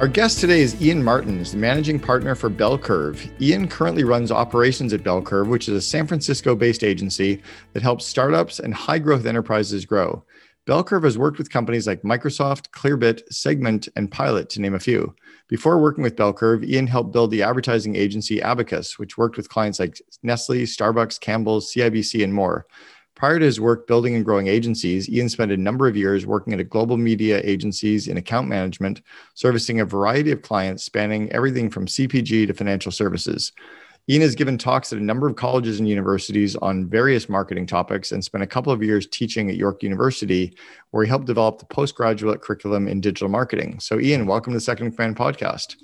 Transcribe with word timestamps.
Our 0.00 0.08
guest 0.08 0.40
today 0.40 0.60
is 0.60 0.82
Ian 0.82 1.04
Martins, 1.04 1.52
the 1.52 1.58
managing 1.58 2.00
partner 2.00 2.34
for 2.34 2.50
BellCurve. 2.50 3.40
Ian 3.40 3.68
currently 3.68 4.02
runs 4.02 4.32
operations 4.32 4.92
at 4.92 5.04
BellCurve, 5.04 5.46
which 5.46 5.68
is 5.68 5.76
a 5.76 5.80
San 5.80 6.08
Francisco 6.08 6.56
based 6.56 6.82
agency 6.82 7.40
that 7.74 7.82
helps 7.84 8.04
startups 8.04 8.58
and 8.58 8.74
high 8.74 8.98
growth 8.98 9.24
enterprises 9.24 9.86
grow. 9.86 10.24
BellCurve 10.66 11.04
has 11.04 11.16
worked 11.16 11.38
with 11.38 11.48
companies 11.48 11.86
like 11.86 12.02
Microsoft, 12.02 12.70
Clearbit, 12.70 13.22
Segment, 13.30 13.88
and 13.94 14.10
Pilot, 14.10 14.50
to 14.50 14.60
name 14.60 14.74
a 14.74 14.80
few. 14.80 15.14
Before 15.46 15.78
working 15.78 16.02
with 16.02 16.16
BellCurve, 16.16 16.66
Ian 16.66 16.88
helped 16.88 17.12
build 17.12 17.30
the 17.30 17.44
advertising 17.44 17.94
agency 17.94 18.42
Abacus, 18.42 18.98
which 18.98 19.16
worked 19.16 19.36
with 19.36 19.48
clients 19.48 19.78
like 19.78 20.02
Nestle, 20.24 20.62
Starbucks, 20.62 21.20
Campbell's, 21.20 21.72
CIBC, 21.72 22.24
and 22.24 22.34
more. 22.34 22.66
Prior 23.24 23.38
to 23.38 23.44
his 23.46 23.58
work 23.58 23.86
building 23.86 24.14
and 24.14 24.22
growing 24.22 24.48
agencies, 24.48 25.08
Ian 25.08 25.30
spent 25.30 25.50
a 25.50 25.56
number 25.56 25.88
of 25.88 25.96
years 25.96 26.26
working 26.26 26.52
at 26.52 26.60
a 26.60 26.64
global 26.64 26.98
media 26.98 27.40
agencies 27.42 28.06
in 28.06 28.18
account 28.18 28.48
management, 28.48 29.00
servicing 29.32 29.80
a 29.80 29.84
variety 29.86 30.30
of 30.30 30.42
clients 30.42 30.84
spanning 30.84 31.32
everything 31.32 31.70
from 31.70 31.86
CPG 31.86 32.46
to 32.46 32.52
financial 32.52 32.92
services. 32.92 33.52
Ian 34.10 34.20
has 34.20 34.34
given 34.34 34.58
talks 34.58 34.92
at 34.92 34.98
a 34.98 35.02
number 35.02 35.26
of 35.26 35.36
colleges 35.36 35.80
and 35.80 35.88
universities 35.88 36.54
on 36.56 36.86
various 36.86 37.30
marketing 37.30 37.66
topics 37.66 38.12
and 38.12 38.22
spent 38.22 38.44
a 38.44 38.46
couple 38.46 38.74
of 38.74 38.82
years 38.82 39.06
teaching 39.06 39.48
at 39.48 39.56
York 39.56 39.82
University, 39.82 40.54
where 40.90 41.02
he 41.02 41.08
helped 41.08 41.24
develop 41.24 41.58
the 41.58 41.64
postgraduate 41.64 42.42
curriculum 42.42 42.86
in 42.86 43.00
digital 43.00 43.30
marketing. 43.30 43.80
So, 43.80 43.98
Ian, 43.98 44.26
welcome 44.26 44.52
to 44.52 44.58
the 44.58 44.60
Second 44.60 44.94
Command 44.96 45.16
podcast. 45.16 45.76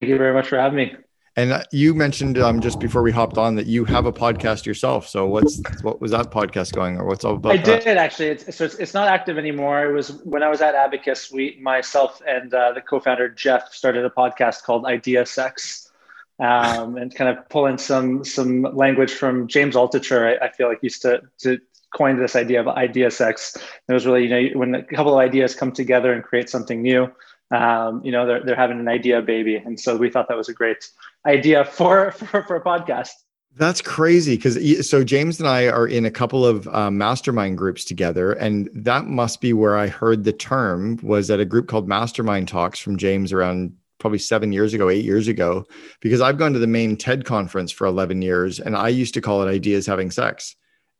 Thank 0.00 0.08
you 0.08 0.16
very 0.16 0.32
much 0.32 0.48
for 0.48 0.56
having 0.56 0.76
me. 0.76 0.96
And 1.38 1.52
uh, 1.52 1.64
you 1.70 1.94
mentioned 1.94 2.38
um, 2.38 2.60
just 2.60 2.80
before 2.80 3.02
we 3.02 3.12
hopped 3.12 3.36
on 3.36 3.56
that 3.56 3.66
you 3.66 3.84
have 3.84 4.06
a 4.06 4.12
podcast 4.12 4.64
yourself. 4.64 5.06
So 5.06 5.26
what's 5.26 5.60
what 5.82 6.00
was 6.00 6.10
that 6.12 6.30
podcast 6.30 6.72
going, 6.72 6.98
or 6.98 7.04
what's 7.04 7.26
all 7.26 7.34
about? 7.34 7.52
I 7.52 7.56
that? 7.58 7.84
did 7.84 7.98
actually. 7.98 8.28
It's, 8.28 8.56
so 8.56 8.64
it's, 8.64 8.76
it's 8.76 8.94
not 8.94 9.08
active 9.08 9.36
anymore. 9.36 9.84
It 9.84 9.92
was 9.92 10.12
when 10.24 10.42
I 10.42 10.48
was 10.48 10.62
at 10.62 10.74
Abacus. 10.74 11.30
We, 11.30 11.58
myself, 11.60 12.22
and 12.26 12.54
uh, 12.54 12.72
the 12.72 12.80
co-founder 12.80 13.28
Jeff 13.28 13.74
started 13.74 14.06
a 14.06 14.10
podcast 14.10 14.62
called 14.62 14.86
Idea 14.86 15.26
Sex, 15.26 15.92
um, 16.40 16.96
and 16.96 17.14
kind 17.14 17.36
of 17.36 17.46
pulling 17.50 17.76
some 17.76 18.24
some 18.24 18.62
language 18.62 19.12
from 19.12 19.46
James 19.46 19.74
Altucher. 19.74 20.40
I, 20.40 20.46
I 20.46 20.50
feel 20.52 20.68
like 20.68 20.82
used 20.82 21.02
to 21.02 21.20
to 21.40 21.58
coin 21.94 22.18
this 22.18 22.34
idea 22.34 22.60
of 22.60 22.68
idea 22.68 23.10
sex. 23.10 23.56
it 23.88 23.92
was 23.92 24.06
really 24.06 24.24
you 24.24 24.30
know 24.30 24.58
when 24.58 24.74
a 24.74 24.82
couple 24.82 25.12
of 25.12 25.18
ideas 25.18 25.54
come 25.54 25.72
together 25.72 26.14
and 26.14 26.24
create 26.24 26.48
something 26.48 26.80
new 26.80 27.12
um, 27.50 28.04
you 28.04 28.12
know, 28.12 28.26
they're, 28.26 28.42
they're 28.42 28.56
having 28.56 28.80
an 28.80 28.88
idea 28.88 29.22
baby. 29.22 29.56
And 29.56 29.78
so 29.78 29.96
we 29.96 30.10
thought 30.10 30.28
that 30.28 30.36
was 30.36 30.48
a 30.48 30.54
great 30.54 30.88
idea 31.24 31.64
for, 31.64 32.10
for, 32.12 32.42
for 32.42 32.56
a 32.56 32.64
podcast. 32.64 33.10
That's 33.58 33.80
crazy 33.80 34.36
because 34.36 34.86
so 34.86 35.02
James 35.02 35.40
and 35.40 35.48
I 35.48 35.68
are 35.68 35.88
in 35.88 36.04
a 36.04 36.10
couple 36.10 36.44
of 36.44 36.68
um, 36.68 36.98
mastermind 36.98 37.56
groups 37.56 37.86
together, 37.86 38.32
and 38.32 38.68
that 38.74 39.06
must 39.06 39.40
be 39.40 39.54
where 39.54 39.78
I 39.78 39.86
heard 39.86 40.24
the 40.24 40.32
term 40.34 41.00
was 41.02 41.30
at 41.30 41.40
a 41.40 41.46
group 41.46 41.66
called 41.66 41.88
Mastermind 41.88 42.48
Talks 42.48 42.78
from 42.78 42.98
James 42.98 43.32
around 43.32 43.74
probably 43.98 44.18
seven 44.18 44.52
years 44.52 44.74
ago, 44.74 44.90
eight 44.90 45.06
years 45.06 45.26
ago, 45.26 45.64
because 46.02 46.20
I've 46.20 46.36
gone 46.36 46.52
to 46.52 46.58
the 46.58 46.66
main 46.66 46.98
TED 46.98 47.24
conference 47.24 47.72
for 47.72 47.86
eleven 47.86 48.20
years, 48.20 48.60
and 48.60 48.76
I 48.76 48.88
used 48.88 49.14
to 49.14 49.22
call 49.22 49.40
it 49.42 49.50
ideas 49.50 49.86
having 49.86 50.10
sex 50.10 50.54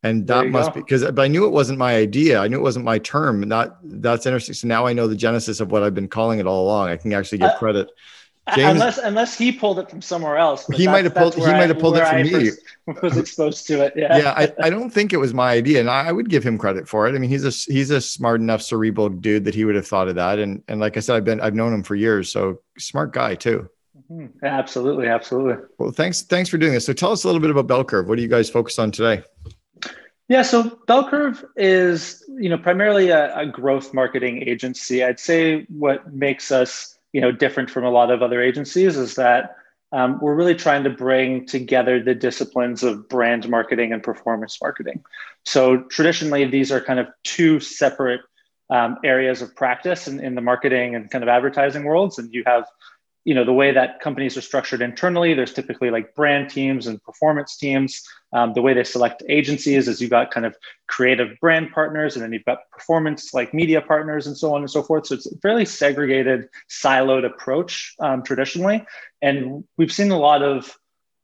and 0.07 0.27
that 0.27 0.49
must 0.49 0.71
go. 0.71 0.75
be 0.75 0.81
because 0.81 1.05
but 1.05 1.21
i 1.21 1.29
knew 1.29 1.45
it 1.45 1.51
wasn't 1.51 1.79
my 1.79 1.97
idea. 1.97 2.41
I 2.41 2.49
knew 2.49 2.57
it 2.57 2.63
wasn't 2.63 2.85
my 2.85 2.99
term. 2.99 3.41
Not 3.41 3.79
that's 3.83 4.27
interesting. 4.27 4.55
So 4.55 4.69
now 4.69 4.87
i 4.87 4.93
know 4.93 5.07
the 5.07 5.17
genesis 5.17 5.61
of 5.61 5.71
what 5.71 5.83
i've 5.83 5.95
been 5.95 6.09
calling 6.09 6.39
it 6.39 6.47
all 6.47 6.65
along. 6.65 6.89
I 6.89 6.97
can 6.97 7.13
actually 7.13 7.39
give 7.39 7.51
uh, 7.51 7.59
credit. 7.59 7.91
James, 8.55 8.75
unless 8.75 8.99
unless 8.99 9.37
he 9.37 9.51
pulled 9.51 9.81
it 9.81 9.91
from 9.91 10.01
somewhere 10.01 10.37
else 10.37 10.69
he 10.69 10.87
might 10.87 11.03
have 11.03 11.17
pulled 11.17 11.35
he 11.35 11.41
might 11.41 11.69
have 11.69 11.81
pulled 11.81 11.97
it 11.97 12.07
from 12.07 12.23
me. 12.23 12.51
was 13.03 13.17
exposed 13.17 13.67
to 13.67 13.85
it. 13.85 13.93
Yeah. 13.97 14.19
Yeah 14.19 14.35
I, 14.37 14.53
I 14.63 14.71
don't 14.71 14.91
think 14.91 15.13
it 15.13 15.17
was 15.17 15.35
my 15.35 15.51
idea 15.51 15.81
and 15.81 15.91
I, 15.91 16.07
I 16.07 16.13
would 16.13 16.29
give 16.29 16.45
him 16.45 16.57
credit 16.57 16.89
for 16.89 17.09
it. 17.09 17.17
I 17.17 17.19
mean 17.19 17.29
he's 17.29 17.45
a 17.45 17.73
he's 17.73 17.91
a 17.91 18.01
smart 18.01 18.41
enough 18.41 18.63
cerebral 18.63 19.09
dude 19.09 19.45
that 19.47 19.55
he 19.55 19.65
would 19.65 19.75
have 19.75 19.87
thought 19.87 20.07
of 20.07 20.15
that. 20.15 20.39
And 20.39 20.63
and 20.69 20.79
like 20.79 20.97
i 20.97 21.01
said 21.01 21.17
i've 21.17 21.25
been 21.25 21.41
i've 21.41 21.57
known 21.57 21.75
him 21.75 21.83
for 21.83 21.97
years 21.97 22.31
so 22.31 22.61
smart 22.79 23.13
guy 23.13 23.35
too. 23.35 23.69
Mm-hmm. 24.09 24.45
absolutely 24.45 25.09
absolutely. 25.09 25.65
Well 25.79 25.91
thanks 25.91 26.23
thanks 26.23 26.49
for 26.49 26.57
doing 26.57 26.73
this. 26.73 26.87
So 26.87 26.93
tell 26.93 27.11
us 27.11 27.25
a 27.25 27.27
little 27.27 27.41
bit 27.41 27.51
about 27.51 27.67
Bell 27.67 27.83
Curve. 27.83 28.09
what 28.09 28.15
do 28.15 28.23
you 28.23 28.29
guys 28.29 28.49
focus 28.49 28.79
on 28.79 28.93
today 28.93 29.25
yeah, 30.29 30.43
so 30.43 30.65
BellCurve 30.89 31.45
is 31.57 32.25
you 32.29 32.49
know 32.49 32.59
primarily 32.59 33.11
a, 33.11 33.37
a, 33.39 33.47
growth 33.47 33.95
marketing 33.95 34.43
agency. 34.47 35.05
I'd 35.05 35.21
say 35.21 35.67
what 35.69 36.13
makes 36.13 36.51
us 36.51 36.99
you 37.13 37.21
know 37.21 37.31
different 37.31 37.71
from 37.71 37.85
a 37.85 37.91
lot 37.91 38.11
of 38.11 38.23
other 38.23 38.43
agencies 38.43 38.97
is 38.97 39.15
that 39.15 39.57
um, 39.93 40.19
we're 40.21 40.35
really 40.35 40.57
trying 40.57 40.83
to 40.85 40.91
bring 40.91 41.47
together 41.47 42.03
the 42.03 42.15
disciplines 42.15 42.83
of 42.83 43.09
brand 43.09 43.49
marketing 43.49 43.93
and 43.93 44.03
performance 44.03 44.59
marketing. 44.61 45.05
So 45.45 45.83
traditionally, 45.85 46.45
these 46.45 46.73
are 46.73 46.81
kind 46.81 46.99
of 46.99 47.07
two 47.23 47.61
separate 47.61 48.21
um, 48.69 48.99
areas 49.05 49.43
of 49.43 49.55
practice 49.55 50.09
in, 50.09 50.19
in 50.19 50.35
the 50.35 50.41
marketing 50.41 50.97
and 50.97 51.09
kind 51.09 51.23
of 51.23 51.29
advertising 51.29 51.85
worlds, 51.85 52.19
and 52.19 52.35
you 52.35 52.43
have 52.47 52.65
you 53.27 53.35
know 53.35 53.45
the 53.45 53.53
way 53.53 53.73
that 53.73 53.99
companies 54.01 54.37
are 54.37 54.41
structured 54.41 54.81
internally 54.81 55.35
there's 55.35 55.53
typically 55.53 55.91
like 55.91 56.15
brand 56.15 56.49
teams 56.49 56.87
and 56.87 57.03
performance 57.03 57.57
teams. 57.57 58.03
Um, 58.33 58.53
the 58.55 58.63
way 58.63 58.73
they 58.73 58.85
select 58.85 59.23
agencies 59.29 59.89
is 59.89 60.01
you've 60.01 60.11
got 60.11 60.31
kind 60.31 60.47
of 60.47 60.57
creative 60.87 61.39
brand 61.41 61.73
partners 61.73 62.15
and 62.15 62.23
then 62.23 62.33
you've 62.33 62.45
got 62.45 62.71
performance 62.71 63.35
like 63.35 63.53
media 63.53 63.81
partners 63.81 64.27
and 64.29 64.37
so 64.37 64.55
on 64.55 64.61
and 64.61 64.71
so 64.71 64.83
forth. 64.83 65.07
So 65.07 65.17
it's 65.17 65.27
a 65.27 65.37
fairly 65.39 65.65
segregated 65.65 66.49
siloed 66.69 67.25
approach 67.25 67.95
um, 67.99 68.23
traditionally. 68.23 68.85
And 69.23 69.65
we've 69.77 69.93
seen 69.93 70.11
a 70.13 70.19
lot 70.19 70.43
of 70.43 70.77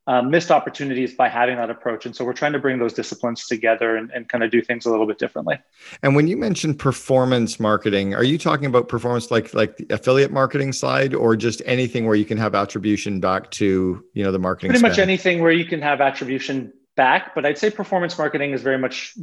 uh, 0.06 0.20
missed 0.20 0.50
opportunities 0.50 1.14
by 1.14 1.28
having 1.28 1.56
that 1.56 1.70
approach. 1.70 2.06
And 2.06 2.14
so 2.14 2.24
we're 2.24 2.32
trying 2.32 2.52
to 2.52 2.58
bring 2.58 2.78
those 2.78 2.92
disciplines 2.92 3.46
together 3.46 3.96
and, 3.96 4.10
and 4.10 4.28
kind 4.28 4.42
of 4.42 4.50
do 4.50 4.60
things 4.60 4.84
a 4.84 4.90
little 4.90 5.06
bit 5.06 5.18
differently. 5.18 5.58
And 6.02 6.16
when 6.16 6.26
you 6.26 6.36
mention 6.36 6.74
performance 6.74 7.60
marketing, 7.60 8.14
are 8.14 8.24
you 8.24 8.36
talking 8.36 8.66
about 8.66 8.88
performance 8.88 9.30
like 9.30 9.54
like 9.54 9.76
the 9.76 9.86
affiliate 9.91 10.32
marketing 10.32 10.72
side 10.72 11.14
or 11.14 11.36
just 11.36 11.62
anything 11.66 12.06
where 12.06 12.16
you 12.16 12.24
can 12.24 12.38
have 12.38 12.54
attribution 12.54 13.20
back 13.20 13.50
to, 13.52 14.04
you 14.12 14.24
know, 14.24 14.32
the 14.32 14.41
marketing? 14.41 14.70
Pretty 14.70 14.80
spend? 14.80 14.92
much 14.92 14.98
anything 14.98 15.41
where 15.41 15.52
you 15.52 15.64
can 15.64 15.80
have 15.80 16.00
attribution 16.00 16.72
back, 16.96 17.34
but 17.34 17.46
I'd 17.46 17.58
say 17.58 17.70
performance 17.70 18.18
marketing 18.18 18.52
is 18.52 18.60
very 18.60 18.78
much 18.78 19.16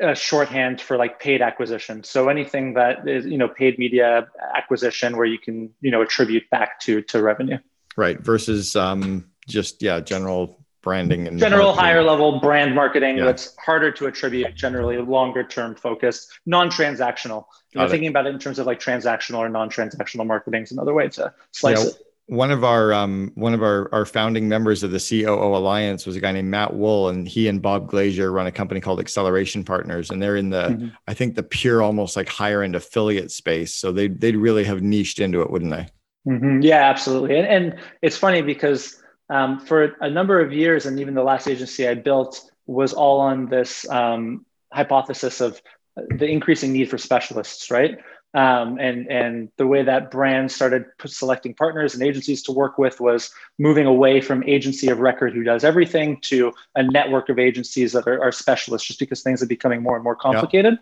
a 0.00 0.14
shorthand 0.14 0.80
for 0.80 0.96
like 0.96 1.20
paid 1.20 1.40
acquisition. 1.40 2.04
So 2.04 2.28
anything 2.28 2.74
that 2.74 3.08
is, 3.08 3.24
you 3.24 3.38
know, 3.38 3.48
paid 3.48 3.78
media 3.78 4.28
acquisition 4.54 5.16
where 5.16 5.24
you 5.24 5.38
can, 5.38 5.70
you 5.80 5.90
know, 5.90 6.02
attribute 6.02 6.50
back 6.50 6.80
to 6.80 7.00
to 7.02 7.22
revenue. 7.22 7.58
Right. 7.96 8.20
Versus 8.20 8.76
um 8.76 9.30
just 9.46 9.82
yeah 9.82 10.00
general 10.00 10.58
branding 10.82 11.26
and 11.26 11.38
general 11.38 11.66
marketing. 11.66 11.84
higher 11.84 12.02
level 12.02 12.38
brand 12.38 12.74
marketing 12.74 13.18
yeah. 13.18 13.24
that's 13.24 13.56
harder 13.56 13.90
to 13.90 14.06
attribute 14.06 14.54
generally 14.54 14.98
longer 14.98 15.42
term 15.42 15.74
focused 15.74 16.38
non-transactional 16.46 17.44
you 17.72 17.80
know, 17.80 17.88
thinking 17.88 18.08
about 18.08 18.26
it 18.26 18.32
in 18.32 18.38
terms 18.38 18.58
of 18.58 18.66
like 18.66 18.78
transactional 18.78 19.38
or 19.38 19.48
non-transactional 19.48 20.26
marketing 20.26 20.62
is 20.62 20.70
another 20.70 20.94
way 20.94 21.08
to 21.08 21.32
slice 21.50 21.82
yeah. 21.82 21.90
it 21.90 21.96
one 22.26 22.50
of 22.50 22.64
our 22.64 22.92
um, 22.92 23.30
one 23.36 23.54
of 23.54 23.62
our, 23.62 23.88
our 23.94 24.04
founding 24.04 24.48
members 24.48 24.82
of 24.82 24.90
the 24.90 24.98
COO 24.98 25.56
Alliance 25.56 26.06
was 26.06 26.16
a 26.16 26.20
guy 26.20 26.32
named 26.32 26.50
Matt 26.50 26.74
Wool, 26.74 27.08
and 27.08 27.26
he 27.26 27.46
and 27.46 27.62
Bob 27.62 27.88
Glazer 27.90 28.32
run 28.32 28.48
a 28.48 28.52
company 28.52 28.80
called 28.80 28.98
Acceleration 28.98 29.64
Partners, 29.64 30.10
and 30.10 30.20
they're 30.20 30.36
in 30.36 30.50
the 30.50 30.62
mm-hmm. 30.70 30.88
I 31.06 31.14
think 31.14 31.36
the 31.36 31.44
pure 31.44 31.82
almost 31.82 32.16
like 32.16 32.28
higher 32.28 32.62
end 32.62 32.74
affiliate 32.74 33.30
space. 33.30 33.74
So 33.74 33.92
they 33.92 34.08
they'd 34.08 34.36
really 34.36 34.64
have 34.64 34.82
niched 34.82 35.20
into 35.20 35.40
it, 35.40 35.50
wouldn't 35.50 35.70
they? 35.70 35.88
Mm-hmm. 36.28 36.62
Yeah, 36.62 36.90
absolutely. 36.90 37.38
And, 37.38 37.46
and 37.46 37.78
it's 38.02 38.16
funny 38.16 38.42
because 38.42 39.00
um, 39.28 39.60
for 39.60 39.96
a 40.00 40.10
number 40.10 40.40
of 40.40 40.52
years, 40.52 40.86
and 40.86 41.00
even 41.00 41.14
the 41.14 41.22
last 41.22 41.48
agency 41.48 41.88
I 41.88 41.94
built 41.94 42.50
was 42.66 42.92
all 42.92 43.20
on 43.20 43.46
this 43.46 43.88
um, 43.90 44.44
hypothesis 44.72 45.40
of 45.40 45.60
the 45.96 46.26
increasing 46.26 46.72
need 46.72 46.90
for 46.90 46.98
specialists, 46.98 47.70
right? 47.70 47.98
Um, 48.34 48.78
and 48.78 49.10
and 49.10 49.48
the 49.56 49.66
way 49.66 49.82
that 49.82 50.10
brands 50.10 50.54
started 50.54 50.84
selecting 51.06 51.54
partners 51.54 51.94
and 51.94 52.02
agencies 52.02 52.42
to 52.42 52.52
work 52.52 52.76
with 52.76 53.00
was 53.00 53.32
moving 53.58 53.86
away 53.86 54.20
from 54.20 54.44
agency 54.44 54.88
of 54.88 54.98
record 54.98 55.32
who 55.32 55.42
does 55.42 55.64
everything 55.64 56.18
to 56.22 56.52
a 56.74 56.82
network 56.82 57.30
of 57.30 57.38
agencies 57.38 57.92
that 57.92 58.06
are, 58.06 58.22
are 58.22 58.32
specialists, 58.32 58.86
just 58.86 59.00
because 59.00 59.22
things 59.22 59.42
are 59.42 59.46
becoming 59.46 59.82
more 59.82 59.94
and 59.94 60.04
more 60.04 60.16
complicated. 60.16 60.78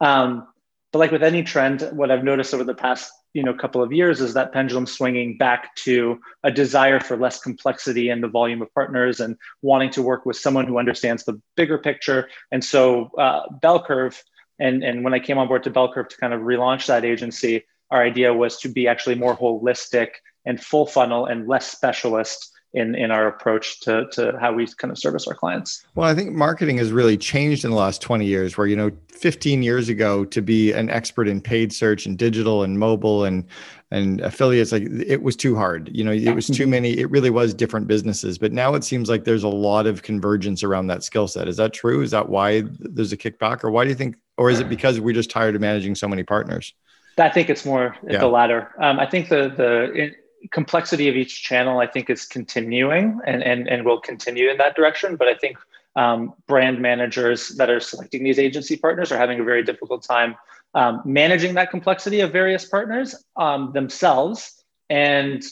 Um, 0.00 0.48
but 0.92 0.98
like 0.98 1.10
with 1.10 1.22
any 1.22 1.42
trend, 1.42 1.88
what 1.92 2.10
I've 2.10 2.24
noticed 2.24 2.52
over 2.52 2.64
the 2.64 2.74
past 2.74 3.10
you 3.34 3.42
know 3.42 3.50
a 3.50 3.58
couple 3.58 3.82
of 3.82 3.92
years 3.92 4.20
is 4.20 4.34
that 4.34 4.52
pendulum 4.52 4.86
swinging 4.86 5.36
back 5.36 5.74
to 5.76 6.18
a 6.44 6.50
desire 6.50 7.00
for 7.00 7.16
less 7.16 7.40
complexity 7.40 8.08
in 8.10 8.20
the 8.20 8.28
volume 8.28 8.62
of 8.62 8.72
partners 8.74 9.20
and 9.20 9.36
wanting 9.62 9.90
to 9.90 10.02
work 10.02 10.26
with 10.26 10.36
someone 10.36 10.66
who 10.66 10.78
understands 10.78 11.24
the 11.24 11.40
bigger 11.56 11.78
picture. 11.78 12.28
And 12.50 12.64
so 12.64 13.10
uh, 13.18 13.42
BellCurve, 13.62 14.18
and 14.58 14.82
and 14.82 15.04
when 15.04 15.14
I 15.14 15.20
came 15.20 15.38
on 15.38 15.48
board 15.48 15.64
to 15.64 15.70
bell 15.70 15.92
curve 15.92 16.08
to 16.08 16.16
kind 16.16 16.32
of 16.32 16.40
relaunch 16.40 16.86
that 16.86 17.04
agency, 17.04 17.64
our 17.90 18.02
idea 18.02 18.32
was 18.32 18.58
to 18.60 18.68
be 18.68 18.88
actually 18.88 19.14
more 19.14 19.36
holistic 19.36 20.08
and 20.44 20.62
full 20.62 20.86
funnel 20.86 21.26
and 21.26 21.46
less 21.46 21.70
specialist 21.70 22.52
in 22.74 22.94
in 22.94 23.10
our 23.10 23.26
approach 23.26 23.80
to 23.80 24.06
to 24.12 24.36
how 24.40 24.52
we 24.52 24.66
kind 24.66 24.90
of 24.90 24.98
service 24.98 25.26
our 25.26 25.34
clients. 25.34 25.84
Well, 25.94 26.08
I 26.08 26.14
think 26.14 26.32
marketing 26.32 26.78
has 26.78 26.92
really 26.92 27.16
changed 27.16 27.64
in 27.64 27.70
the 27.70 27.76
last 27.76 28.02
20 28.02 28.26
years 28.26 28.56
where 28.58 28.66
you 28.66 28.76
know 28.76 28.90
15 29.08 29.62
years 29.62 29.88
ago 29.88 30.24
to 30.26 30.42
be 30.42 30.72
an 30.72 30.90
expert 30.90 31.28
in 31.28 31.40
paid 31.40 31.72
search 31.72 32.06
and 32.06 32.18
digital 32.18 32.62
and 32.62 32.78
mobile 32.78 33.24
and 33.24 33.44
and 33.90 34.20
affiliates 34.20 34.70
like 34.70 34.82
it 34.84 35.22
was 35.22 35.34
too 35.34 35.56
hard. 35.56 35.90
You 35.92 36.04
know 36.04 36.12
it 36.12 36.34
was 36.34 36.46
too 36.46 36.66
many 36.66 36.98
it 36.98 37.10
really 37.10 37.30
was 37.30 37.54
different 37.54 37.86
businesses 37.86 38.36
but 38.36 38.52
now 38.52 38.74
it 38.74 38.84
seems 38.84 39.08
like 39.08 39.24
there's 39.24 39.44
a 39.44 39.48
lot 39.48 39.86
of 39.86 40.02
convergence 40.02 40.62
around 40.62 40.88
that 40.88 41.02
skill 41.02 41.26
set. 41.26 41.48
Is 41.48 41.56
that 41.56 41.72
true? 41.72 42.02
Is 42.02 42.10
that 42.10 42.28
why 42.28 42.64
there's 42.80 43.12
a 43.12 43.16
kickback 43.16 43.64
or 43.64 43.70
why 43.70 43.84
do 43.84 43.90
you 43.90 43.96
think 43.96 44.16
or 44.36 44.50
is 44.50 44.60
it 44.60 44.68
because 44.68 45.00
we're 45.00 45.14
just 45.14 45.30
tired 45.30 45.54
of 45.54 45.60
managing 45.60 45.94
so 45.94 46.06
many 46.06 46.22
partners? 46.22 46.74
I 47.16 47.30
think 47.30 47.50
it's 47.50 47.64
more 47.64 47.96
yeah. 48.08 48.18
the 48.18 48.28
latter. 48.28 48.70
Um, 48.80 49.00
i 49.00 49.06
think 49.06 49.28
the 49.28 49.48
the 49.56 50.12
complexity 50.50 51.08
of 51.08 51.16
each 51.16 51.42
channel 51.42 51.80
i 51.80 51.86
think 51.86 52.08
is 52.10 52.24
continuing 52.24 53.20
and 53.26 53.42
and 53.42 53.68
and 53.68 53.84
will 53.84 54.00
continue 54.00 54.50
in 54.50 54.56
that 54.58 54.74
direction 54.74 55.16
but 55.16 55.28
i 55.28 55.34
think 55.34 55.56
um, 55.96 56.34
brand 56.46 56.80
managers 56.80 57.48
that 57.56 57.70
are 57.70 57.80
selecting 57.80 58.22
these 58.22 58.38
agency 58.38 58.76
partners 58.76 59.10
are 59.10 59.18
having 59.18 59.40
a 59.40 59.42
very 59.42 59.64
difficult 59.64 60.04
time 60.04 60.36
um, 60.74 61.02
managing 61.04 61.54
that 61.54 61.70
complexity 61.70 62.20
of 62.20 62.32
various 62.32 62.64
partners 62.64 63.14
um, 63.36 63.72
themselves. 63.72 64.62
And 64.90 65.42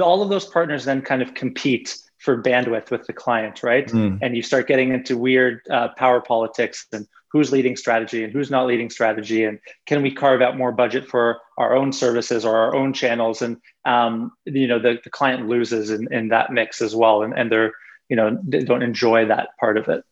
all 0.00 0.22
of 0.22 0.28
those 0.28 0.44
partners 0.44 0.84
then 0.84 1.02
kind 1.02 1.22
of 1.22 1.34
compete 1.34 1.96
for 2.18 2.42
bandwidth 2.42 2.90
with 2.90 3.06
the 3.06 3.12
client, 3.12 3.62
right? 3.62 3.86
Mm. 3.86 4.18
And 4.22 4.36
you 4.36 4.42
start 4.42 4.66
getting 4.66 4.92
into 4.92 5.16
weird 5.16 5.60
uh, 5.70 5.88
power 5.96 6.20
politics 6.20 6.86
and 6.92 7.06
who's 7.32 7.52
leading 7.52 7.76
strategy 7.76 8.24
and 8.24 8.32
who's 8.32 8.50
not 8.50 8.66
leading 8.66 8.90
strategy, 8.90 9.44
and 9.44 9.58
can 9.86 10.02
we 10.02 10.10
carve 10.10 10.42
out 10.42 10.56
more 10.56 10.72
budget 10.72 11.08
for 11.08 11.38
our 11.58 11.74
own 11.74 11.92
services 11.92 12.44
or 12.44 12.56
our 12.56 12.74
own 12.74 12.92
channels? 12.92 13.42
And 13.42 13.58
um, 13.84 14.32
you 14.44 14.66
know, 14.66 14.78
the, 14.78 14.98
the 15.02 15.10
client 15.10 15.48
loses 15.48 15.90
in, 15.90 16.12
in 16.12 16.28
that 16.28 16.52
mix 16.52 16.80
as 16.80 16.94
well, 16.94 17.22
and, 17.22 17.36
and 17.36 17.50
they're 17.50 17.72
you 18.08 18.16
know 18.16 18.38
they 18.46 18.64
don't 18.64 18.82
enjoy 18.82 19.26
that 19.26 19.50
part 19.58 19.76
of 19.76 19.88
it. 19.88 20.04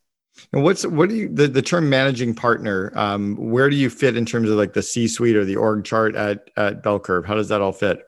And 0.53 0.65
what's 0.65 0.85
what 0.85 1.09
do 1.09 1.15
you 1.15 1.29
the, 1.29 1.47
the 1.47 1.63
term 1.63 1.89
managing 1.89 2.35
partner? 2.35 2.93
Um, 2.95 3.37
where 3.37 3.71
do 3.71 3.77
you 3.77 3.89
fit 3.89 4.17
in 4.17 4.27
terms 4.27 4.51
of 4.51 4.57
like 4.57 4.73
the 4.73 4.83
C 4.83 5.07
suite 5.07 5.37
or 5.37 5.45
the 5.45 5.57
org 5.57 5.85
chart 5.85 6.17
at 6.17 6.51
at 6.57 6.83
Bell 6.83 6.99
Curve? 6.99 7.25
How 7.25 7.35
does 7.35 7.49
that 7.49 7.61
all 7.61 7.73
fit? 7.73 8.03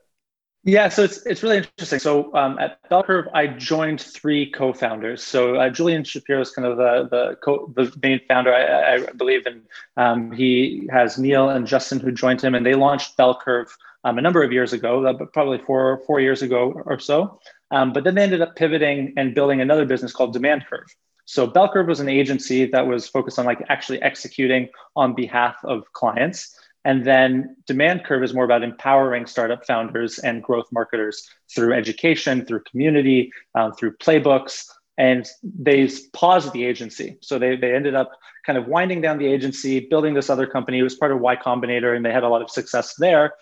Yeah, 0.67 0.89
so 0.89 1.05
it's 1.05 1.25
it's 1.27 1.45
really 1.45 1.59
interesting. 1.59 2.01
So 2.01 2.35
um, 2.35 2.59
at 2.59 2.81
Bell 2.89 3.05
Curve, 3.05 3.29
I 3.33 3.47
joined 3.47 4.01
three 4.01 4.51
co-founders. 4.51 5.23
So 5.23 5.55
uh, 5.55 5.71
Julian 5.71 6.03
Shapiro 6.03 6.41
is 6.41 6.51
kind 6.51 6.67
of 6.67 6.77
the 6.77 7.09
the, 7.09 7.37
co- 7.37 7.73
the 7.77 7.97
main 8.03 8.21
founder, 8.27 8.53
I, 8.53 8.97
I 8.97 9.13
believe, 9.13 9.47
and 9.47 9.63
um, 9.97 10.33
he 10.33 10.89
has 10.91 11.19
Neil 11.19 11.51
and 11.51 11.69
Justin 11.69 12.01
who 12.01 12.11
joined 12.11 12.41
him, 12.43 12.57
and 12.57 12.67
they 12.67 12.75
launched 12.75 13.17
Bell 13.17 13.39
Curve 13.41 13.69
um, 14.03 14.19
a 14.19 14.21
number 14.21 14.43
of 14.43 14.51
years 14.51 14.73
ago, 14.73 15.07
uh, 15.07 15.15
probably 15.27 15.59
four 15.59 16.03
four 16.05 16.19
years 16.19 16.43
ago 16.43 16.73
or 16.85 16.99
so. 16.99 17.39
Um, 17.71 17.93
but 17.93 18.03
then 18.03 18.17
they 18.17 18.25
ended 18.25 18.43
up 18.43 18.57
pivoting 18.57 19.15
and 19.17 19.37
building 19.37 19.61
another 19.61 19.85
business 19.85 20.13
called 20.13 20.33
Demand 20.33 20.67
Curve. 20.69 20.89
So 21.27 21.47
Bell 21.47 21.73
Curve 21.73 21.87
was 21.87 22.01
an 22.01 22.09
agency 22.09 22.67
that 22.67 22.89
was 22.89 23.09
focused 23.09 23.39
on 23.39 23.45
like 23.45 23.63
actually 23.69 24.03
executing 24.03 24.69
on 24.97 25.15
behalf 25.15 25.57
of 25.63 25.93
clients. 25.93 26.59
And 26.87 27.05
then 27.05 27.57
Demand 27.67 28.05
Curve 28.05 28.23
is 28.23 28.33
more 28.33 28.45
about 28.45 28.63
empowering 28.63 29.27
startup 29.27 29.67
founders 29.67 30.21
and 30.21 30.41
growth 30.41 30.67
marketers 30.71 31.29
through 31.53 31.73
education, 31.75 32.47
through 32.47 32.63
community, 32.71 33.33
um, 33.57 33.73
through 33.73 33.97
playbooks. 33.97 34.65
And 34.97 35.27
they 35.43 35.91
paused 36.13 36.53
the 36.53 36.65
agency. 36.65 37.19
So 37.23 37.41
they, 37.41 37.57
they 37.57 37.75
ended 37.75 37.97
up 37.97 38.13
kind 38.47 38.57
of 38.57 38.69
winding 38.69 39.01
down 39.01 39.19
the 39.19 39.27
agency, 39.27 39.81
building 39.81 40.15
this 40.15 40.31
other 40.31 40.47
company. 40.47 40.79
It 40.79 40.85
was 40.85 40.95
part 40.95 41.11
of 41.11 41.19
Y 41.19 41.35
Combinator, 41.35 41.97
and 41.97 42.07
they 42.07 42.13
had 42.13 42.23
a 42.23 42.29
lot 42.29 42.41
of 42.41 42.51
success 42.51 42.95
there. 42.95 43.35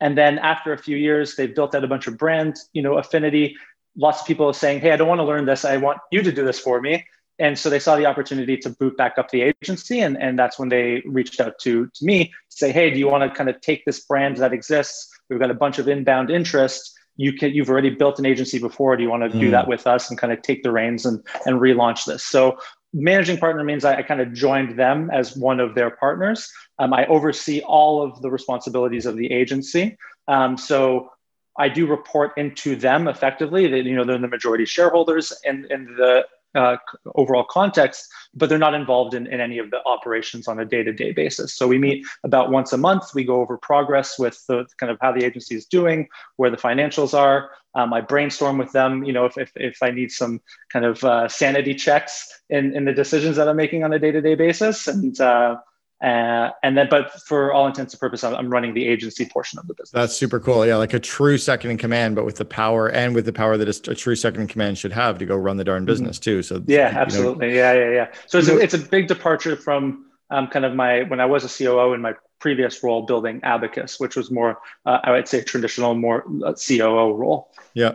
And 0.00 0.16
then 0.16 0.38
after 0.38 0.72
a 0.72 0.78
few 0.78 0.96
years, 0.96 1.34
they 1.34 1.48
built 1.48 1.74
out 1.74 1.82
a 1.82 1.88
bunch 1.88 2.06
of 2.06 2.16
brand, 2.16 2.54
you 2.72 2.82
know, 2.82 2.98
affinity. 2.98 3.56
Lots 3.96 4.20
of 4.20 4.28
people 4.28 4.52
saying, 4.52 4.80
"Hey, 4.80 4.92
I 4.92 4.96
don't 4.96 5.08
want 5.08 5.18
to 5.18 5.24
learn 5.24 5.44
this. 5.44 5.64
I 5.64 5.76
want 5.76 5.98
you 6.12 6.22
to 6.22 6.30
do 6.30 6.44
this 6.44 6.60
for 6.60 6.80
me." 6.80 7.04
And 7.38 7.58
so 7.58 7.70
they 7.70 7.78
saw 7.78 7.96
the 7.96 8.06
opportunity 8.06 8.56
to 8.56 8.70
boot 8.70 8.96
back 8.96 9.18
up 9.18 9.30
the 9.30 9.42
agency 9.42 10.00
and, 10.00 10.20
and 10.20 10.38
that's 10.38 10.58
when 10.58 10.68
they 10.68 11.02
reached 11.06 11.40
out 11.40 11.58
to, 11.60 11.86
to 11.86 12.04
me 12.04 12.26
to 12.26 12.56
say 12.56 12.72
hey 12.72 12.90
do 12.90 12.98
you 12.98 13.08
want 13.08 13.28
to 13.28 13.36
kind 13.36 13.50
of 13.50 13.60
take 13.60 13.84
this 13.84 14.00
brand 14.00 14.36
that 14.38 14.52
exists? 14.52 15.08
We've 15.28 15.40
got 15.40 15.50
a 15.50 15.54
bunch 15.54 15.78
of 15.78 15.88
inbound 15.88 16.30
interest. 16.30 16.92
You 17.16 17.32
can 17.32 17.52
you've 17.52 17.70
already 17.70 17.90
built 17.90 18.18
an 18.18 18.26
agency 18.26 18.58
before. 18.58 18.96
Do 18.96 19.02
you 19.02 19.10
want 19.10 19.30
to 19.30 19.36
mm. 19.36 19.40
do 19.40 19.50
that 19.50 19.68
with 19.68 19.86
us 19.86 20.10
and 20.10 20.18
kind 20.18 20.32
of 20.32 20.42
take 20.42 20.62
the 20.62 20.72
reins 20.72 21.04
and, 21.06 21.24
and 21.46 21.60
relaunch 21.60 22.04
this? 22.04 22.24
So 22.24 22.58
managing 22.92 23.38
partner 23.38 23.64
means 23.64 23.84
I, 23.84 23.96
I 23.96 24.02
kind 24.02 24.20
of 24.20 24.32
joined 24.32 24.78
them 24.78 25.10
as 25.10 25.36
one 25.36 25.60
of 25.60 25.74
their 25.74 25.90
partners. 25.90 26.50
Um, 26.78 26.92
i 26.92 27.06
oversee 27.06 27.60
all 27.60 28.02
of 28.02 28.20
the 28.22 28.30
responsibilities 28.30 29.06
of 29.06 29.16
the 29.16 29.30
agency. 29.32 29.96
Um, 30.28 30.56
so 30.56 31.10
I 31.58 31.68
do 31.68 31.86
report 31.86 32.32
into 32.36 32.76
them 32.76 33.08
effectively. 33.08 33.66
They, 33.66 33.80
you 33.80 33.94
know, 33.94 34.04
they're 34.04 34.18
the 34.18 34.28
majority 34.28 34.64
shareholders 34.64 35.32
and 35.44 35.66
and 35.66 35.88
the 35.96 36.24
uh, 36.54 36.76
overall 37.14 37.44
context, 37.44 38.08
but 38.34 38.48
they're 38.48 38.58
not 38.58 38.74
involved 38.74 39.14
in, 39.14 39.26
in 39.26 39.40
any 39.40 39.58
of 39.58 39.70
the 39.70 39.80
operations 39.86 40.48
on 40.48 40.58
a 40.60 40.64
day-to-day 40.64 41.12
basis. 41.12 41.54
So 41.54 41.66
we 41.66 41.78
meet 41.78 42.04
about 42.24 42.50
once 42.50 42.72
a 42.72 42.78
month. 42.78 43.14
We 43.14 43.24
go 43.24 43.40
over 43.40 43.56
progress 43.58 44.18
with 44.18 44.42
the 44.48 44.66
kind 44.78 44.90
of 44.90 44.98
how 45.00 45.12
the 45.12 45.24
agency 45.24 45.54
is 45.54 45.66
doing, 45.66 46.08
where 46.36 46.50
the 46.50 46.56
financials 46.56 47.14
are. 47.14 47.50
Um, 47.74 47.92
I 47.94 48.02
brainstorm 48.02 48.58
with 48.58 48.72
them, 48.72 49.02
you 49.02 49.14
know, 49.14 49.24
if, 49.24 49.38
if, 49.38 49.50
if 49.56 49.82
I 49.82 49.90
need 49.90 50.10
some 50.10 50.40
kind 50.70 50.84
of 50.84 51.02
uh, 51.04 51.28
sanity 51.28 51.74
checks 51.74 52.28
in, 52.50 52.76
in 52.76 52.84
the 52.84 52.92
decisions 52.92 53.36
that 53.36 53.48
I'm 53.48 53.56
making 53.56 53.82
on 53.82 53.92
a 53.94 53.98
day-to-day 53.98 54.34
basis. 54.34 54.86
And 54.88 55.18
uh, 55.18 55.56
uh, 56.02 56.50
and 56.64 56.76
then, 56.76 56.88
but 56.90 57.12
for 57.22 57.52
all 57.52 57.68
intents 57.68 57.94
and 57.94 58.00
purposes, 58.00 58.24
I'm 58.24 58.50
running 58.50 58.74
the 58.74 58.86
agency 58.86 59.24
portion 59.24 59.60
of 59.60 59.68
the 59.68 59.74
business. 59.74 59.92
That's 59.92 60.16
super 60.16 60.40
cool. 60.40 60.66
Yeah, 60.66 60.76
like 60.76 60.94
a 60.94 60.98
true 60.98 61.38
second 61.38 61.70
in 61.70 61.78
command, 61.78 62.16
but 62.16 62.24
with 62.24 62.36
the 62.36 62.44
power 62.44 62.88
and 62.88 63.14
with 63.14 63.24
the 63.24 63.32
power 63.32 63.56
that 63.56 63.88
a 63.88 63.94
true 63.94 64.16
second 64.16 64.40
in 64.40 64.46
command 64.48 64.78
should 64.78 64.92
have 64.92 65.18
to 65.18 65.26
go 65.26 65.36
run 65.36 65.58
the 65.58 65.64
darn 65.64 65.84
business 65.84 66.18
too. 66.18 66.42
So 66.42 66.62
yeah, 66.66 66.92
absolutely. 66.94 67.48
Know, 67.48 67.54
yeah, 67.54 67.72
yeah, 67.74 67.90
yeah. 67.90 68.12
So 68.26 68.38
it's 68.38 68.48
a, 68.48 68.58
it's 68.58 68.74
a 68.74 68.78
big 68.78 69.06
departure 69.06 69.54
from 69.54 70.06
um, 70.30 70.48
kind 70.48 70.64
of 70.64 70.74
my 70.74 71.02
when 71.04 71.20
I 71.20 71.26
was 71.26 71.44
a 71.44 71.64
COO 71.64 71.92
in 71.92 72.00
my 72.00 72.14
previous 72.40 72.82
role 72.82 73.02
building 73.02 73.38
Abacus, 73.44 74.00
which 74.00 74.16
was 74.16 74.28
more, 74.28 74.58
uh, 74.84 74.98
I 75.04 75.12
would 75.12 75.28
say, 75.28 75.44
traditional, 75.44 75.94
more 75.94 76.24
uh, 76.44 76.54
COO 76.54 77.14
role. 77.14 77.52
Yeah. 77.74 77.92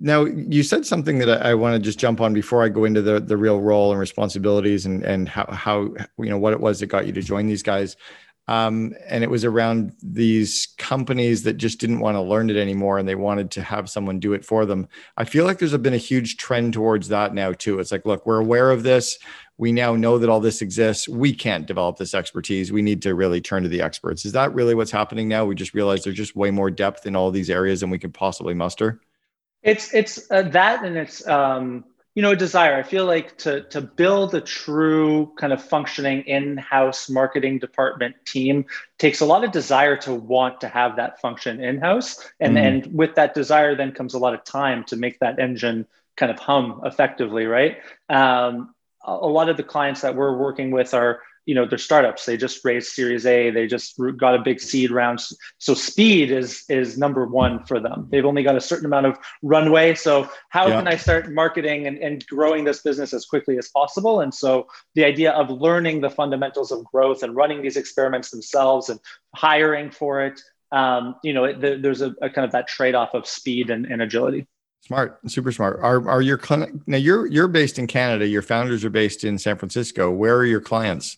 Now 0.00 0.24
you 0.24 0.62
said 0.62 0.86
something 0.86 1.18
that 1.18 1.28
I, 1.28 1.50
I 1.50 1.54
want 1.54 1.74
to 1.74 1.78
just 1.78 1.98
jump 1.98 2.20
on 2.20 2.32
before 2.34 2.62
I 2.62 2.68
go 2.68 2.84
into 2.84 3.02
the 3.02 3.20
the 3.20 3.36
real 3.36 3.60
role 3.60 3.90
and 3.90 4.00
responsibilities 4.00 4.86
and 4.86 5.02
and 5.02 5.28
how 5.28 5.46
how 5.52 5.94
you 6.18 6.30
know 6.30 6.38
what 6.38 6.52
it 6.52 6.60
was 6.60 6.80
that 6.80 6.86
got 6.86 7.06
you 7.06 7.12
to 7.12 7.22
join 7.22 7.46
these 7.46 7.62
guys. 7.62 7.96
Um, 8.46 8.92
and 9.08 9.24
it 9.24 9.30
was 9.30 9.44
around 9.44 9.92
these 10.02 10.74
companies 10.76 11.44
that 11.44 11.54
just 11.54 11.80
didn't 11.80 12.00
want 12.00 12.16
to 12.16 12.20
learn 12.20 12.50
it 12.50 12.56
anymore 12.56 12.98
and 12.98 13.08
they 13.08 13.14
wanted 13.14 13.50
to 13.52 13.62
have 13.62 13.88
someone 13.88 14.20
do 14.20 14.34
it 14.34 14.44
for 14.44 14.66
them. 14.66 14.86
I 15.16 15.24
feel 15.24 15.46
like 15.46 15.58
there's 15.58 15.76
been 15.78 15.94
a 15.94 15.98
huge 15.98 16.36
trend 16.36 16.74
towards 16.74 17.08
that 17.08 17.32
now 17.32 17.52
too. 17.52 17.78
It's 17.78 17.90
like, 17.90 18.04
look, 18.04 18.26
we're 18.26 18.40
aware 18.40 18.70
of 18.70 18.82
this. 18.82 19.18
We 19.56 19.72
now 19.72 19.96
know 19.96 20.18
that 20.18 20.28
all 20.28 20.40
this 20.40 20.60
exists. 20.60 21.08
We 21.08 21.32
can't 21.32 21.66
develop 21.66 21.96
this 21.96 22.12
expertise. 22.12 22.70
We 22.70 22.82
need 22.82 23.00
to 23.02 23.14
really 23.14 23.40
turn 23.40 23.62
to 23.62 23.68
the 23.68 23.80
experts. 23.80 24.26
Is 24.26 24.32
that 24.32 24.52
really 24.52 24.74
what's 24.74 24.90
happening 24.90 25.26
now? 25.26 25.46
We 25.46 25.54
just 25.54 25.74
realize 25.74 26.04
there's 26.04 26.16
just 26.16 26.36
way 26.36 26.50
more 26.50 26.70
depth 26.70 27.06
in 27.06 27.16
all 27.16 27.30
these 27.30 27.48
areas 27.48 27.80
than 27.80 27.88
we 27.88 27.98
can 27.98 28.12
possibly 28.12 28.52
muster. 28.52 29.00
It's 29.64 29.92
it's 29.94 30.30
uh, 30.30 30.42
that, 30.42 30.84
and 30.84 30.96
it's 30.96 31.26
um, 31.26 31.84
you 32.14 32.22
know 32.22 32.32
a 32.32 32.36
desire. 32.36 32.76
I 32.76 32.82
feel 32.82 33.06
like 33.06 33.38
to 33.38 33.62
to 33.70 33.80
build 33.80 34.34
a 34.34 34.40
true 34.40 35.32
kind 35.38 35.52
of 35.52 35.64
functioning 35.64 36.22
in-house 36.22 37.08
marketing 37.08 37.58
department 37.58 38.14
team 38.26 38.66
takes 38.98 39.20
a 39.20 39.26
lot 39.26 39.42
of 39.42 39.52
desire 39.52 39.96
to 39.96 40.14
want 40.14 40.60
to 40.60 40.68
have 40.68 40.96
that 40.96 41.20
function 41.20 41.64
in-house, 41.64 42.22
and 42.38 42.56
mm. 42.56 42.62
and 42.62 42.94
with 42.94 43.14
that 43.14 43.34
desire, 43.34 43.74
then 43.74 43.90
comes 43.90 44.12
a 44.12 44.18
lot 44.18 44.34
of 44.34 44.44
time 44.44 44.84
to 44.84 44.96
make 44.96 45.18
that 45.20 45.38
engine 45.38 45.86
kind 46.16 46.30
of 46.30 46.38
hum 46.38 46.82
effectively, 46.84 47.46
right? 47.46 47.78
Um, 48.10 48.74
a 49.06 49.26
lot 49.26 49.48
of 49.48 49.56
the 49.56 49.62
clients 49.62 50.02
that 50.02 50.14
we're 50.14 50.36
working 50.36 50.70
with 50.70 50.94
are 50.94 51.20
you 51.46 51.54
know 51.54 51.66
they're 51.66 51.78
startups 51.78 52.24
they 52.24 52.36
just 52.36 52.64
raised 52.64 52.88
series 52.88 53.26
a 53.26 53.50
they 53.50 53.66
just 53.66 53.98
got 54.16 54.34
a 54.34 54.38
big 54.38 54.60
seed 54.60 54.90
round 54.90 55.20
so 55.58 55.74
speed 55.74 56.30
is 56.30 56.64
is 56.68 56.96
number 56.96 57.26
one 57.26 57.62
for 57.64 57.80
them 57.80 58.06
they've 58.10 58.24
only 58.24 58.42
got 58.42 58.56
a 58.56 58.60
certain 58.60 58.86
amount 58.86 59.06
of 59.06 59.16
runway 59.42 59.94
so 59.94 60.28
how 60.48 60.66
yeah. 60.66 60.76
can 60.76 60.88
i 60.88 60.96
start 60.96 61.32
marketing 61.32 61.86
and, 61.86 61.98
and 61.98 62.26
growing 62.26 62.64
this 62.64 62.80
business 62.80 63.12
as 63.12 63.24
quickly 63.26 63.58
as 63.58 63.68
possible 63.68 64.20
and 64.20 64.32
so 64.32 64.66
the 64.94 65.04
idea 65.04 65.32
of 65.32 65.50
learning 65.50 66.00
the 66.00 66.10
fundamentals 66.10 66.70
of 66.72 66.84
growth 66.84 67.22
and 67.22 67.36
running 67.36 67.62
these 67.62 67.76
experiments 67.76 68.30
themselves 68.30 68.88
and 68.88 69.00
hiring 69.34 69.90
for 69.90 70.22
it 70.22 70.40
um, 70.72 71.16
you 71.22 71.32
know 71.32 71.44
it, 71.44 71.60
there's 71.82 72.00
a, 72.00 72.14
a, 72.22 72.28
kind 72.30 72.44
of 72.44 72.52
that 72.52 72.66
trade-off 72.66 73.14
of 73.14 73.26
speed 73.26 73.70
and, 73.70 73.86
and 73.86 74.02
agility 74.02 74.46
Smart, 74.86 75.18
super 75.30 75.50
smart. 75.50 75.80
Are 75.80 76.06
are 76.10 76.20
your 76.20 76.36
client 76.36 76.82
now? 76.86 76.98
You're 76.98 77.26
you're 77.26 77.48
based 77.48 77.78
in 77.78 77.86
Canada. 77.86 78.26
Your 78.26 78.42
founders 78.42 78.84
are 78.84 78.90
based 78.90 79.24
in 79.24 79.38
San 79.38 79.56
Francisco. 79.56 80.10
Where 80.10 80.36
are 80.36 80.44
your 80.44 80.60
clients? 80.60 81.16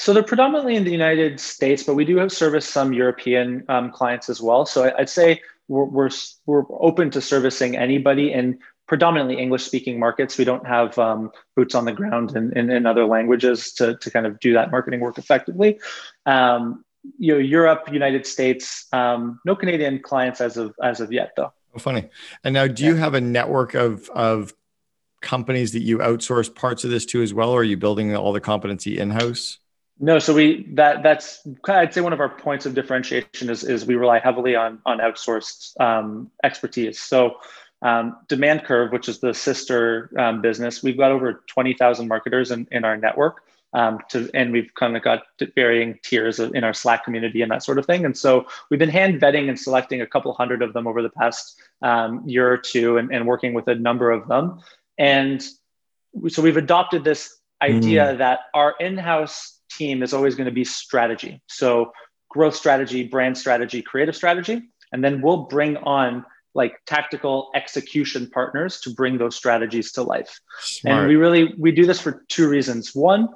So 0.00 0.14
they're 0.14 0.22
predominantly 0.22 0.76
in 0.76 0.84
the 0.84 0.90
United 0.90 1.38
States, 1.38 1.82
but 1.82 1.94
we 1.94 2.06
do 2.06 2.16
have 2.16 2.32
service 2.32 2.66
some 2.66 2.94
European 2.94 3.66
um, 3.68 3.92
clients 3.92 4.30
as 4.30 4.40
well. 4.40 4.64
So 4.64 4.90
I'd 4.96 5.10
say 5.10 5.42
we're, 5.68 5.84
we're, 5.84 6.08
we're 6.46 6.64
open 6.70 7.10
to 7.10 7.20
servicing 7.20 7.76
anybody 7.76 8.32
in 8.32 8.60
predominantly 8.88 9.38
English 9.38 9.62
speaking 9.64 9.98
markets. 9.98 10.38
We 10.38 10.46
don't 10.46 10.66
have 10.66 10.98
um, 10.98 11.30
boots 11.54 11.74
on 11.74 11.84
the 11.84 11.92
ground 11.92 12.34
in, 12.34 12.56
in, 12.56 12.70
in, 12.70 12.86
other 12.86 13.04
languages 13.04 13.74
to, 13.74 13.98
to 13.98 14.10
kind 14.10 14.24
of 14.24 14.40
do 14.40 14.54
that 14.54 14.70
marketing 14.70 15.00
work 15.00 15.18
effectively. 15.18 15.78
Um, 16.24 16.82
you 17.18 17.34
know, 17.34 17.38
Europe, 17.38 17.92
United 17.92 18.24
States, 18.24 18.86
um, 18.94 19.38
no 19.44 19.54
Canadian 19.54 20.00
clients 20.00 20.40
as 20.40 20.56
of 20.56 20.74
as 20.82 21.02
of 21.02 21.12
yet, 21.12 21.32
though. 21.36 21.52
Oh, 21.74 21.78
funny. 21.78 22.08
And 22.42 22.54
now, 22.54 22.66
do 22.66 22.84
yeah. 22.84 22.88
you 22.88 22.96
have 22.96 23.12
a 23.12 23.20
network 23.20 23.74
of 23.74 24.08
of 24.14 24.54
companies 25.20 25.72
that 25.72 25.82
you 25.82 25.98
outsource 25.98 26.54
parts 26.54 26.84
of 26.84 26.90
this 26.90 27.04
to 27.06 27.22
as 27.22 27.34
well, 27.34 27.50
or 27.50 27.60
are 27.60 27.64
you 27.64 27.76
building 27.76 28.16
all 28.16 28.32
the 28.32 28.40
competency 28.40 28.98
in 28.98 29.10
house? 29.10 29.58
No, 30.02 30.18
so 30.18 30.32
we 30.32 30.66
that 30.72 31.02
that's 31.02 31.46
I'd 31.68 31.92
say 31.92 32.00
one 32.00 32.14
of 32.14 32.20
our 32.20 32.30
points 32.30 32.64
of 32.64 32.74
differentiation 32.74 33.50
is 33.50 33.62
is 33.62 33.84
we 33.84 33.96
rely 33.96 34.18
heavily 34.18 34.56
on 34.56 34.80
on 34.86 34.98
outsourced 34.98 35.78
um, 35.78 36.30
expertise. 36.42 36.98
So 36.98 37.36
um, 37.82 38.16
Demand 38.26 38.64
Curve, 38.64 38.92
which 38.92 39.10
is 39.10 39.20
the 39.20 39.34
sister 39.34 40.10
um, 40.18 40.40
business, 40.40 40.82
we've 40.82 40.96
got 40.96 41.12
over 41.12 41.44
twenty 41.46 41.74
thousand 41.74 42.08
marketers 42.08 42.50
in, 42.50 42.66
in 42.72 42.84
our 42.84 42.96
network. 42.96 43.42
Um, 43.72 44.00
to, 44.08 44.28
and 44.34 44.50
we've 44.50 44.74
kind 44.74 44.96
of 44.96 45.02
got 45.04 45.22
varying 45.54 45.96
tiers 46.02 46.40
of, 46.40 46.56
in 46.56 46.64
our 46.64 46.74
Slack 46.74 47.04
community 47.04 47.40
and 47.40 47.52
that 47.52 47.62
sort 47.62 47.78
of 47.78 47.86
thing. 47.86 48.04
And 48.04 48.18
so 48.18 48.46
we've 48.68 48.80
been 48.80 48.88
hand 48.88 49.20
vetting 49.20 49.48
and 49.48 49.56
selecting 49.56 50.00
a 50.00 50.06
couple 50.08 50.32
hundred 50.32 50.62
of 50.62 50.72
them 50.72 50.88
over 50.88 51.02
the 51.02 51.10
past 51.10 51.60
um, 51.80 52.26
year 52.26 52.50
or 52.50 52.56
two, 52.56 52.96
and, 52.96 53.14
and 53.14 53.28
working 53.28 53.54
with 53.54 53.68
a 53.68 53.76
number 53.76 54.10
of 54.10 54.26
them. 54.26 54.58
And 54.98 55.40
so 56.28 56.42
we've 56.42 56.56
adopted 56.56 57.04
this 57.04 57.38
idea 57.62 58.14
mm. 58.14 58.18
that 58.18 58.40
our 58.54 58.74
in-house 58.80 59.59
team 59.80 60.02
is 60.02 60.12
always 60.16 60.34
going 60.38 60.50
to 60.52 60.58
be 60.62 60.64
strategy. 60.64 61.42
So 61.46 61.92
growth 62.28 62.56
strategy, 62.62 63.02
brand 63.14 63.36
strategy, 63.36 63.80
creative 63.82 64.16
strategy, 64.22 64.56
and 64.92 65.02
then 65.04 65.22
we'll 65.22 65.44
bring 65.56 65.76
on 65.78 66.24
like 66.54 66.74
tactical 66.86 67.50
execution 67.54 68.28
partners 68.38 68.80
to 68.80 68.90
bring 69.00 69.18
those 69.18 69.36
strategies 69.36 69.92
to 69.92 70.02
life. 70.02 70.32
Smart. 70.60 70.98
And 70.98 71.08
we 71.08 71.16
really 71.16 71.54
we 71.64 71.70
do 71.80 71.86
this 71.86 72.00
for 72.00 72.12
two 72.28 72.48
reasons. 72.56 72.94
One, 72.94 73.28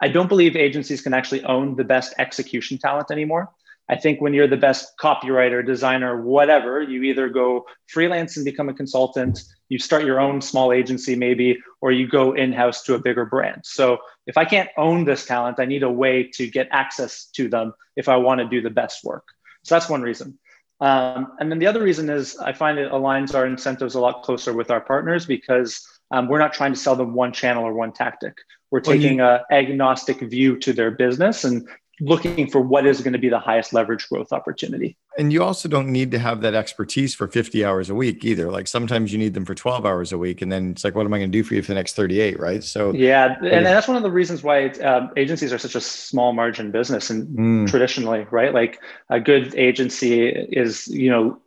I 0.00 0.08
don't 0.08 0.28
believe 0.28 0.54
agencies 0.54 1.00
can 1.02 1.14
actually 1.14 1.42
own 1.44 1.76
the 1.76 1.88
best 1.94 2.14
execution 2.18 2.78
talent 2.78 3.10
anymore. 3.10 3.44
I 3.90 3.96
think 3.96 4.20
when 4.20 4.34
you're 4.34 4.52
the 4.56 4.64
best 4.68 4.82
copywriter, 5.02 5.64
designer, 5.64 6.12
whatever, 6.20 6.82
you 6.82 7.02
either 7.10 7.28
go 7.42 7.64
freelance 7.94 8.36
and 8.36 8.44
become 8.44 8.68
a 8.68 8.74
consultant, 8.74 9.40
you 9.68 9.78
start 9.78 10.04
your 10.04 10.20
own 10.20 10.40
small 10.40 10.72
agency 10.72 11.14
maybe, 11.14 11.58
or 11.80 11.92
you 11.92 12.08
go 12.08 12.32
in 12.32 12.52
house 12.52 12.82
to 12.84 12.94
a 12.94 12.98
bigger 12.98 13.24
brand. 13.24 13.62
So 13.64 13.98
if 14.26 14.36
I 14.36 14.44
can't 14.44 14.70
own 14.76 15.04
this 15.04 15.26
talent, 15.26 15.60
I 15.60 15.64
need 15.64 15.82
a 15.82 15.90
way 15.90 16.30
to 16.34 16.48
get 16.48 16.68
access 16.70 17.26
to 17.34 17.48
them 17.48 17.74
if 17.96 18.08
I 18.08 18.16
want 18.16 18.40
to 18.40 18.48
do 18.48 18.60
the 18.60 18.70
best 18.70 19.04
work. 19.04 19.24
So 19.64 19.74
that's 19.74 19.88
one 19.88 20.02
reason. 20.02 20.38
Um, 20.80 21.32
and 21.40 21.50
then 21.50 21.58
the 21.58 21.66
other 21.66 21.82
reason 21.82 22.08
is 22.08 22.38
I 22.38 22.52
find 22.52 22.78
it 22.78 22.92
aligns 22.92 23.34
our 23.34 23.46
incentives 23.46 23.94
a 23.94 24.00
lot 24.00 24.22
closer 24.22 24.52
with 24.52 24.70
our 24.70 24.80
partners 24.80 25.26
because 25.26 25.84
um, 26.10 26.28
we're 26.28 26.38
not 26.38 26.52
trying 26.52 26.72
to 26.72 26.78
sell 26.78 26.96
them 26.96 27.14
one 27.14 27.32
channel 27.32 27.64
or 27.64 27.74
one 27.74 27.92
tactic. 27.92 28.36
We're 28.70 28.80
taking 28.80 29.18
well, 29.18 29.40
you, 29.50 29.56
a 29.56 29.58
agnostic 29.58 30.20
view 30.20 30.58
to 30.58 30.72
their 30.72 30.90
business 30.90 31.44
and 31.44 31.68
looking 32.00 32.48
for 32.48 32.60
what 32.60 32.86
is 32.86 33.00
going 33.00 33.12
to 33.12 33.18
be 33.18 33.28
the 33.28 33.38
highest 33.38 33.72
leverage 33.72 34.08
growth 34.08 34.32
opportunity. 34.32 34.96
And 35.18 35.32
you 35.32 35.42
also 35.42 35.68
don't 35.68 35.88
need 35.88 36.10
to 36.12 36.18
have 36.18 36.40
that 36.42 36.54
expertise 36.54 37.14
for 37.14 37.26
50 37.26 37.64
hours 37.64 37.90
a 37.90 37.94
week 37.94 38.24
either. 38.24 38.50
Like 38.50 38.68
sometimes 38.68 39.12
you 39.12 39.18
need 39.18 39.34
them 39.34 39.44
for 39.44 39.54
12 39.54 39.84
hours 39.84 40.12
a 40.12 40.18
week. 40.18 40.42
And 40.42 40.50
then 40.50 40.70
it's 40.70 40.84
like, 40.84 40.94
what 40.94 41.06
am 41.06 41.12
I 41.12 41.18
going 41.18 41.32
to 41.32 41.38
do 41.38 41.42
for 41.42 41.54
you 41.54 41.62
for 41.62 41.68
the 41.68 41.74
next 41.74 41.94
38? 41.94 42.38
Right. 42.38 42.62
So, 42.62 42.92
yeah. 42.92 43.36
And 43.42 43.66
that's 43.66 43.88
one 43.88 43.96
of 43.96 44.02
the 44.02 44.10
reasons 44.10 44.42
why 44.42 44.66
um, 44.68 45.10
agencies 45.16 45.52
are 45.52 45.58
such 45.58 45.74
a 45.74 45.80
small 45.80 46.32
margin 46.32 46.70
business 46.70 47.10
and 47.10 47.26
mm. 47.36 47.68
traditionally, 47.68 48.26
right? 48.30 48.54
Like 48.54 48.80
a 49.10 49.20
good 49.20 49.54
agency 49.56 50.28
is, 50.28 50.86
you 50.88 51.10
know, 51.10 51.40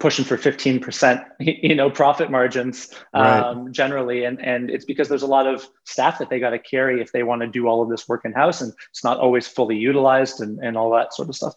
pushing 0.00 0.24
for 0.24 0.36
15% 0.36 1.24
you 1.40 1.74
know 1.74 1.90
profit 1.90 2.30
margins 2.30 2.94
right. 3.14 3.40
um, 3.40 3.72
generally. 3.72 4.24
And 4.24 4.40
and 4.44 4.70
it's 4.70 4.84
because 4.84 5.08
there's 5.08 5.22
a 5.22 5.26
lot 5.26 5.46
of 5.46 5.66
staff 5.84 6.18
that 6.18 6.30
they 6.30 6.40
got 6.40 6.50
to 6.50 6.58
carry 6.58 7.00
if 7.00 7.12
they 7.12 7.22
want 7.22 7.42
to 7.42 7.48
do 7.48 7.66
all 7.66 7.82
of 7.82 7.88
this 7.88 8.08
work 8.08 8.24
in 8.24 8.32
house 8.32 8.60
and 8.60 8.72
it's 8.90 9.04
not 9.04 9.18
always 9.18 9.46
fully 9.46 9.76
utilized 9.76 10.40
and, 10.40 10.58
and 10.60 10.76
all 10.76 10.90
that 10.92 11.14
sort 11.14 11.28
of 11.28 11.36
stuff. 11.36 11.54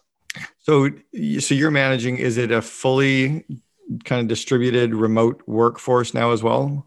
So 0.58 0.90
so 1.40 1.54
you're 1.54 1.70
managing 1.70 2.16
is 2.16 2.38
it 2.38 2.50
a 2.50 2.62
fully 2.62 3.44
kind 4.04 4.20
of 4.20 4.28
distributed 4.28 4.94
remote 4.94 5.42
workforce 5.46 6.14
now 6.14 6.30
as 6.32 6.42
well 6.42 6.86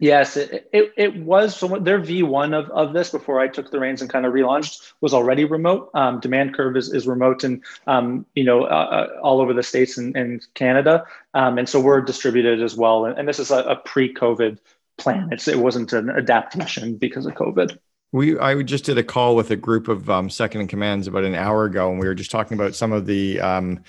Yes, 0.00 0.36
it, 0.36 0.68
it, 0.72 0.92
it, 0.96 1.16
was. 1.16 1.56
So 1.56 1.66
their 1.66 2.00
V1 2.00 2.54
of, 2.54 2.70
of 2.70 2.92
this 2.92 3.10
before 3.10 3.40
I 3.40 3.48
took 3.48 3.70
the 3.72 3.80
reins 3.80 4.00
and 4.00 4.08
kind 4.08 4.24
of 4.26 4.32
relaunched 4.32 4.92
was 5.00 5.12
already 5.12 5.44
remote. 5.44 5.90
Um, 5.94 6.20
Demand 6.20 6.54
Curve 6.54 6.76
is, 6.76 6.92
is 6.92 7.06
remote 7.06 7.42
and, 7.42 7.64
um, 7.88 8.24
you 8.36 8.44
know, 8.44 8.62
uh, 8.62 8.66
uh, 8.66 9.20
all 9.22 9.40
over 9.40 9.52
the 9.52 9.62
States 9.62 9.98
and, 9.98 10.16
and 10.16 10.46
Canada. 10.54 11.04
Um, 11.34 11.58
and 11.58 11.68
so 11.68 11.80
we're 11.80 12.00
distributed 12.00 12.62
as 12.62 12.76
well. 12.76 13.06
And, 13.06 13.18
and 13.18 13.28
this 13.28 13.40
is 13.40 13.50
a, 13.50 13.58
a 13.64 13.76
pre-COVID 13.76 14.58
plan. 14.98 15.30
It's, 15.32 15.48
it 15.48 15.58
wasn't 15.58 15.92
an 15.92 16.10
adaptation 16.10 16.96
because 16.96 17.26
of 17.26 17.34
COVID. 17.34 17.76
We 18.12 18.38
I 18.38 18.62
just 18.62 18.84
did 18.84 18.96
a 18.96 19.02
call 19.02 19.36
with 19.36 19.50
a 19.50 19.56
group 19.56 19.86
of 19.86 20.08
um, 20.08 20.30
second 20.30 20.62
in 20.62 20.68
commands 20.68 21.06
about 21.06 21.24
an 21.24 21.34
hour 21.34 21.64
ago, 21.64 21.90
and 21.90 22.00
we 22.00 22.06
were 22.06 22.14
just 22.14 22.30
talking 22.30 22.54
about 22.54 22.74
some 22.74 22.90
of 22.90 23.04
the 23.04 23.38
um, 23.38 23.84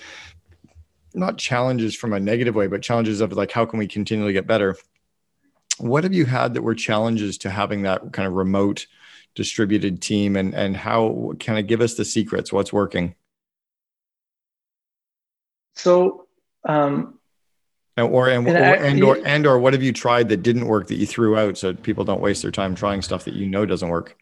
not 1.14 1.38
challenges 1.38 1.94
from 1.94 2.12
a 2.12 2.20
negative 2.20 2.54
way, 2.54 2.66
but 2.66 2.82
challenges 2.82 3.22
of 3.22 3.32
like 3.32 3.50
how 3.50 3.64
can 3.64 3.78
we 3.78 3.86
continually 3.86 4.34
get 4.34 4.46
better 4.46 4.76
what 5.80 6.04
have 6.04 6.14
you 6.14 6.26
had 6.26 6.54
that 6.54 6.62
were 6.62 6.74
challenges 6.74 7.38
to 7.38 7.50
having 7.50 7.82
that 7.82 8.12
kind 8.12 8.26
of 8.26 8.34
remote 8.34 8.86
distributed 9.34 10.02
team 10.02 10.36
and 10.36 10.54
and 10.54 10.76
how 10.76 11.32
kind 11.40 11.58
of 11.58 11.66
give 11.66 11.80
us 11.80 11.94
the 11.94 12.04
secrets 12.04 12.52
what's 12.52 12.72
working? 12.72 13.14
So 15.74 16.26
um 16.64 17.18
and, 17.96 18.12
or 18.12 18.28
and, 18.28 18.46
and, 18.48 18.56
or, 18.56 18.84
and 18.84 19.02
or 19.02 19.26
and 19.26 19.46
or 19.46 19.58
what 19.58 19.72
have 19.72 19.82
you 19.82 19.92
tried 19.92 20.28
that 20.28 20.38
didn't 20.42 20.66
work 20.66 20.88
that 20.88 20.96
you 20.96 21.06
threw 21.06 21.36
out 21.36 21.58
so 21.58 21.74
people 21.74 22.04
don't 22.04 22.20
waste 22.20 22.42
their 22.42 22.50
time 22.50 22.74
trying 22.74 23.02
stuff 23.02 23.24
that 23.24 23.34
you 23.34 23.46
know 23.46 23.66
doesn't 23.66 23.88
work 23.88 24.16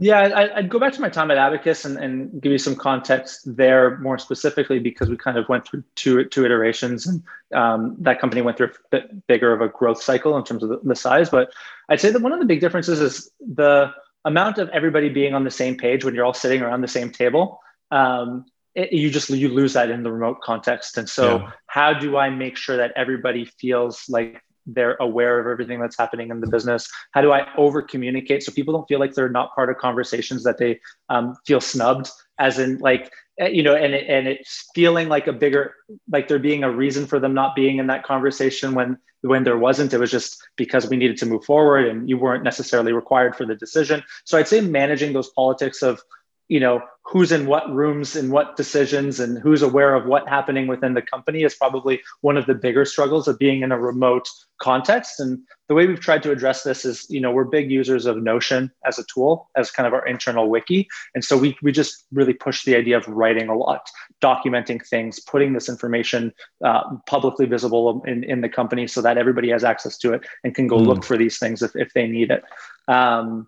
yeah, 0.00 0.20
I, 0.20 0.60
would 0.60 0.68
go 0.68 0.78
back 0.78 0.92
to 0.92 1.00
my 1.00 1.08
time 1.08 1.30
at 1.32 1.38
Abacus 1.38 1.84
and, 1.84 1.98
and 1.98 2.40
give 2.40 2.52
you 2.52 2.58
some 2.58 2.76
context 2.76 3.40
there 3.44 3.98
more 3.98 4.16
specifically 4.16 4.78
because 4.78 5.08
we 5.08 5.16
kind 5.16 5.36
of 5.36 5.48
went 5.48 5.66
through 5.66 5.82
two 5.96 6.24
two 6.26 6.44
iterations 6.44 7.06
and 7.06 7.22
um, 7.52 7.96
that 7.98 8.20
company 8.20 8.40
went 8.40 8.56
through 8.56 8.68
a 8.68 8.88
bit 8.90 9.26
bigger 9.26 9.52
of 9.52 9.60
a 9.60 9.68
growth 9.68 10.00
cycle 10.00 10.36
in 10.36 10.44
terms 10.44 10.62
of 10.62 10.68
the, 10.68 10.80
the 10.84 10.94
size. 10.94 11.30
But 11.30 11.52
I'd 11.88 12.00
say 12.00 12.10
that 12.12 12.22
one 12.22 12.32
of 12.32 12.38
the 12.38 12.46
big 12.46 12.60
differences 12.60 13.00
is 13.00 13.30
the 13.40 13.92
amount 14.24 14.58
of 14.58 14.68
everybody 14.68 15.08
being 15.08 15.34
on 15.34 15.42
the 15.42 15.50
same 15.50 15.76
page 15.76 16.04
when 16.04 16.14
you're 16.14 16.24
all 16.24 16.34
sitting 16.34 16.62
around 16.62 16.82
the 16.82 16.88
same 16.88 17.10
table. 17.10 17.60
Um, 17.90 18.46
it, 18.76 18.92
you 18.92 19.10
just 19.10 19.30
you 19.30 19.48
lose 19.48 19.72
that 19.72 19.90
in 19.90 20.04
the 20.04 20.12
remote 20.12 20.42
context. 20.42 20.96
And 20.96 21.08
so, 21.08 21.38
yeah. 21.38 21.50
how 21.66 21.92
do 21.92 22.16
I 22.16 22.30
make 22.30 22.56
sure 22.56 22.76
that 22.76 22.92
everybody 22.94 23.46
feels 23.46 24.08
like 24.08 24.40
they're 24.68 24.96
aware 25.00 25.40
of 25.40 25.46
everything 25.46 25.80
that's 25.80 25.98
happening 25.98 26.30
in 26.30 26.40
the 26.40 26.46
business? 26.46 26.88
How 27.12 27.22
do 27.22 27.32
I 27.32 27.46
over 27.56 27.82
communicate 27.82 28.42
so 28.42 28.52
people 28.52 28.74
don't 28.74 28.86
feel 28.86 29.00
like 29.00 29.14
they're 29.14 29.28
not 29.28 29.54
part 29.54 29.70
of 29.70 29.78
conversations 29.78 30.44
that 30.44 30.58
they 30.58 30.80
um, 31.08 31.34
feel 31.46 31.60
snubbed? 31.60 32.10
As 32.38 32.58
in, 32.58 32.78
like 32.78 33.10
eh, 33.40 33.48
you 33.48 33.62
know, 33.62 33.74
and 33.74 33.94
it, 33.94 34.08
and 34.08 34.28
it's 34.28 34.68
feeling 34.74 35.08
like 35.08 35.26
a 35.26 35.32
bigger, 35.32 35.74
like 36.10 36.28
there 36.28 36.38
being 36.38 36.62
a 36.62 36.70
reason 36.70 37.06
for 37.06 37.18
them 37.18 37.34
not 37.34 37.56
being 37.56 37.78
in 37.78 37.88
that 37.88 38.04
conversation 38.04 38.74
when 38.74 38.98
when 39.22 39.42
there 39.42 39.58
wasn't. 39.58 39.92
It 39.92 39.98
was 39.98 40.10
just 40.10 40.40
because 40.56 40.88
we 40.88 40.96
needed 40.96 41.16
to 41.18 41.26
move 41.26 41.44
forward, 41.44 41.88
and 41.88 42.08
you 42.08 42.16
weren't 42.16 42.44
necessarily 42.44 42.92
required 42.92 43.34
for 43.34 43.44
the 43.44 43.56
decision. 43.56 44.04
So 44.24 44.38
I'd 44.38 44.48
say 44.48 44.60
managing 44.60 45.12
those 45.12 45.30
politics 45.30 45.82
of 45.82 46.00
you 46.48 46.60
know 46.60 46.82
who's 47.10 47.32
in 47.32 47.46
what 47.46 47.72
rooms 47.72 48.14
and 48.14 48.30
what 48.30 48.56
decisions 48.56 49.18
and 49.18 49.38
who's 49.38 49.62
aware 49.62 49.94
of 49.94 50.04
what 50.04 50.28
happening 50.28 50.66
within 50.66 50.92
the 50.92 51.00
company 51.00 51.42
is 51.42 51.54
probably 51.54 52.00
one 52.20 52.36
of 52.36 52.44
the 52.44 52.54
bigger 52.54 52.84
struggles 52.84 53.26
of 53.26 53.38
being 53.38 53.62
in 53.62 53.72
a 53.72 53.78
remote 53.78 54.28
context. 54.60 55.18
And 55.18 55.38
the 55.68 55.74
way 55.74 55.86
we've 55.86 56.00
tried 56.00 56.22
to 56.24 56.30
address 56.30 56.64
this 56.64 56.84
is 56.84 57.06
you 57.08 57.20
know 57.20 57.30
we're 57.30 57.44
big 57.44 57.70
users 57.70 58.04
of 58.04 58.22
notion 58.22 58.70
as 58.84 58.98
a 58.98 59.04
tool 59.12 59.48
as 59.56 59.70
kind 59.70 59.86
of 59.86 59.94
our 59.94 60.06
internal 60.06 60.50
wiki. 60.50 60.88
And 61.14 61.24
so 61.24 61.38
we, 61.38 61.56
we 61.62 61.72
just 61.72 62.04
really 62.12 62.34
push 62.34 62.64
the 62.64 62.76
idea 62.76 62.98
of 62.98 63.08
writing 63.08 63.48
a 63.48 63.56
lot 63.56 63.88
documenting 64.20 64.84
things 64.84 65.20
putting 65.20 65.52
this 65.52 65.68
information 65.68 66.32
uh, 66.64 66.82
publicly 67.06 67.46
visible 67.46 68.02
in, 68.06 68.24
in 68.24 68.40
the 68.40 68.48
company 68.48 68.86
so 68.86 69.00
that 69.00 69.16
everybody 69.16 69.48
has 69.48 69.64
access 69.64 69.96
to 69.98 70.12
it 70.12 70.22
and 70.44 70.54
can 70.54 70.66
go 70.66 70.76
mm. 70.76 70.86
look 70.86 71.04
for 71.04 71.16
these 71.16 71.38
things 71.38 71.62
if, 71.62 71.74
if 71.76 71.92
they 71.94 72.06
need 72.06 72.30
it. 72.30 72.42
Um, 72.88 73.46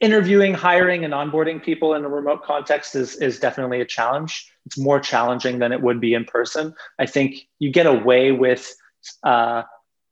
interviewing, 0.00 0.54
hiring, 0.54 1.04
and 1.04 1.12
onboarding 1.12 1.62
people 1.62 1.94
in 1.94 2.04
a 2.04 2.08
remote 2.08 2.42
context 2.42 2.94
is, 2.94 3.16
is 3.16 3.38
definitely 3.38 3.80
a 3.80 3.84
challenge. 3.84 4.50
It's 4.66 4.78
more 4.78 4.98
challenging 5.00 5.58
than 5.58 5.72
it 5.72 5.82
would 5.82 6.00
be 6.00 6.14
in 6.14 6.24
person. 6.24 6.74
I 6.98 7.06
think 7.06 7.48
you 7.58 7.70
get 7.70 7.86
away 7.86 8.32
with 8.32 8.74
uh, 9.22 9.62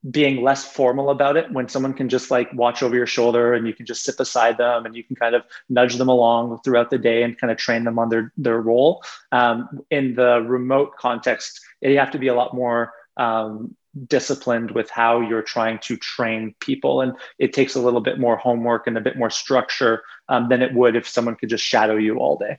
being 0.09 0.41
less 0.43 0.65
formal 0.65 1.09
about 1.09 1.35
it 1.35 1.51
when 1.51 1.67
someone 1.67 1.93
can 1.93 2.07
just 2.07 2.31
like 2.31 2.53
watch 2.53 2.81
over 2.81 2.95
your 2.95 3.05
shoulder 3.05 3.53
and 3.53 3.67
you 3.67 3.73
can 3.73 3.85
just 3.85 4.03
sit 4.03 4.15
beside 4.15 4.57
them 4.57 4.85
and 4.85 4.95
you 4.95 5.03
can 5.03 5.15
kind 5.15 5.35
of 5.35 5.43
nudge 5.67 5.95
them 5.95 6.07
along 6.07 6.59
throughout 6.63 6.89
the 6.89 6.97
day 6.97 7.23
and 7.23 7.37
kind 7.37 7.51
of 7.51 7.57
train 7.57 7.83
them 7.83 7.99
on 7.99 8.09
their, 8.09 8.31
their 8.37 8.61
role. 8.61 9.03
Um, 9.31 9.81
in 9.89 10.15
the 10.15 10.41
remote 10.47 10.95
context, 10.97 11.59
you 11.81 11.97
have 11.97 12.11
to 12.11 12.19
be 12.19 12.27
a 12.27 12.35
lot 12.35 12.53
more 12.53 12.93
um, 13.17 13.75
disciplined 14.07 14.71
with 14.71 14.89
how 14.89 15.21
you're 15.21 15.41
trying 15.41 15.79
to 15.79 15.97
train 15.97 16.53
people 16.59 17.01
and 17.01 17.13
it 17.37 17.53
takes 17.53 17.75
a 17.75 17.81
little 17.81 18.01
bit 18.01 18.19
more 18.19 18.37
homework 18.37 18.87
and 18.87 18.97
a 18.97 19.01
bit 19.01 19.17
more 19.17 19.29
structure 19.29 20.03
um, 20.29 20.49
than 20.49 20.61
it 20.61 20.73
would 20.73 20.95
if 20.95 21.07
someone 21.07 21.35
could 21.35 21.49
just 21.49 21.63
shadow 21.63 21.95
you 21.95 22.17
all 22.17 22.37
day 22.37 22.57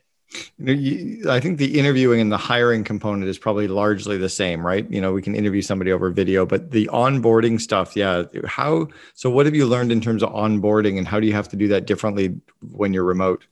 I 1.28 1.40
think 1.40 1.58
the 1.58 1.78
interviewing 1.78 2.20
and 2.20 2.30
the 2.30 2.36
hiring 2.36 2.84
component 2.84 3.28
is 3.28 3.36
probably 3.36 3.66
largely 3.66 4.16
the 4.16 4.28
same, 4.28 4.64
right? 4.64 4.88
You 4.88 5.00
know, 5.00 5.12
we 5.12 5.22
can 5.22 5.34
interview 5.34 5.60
somebody 5.60 5.90
over 5.90 6.08
video, 6.10 6.46
but 6.46 6.70
the 6.70 6.88
onboarding 6.92 7.60
stuff, 7.60 7.96
yeah. 7.96 8.24
How 8.46 8.88
so? 9.14 9.28
What 9.28 9.46
have 9.46 9.56
you 9.56 9.66
learned 9.66 9.90
in 9.90 10.00
terms 10.00 10.22
of 10.22 10.32
onboarding, 10.32 10.98
and 10.98 11.08
how 11.08 11.18
do 11.18 11.26
you 11.26 11.32
have 11.32 11.48
to 11.48 11.56
do 11.56 11.66
that 11.68 11.86
differently 11.86 12.36
when 12.70 12.92
you're 12.92 13.04
remote? 13.04 13.44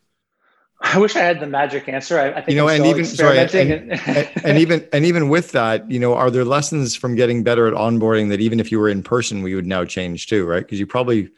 I 0.95 0.99
wish 0.99 1.16
I 1.16 1.21
had 1.21 1.40
the 1.40 1.47
magic 1.47 1.88
answer. 1.88 2.18
I, 2.18 2.28
I 2.28 2.35
think 2.37 2.50
you 2.50 2.57
know, 2.57 2.68
and 2.68 2.87
even 2.87 3.04
sorry, 3.04 3.38
and, 3.38 3.54
and, 3.54 3.92
and, 3.92 4.30
and, 4.45 4.59
even 4.59 4.88
and 4.92 5.04
even 5.04 5.28
with 5.28 5.52
that, 5.52 5.90
you 5.90 5.99
know, 5.99 6.14
are 6.14 6.30
there 6.30 6.45
lessons 6.45 6.95
from 6.97 7.14
getting 7.14 7.42
better 7.42 7.66
at 7.66 7.75
onboarding 7.75 8.30
that 8.30 8.40
even 8.40 8.59
if 8.59 8.73
you 8.73 8.78
were 8.78 8.88
in 8.88 9.02
person, 9.02 9.42
we 9.42 9.54
would 9.54 9.66
now 9.66 9.85
change 9.85 10.26
too, 10.26 10.47
right? 10.47 10.61
Because 10.61 10.80
you 10.80 10.87
probably 10.87 11.30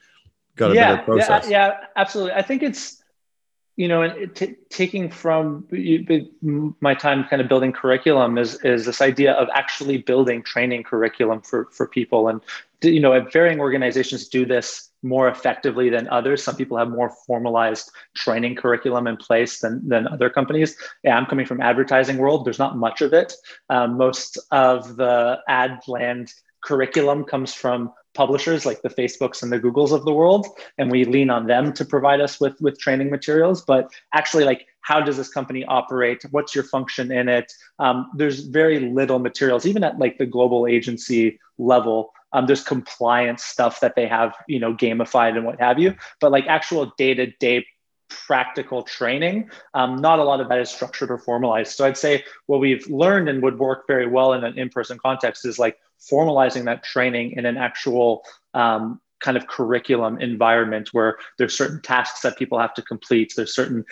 got 0.56 0.70
a 0.70 0.74
yeah, 0.74 0.96
better 0.96 1.04
process. 1.04 1.48
Yeah, 1.48 1.68
yeah, 1.68 1.86
absolutely. 1.96 2.34
I 2.34 2.42
think 2.42 2.62
it's 2.62 3.02
you 3.76 3.88
know, 3.88 4.26
t- 4.34 4.56
taking 4.68 5.10
from 5.10 5.66
my 6.80 6.94
time 6.94 7.24
kind 7.24 7.40
of 7.40 7.48
building 7.48 7.72
curriculum 7.72 8.36
is 8.36 8.62
is 8.62 8.84
this 8.84 9.00
idea 9.00 9.32
of 9.32 9.48
actually 9.54 9.98
building 9.98 10.42
training 10.42 10.82
curriculum 10.82 11.40
for 11.40 11.64
for 11.72 11.86
people, 11.86 12.28
and 12.28 12.42
you 12.82 13.00
know, 13.00 13.18
varying 13.32 13.58
organizations 13.58 14.28
do 14.28 14.44
this 14.44 14.89
more 15.02 15.28
effectively 15.28 15.88
than 15.88 16.08
others. 16.08 16.42
Some 16.42 16.56
people 16.56 16.76
have 16.76 16.90
more 16.90 17.10
formalized 17.26 17.90
training 18.14 18.56
curriculum 18.56 19.06
in 19.06 19.16
place 19.16 19.60
than, 19.60 19.86
than 19.88 20.06
other 20.08 20.30
companies. 20.30 20.76
Yeah, 21.02 21.16
I'm 21.16 21.26
coming 21.26 21.46
from 21.46 21.60
advertising 21.60 22.18
world. 22.18 22.44
There's 22.44 22.58
not 22.58 22.76
much 22.76 23.00
of 23.00 23.12
it. 23.12 23.32
Um, 23.68 23.96
most 23.96 24.38
of 24.50 24.96
the 24.96 25.40
ad 25.48 25.80
land 25.88 26.32
curriculum 26.62 27.24
comes 27.24 27.54
from 27.54 27.92
publishers 28.12 28.66
like 28.66 28.82
the 28.82 28.88
facebooks 28.88 29.42
and 29.42 29.52
the 29.52 29.60
googles 29.60 29.92
of 29.92 30.04
the 30.04 30.12
world 30.12 30.46
and 30.78 30.90
we 30.90 31.04
lean 31.04 31.30
on 31.30 31.46
them 31.46 31.72
to 31.72 31.84
provide 31.84 32.20
us 32.20 32.40
with 32.40 32.60
with 32.60 32.78
training 32.78 33.08
materials 33.08 33.62
but 33.64 33.88
actually 34.14 34.44
like 34.44 34.66
how 34.80 35.00
does 35.00 35.16
this 35.16 35.28
company 35.28 35.64
operate 35.66 36.24
what's 36.32 36.54
your 36.54 36.64
function 36.64 37.12
in 37.12 37.28
it 37.28 37.52
um, 37.78 38.10
there's 38.16 38.40
very 38.40 38.80
little 38.80 39.20
materials 39.20 39.64
even 39.64 39.84
at 39.84 39.98
like 39.98 40.18
the 40.18 40.26
global 40.26 40.66
agency 40.66 41.38
level 41.58 42.12
um, 42.32 42.46
there's 42.46 42.62
compliance 42.62 43.42
stuff 43.42 43.80
that 43.80 43.94
they 43.96 44.06
have, 44.06 44.34
you 44.48 44.58
know, 44.58 44.74
gamified 44.74 45.36
and 45.36 45.44
what 45.44 45.60
have 45.60 45.78
you. 45.78 45.94
But 46.20 46.32
like 46.32 46.46
actual 46.46 46.92
day 46.96 47.14
to 47.14 47.26
day 47.26 47.66
practical 48.08 48.82
training, 48.82 49.50
um, 49.74 49.96
not 49.96 50.18
a 50.18 50.24
lot 50.24 50.40
of 50.40 50.48
that 50.48 50.58
is 50.58 50.68
structured 50.68 51.10
or 51.10 51.18
formalized. 51.18 51.76
So 51.76 51.86
I'd 51.86 51.96
say 51.96 52.24
what 52.46 52.60
we've 52.60 52.86
learned 52.88 53.28
and 53.28 53.42
would 53.42 53.58
work 53.58 53.86
very 53.86 54.06
well 54.06 54.32
in 54.32 54.44
an 54.44 54.58
in 54.58 54.68
person 54.68 54.98
context 54.98 55.46
is 55.46 55.58
like 55.58 55.78
formalizing 56.00 56.64
that 56.64 56.82
training 56.82 57.32
in 57.32 57.46
an 57.46 57.56
actual 57.56 58.22
um, 58.54 59.00
kind 59.20 59.36
of 59.36 59.46
curriculum 59.46 60.18
environment 60.20 60.88
where 60.92 61.18
there's 61.38 61.56
certain 61.56 61.80
tasks 61.82 62.22
that 62.22 62.38
people 62.38 62.58
have 62.58 62.72
to 62.74 62.82
complete 62.82 63.34
there's 63.36 63.54
certain 63.54 63.84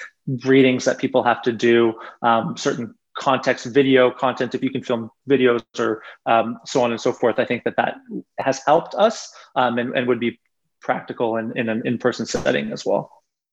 readings 0.44 0.86
that 0.86 0.98
people 0.98 1.22
have 1.22 1.42
to 1.42 1.52
do 1.52 1.92
um, 2.22 2.56
certain 2.56 2.94
context 3.18 3.66
video 3.66 4.10
content 4.10 4.54
if 4.54 4.62
you 4.62 4.70
can 4.70 4.82
film 4.82 5.10
videos 5.28 5.62
or 5.78 6.02
um, 6.26 6.58
so 6.64 6.82
on 6.82 6.90
and 6.90 7.00
so 7.00 7.12
forth 7.12 7.38
i 7.38 7.44
think 7.44 7.64
that 7.64 7.76
that 7.76 7.96
has 8.38 8.60
helped 8.64 8.94
us 8.94 9.32
um, 9.56 9.78
and, 9.78 9.96
and 9.96 10.06
would 10.06 10.20
be 10.20 10.38
practical 10.80 11.36
in, 11.36 11.56
in 11.56 11.68
an 11.68 11.82
in-person 11.84 12.24
setting 12.24 12.72
as 12.72 12.86
well 12.86 13.10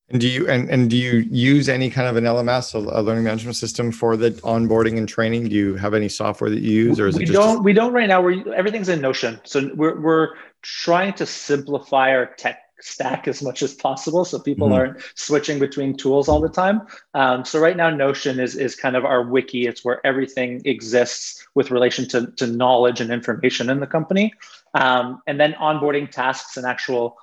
and 0.10 0.22
do 0.22 0.28
you 0.28 0.48
and, 0.48 0.70
and 0.70 0.88
do 0.90 0.98
you 0.98 1.26
use 1.32 1.68
any 1.68 1.90
kind 1.90 2.08
of 2.08 2.16
an 2.16 2.26
LMS, 2.26 2.76
a, 2.76 3.02
learning 3.02 3.24
management 3.24 3.56
system 3.56 3.92
for 3.92 4.16
the 4.16 4.32
onboarding 4.44 5.00
and 5.00 5.10
training? 5.10 5.50
Do 5.50 5.56
you 5.56 5.76
have 5.78 5.96
any 5.96 6.10
software 6.10 6.52
that 6.52 6.62
you 6.62 6.72
use, 6.72 7.00
or 7.00 7.08
is 7.08 7.18
we 7.18 7.24
it 7.24 7.28
just 7.28 7.40
don't? 7.40 7.64
We 7.64 7.74
don't 7.74 7.92
right 7.92 8.08
now. 8.08 8.22
We're 8.22 8.54
everything's 8.54 8.88
in 8.88 9.02
Notion, 9.02 9.42
so 9.46 9.72
we're 9.74 10.00
we're 10.00 10.36
trying 10.62 11.14
to 11.14 11.26
simplify 11.26 12.12
our 12.12 12.28
tech 12.28 12.60
stack 12.80 13.28
as 13.28 13.42
much 13.42 13.62
as 13.62 13.74
possible 13.74 14.26
so 14.26 14.40
people 14.40 14.68
mm-hmm. 14.68 14.76
aren't 14.76 15.02
switching 15.16 15.60
between 15.60 15.96
tools 15.96 16.28
all 16.28 16.40
the 16.40 16.50
time. 16.50 16.82
Um, 17.14 17.46
so 17.46 17.60
right 17.60 17.78
now 17.78 17.90
notion 17.90 18.40
is, 18.40 18.56
is 18.56 18.76
kind 18.76 18.96
of 18.96 19.06
our 19.06 19.24
wiki. 19.24 19.68
It's 19.68 19.84
where 19.86 20.06
everything 20.06 20.62
exists 20.66 21.46
with 21.56 21.72
relation 21.72 22.08
to, 22.10 22.28
to 22.38 22.48
knowledge 22.48 23.02
and 23.02 23.12
information 23.12 23.70
in 23.70 23.80
the 23.80 23.88
company. 23.88 24.34
Um, 24.74 25.22
and 25.26 25.40
then 25.40 25.54
onboarding 25.54 26.12
tasks 26.12 26.58
and 26.58 26.66
actual 26.66 27.18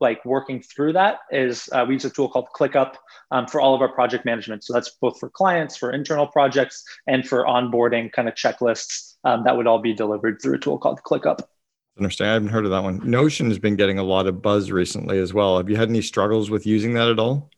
like 0.00 0.24
working 0.24 0.62
through 0.62 0.94
that 0.94 1.20
is 1.30 1.68
uh, 1.72 1.84
we 1.86 1.94
use 1.94 2.04
a 2.04 2.10
tool 2.10 2.28
called 2.28 2.48
clickup 2.54 2.94
um, 3.30 3.46
for 3.46 3.60
all 3.60 3.74
of 3.74 3.80
our 3.80 3.88
project 3.88 4.24
management. 4.24 4.64
So 4.64 4.72
that's 4.72 4.90
both 4.90 5.18
for 5.18 5.28
clients 5.28 5.76
for 5.76 5.92
internal 5.92 6.26
projects 6.26 6.84
and 7.06 7.26
for 7.26 7.44
onboarding 7.44 8.12
kind 8.12 8.28
of 8.28 8.34
checklists 8.34 9.16
um, 9.24 9.44
that 9.44 9.56
would 9.56 9.66
all 9.66 9.80
be 9.80 9.94
delivered 9.94 10.40
through 10.40 10.54
a 10.54 10.58
tool 10.58 10.78
called 10.78 11.00
clickup 11.02 11.40
Understand. 11.98 12.30
I 12.30 12.34
haven't 12.34 12.48
heard 12.50 12.64
of 12.64 12.70
that 12.70 12.82
one. 12.82 13.00
Notion 13.02 13.48
has 13.48 13.58
been 13.58 13.74
getting 13.74 13.98
a 13.98 14.04
lot 14.04 14.26
of 14.26 14.40
buzz 14.40 14.70
recently 14.70 15.18
as 15.18 15.34
well. 15.34 15.56
Have 15.56 15.68
you 15.68 15.76
had 15.76 15.88
any 15.88 16.02
struggles 16.02 16.48
with 16.48 16.64
using 16.64 16.94
that 16.94 17.08
at 17.08 17.18
all? 17.18 17.50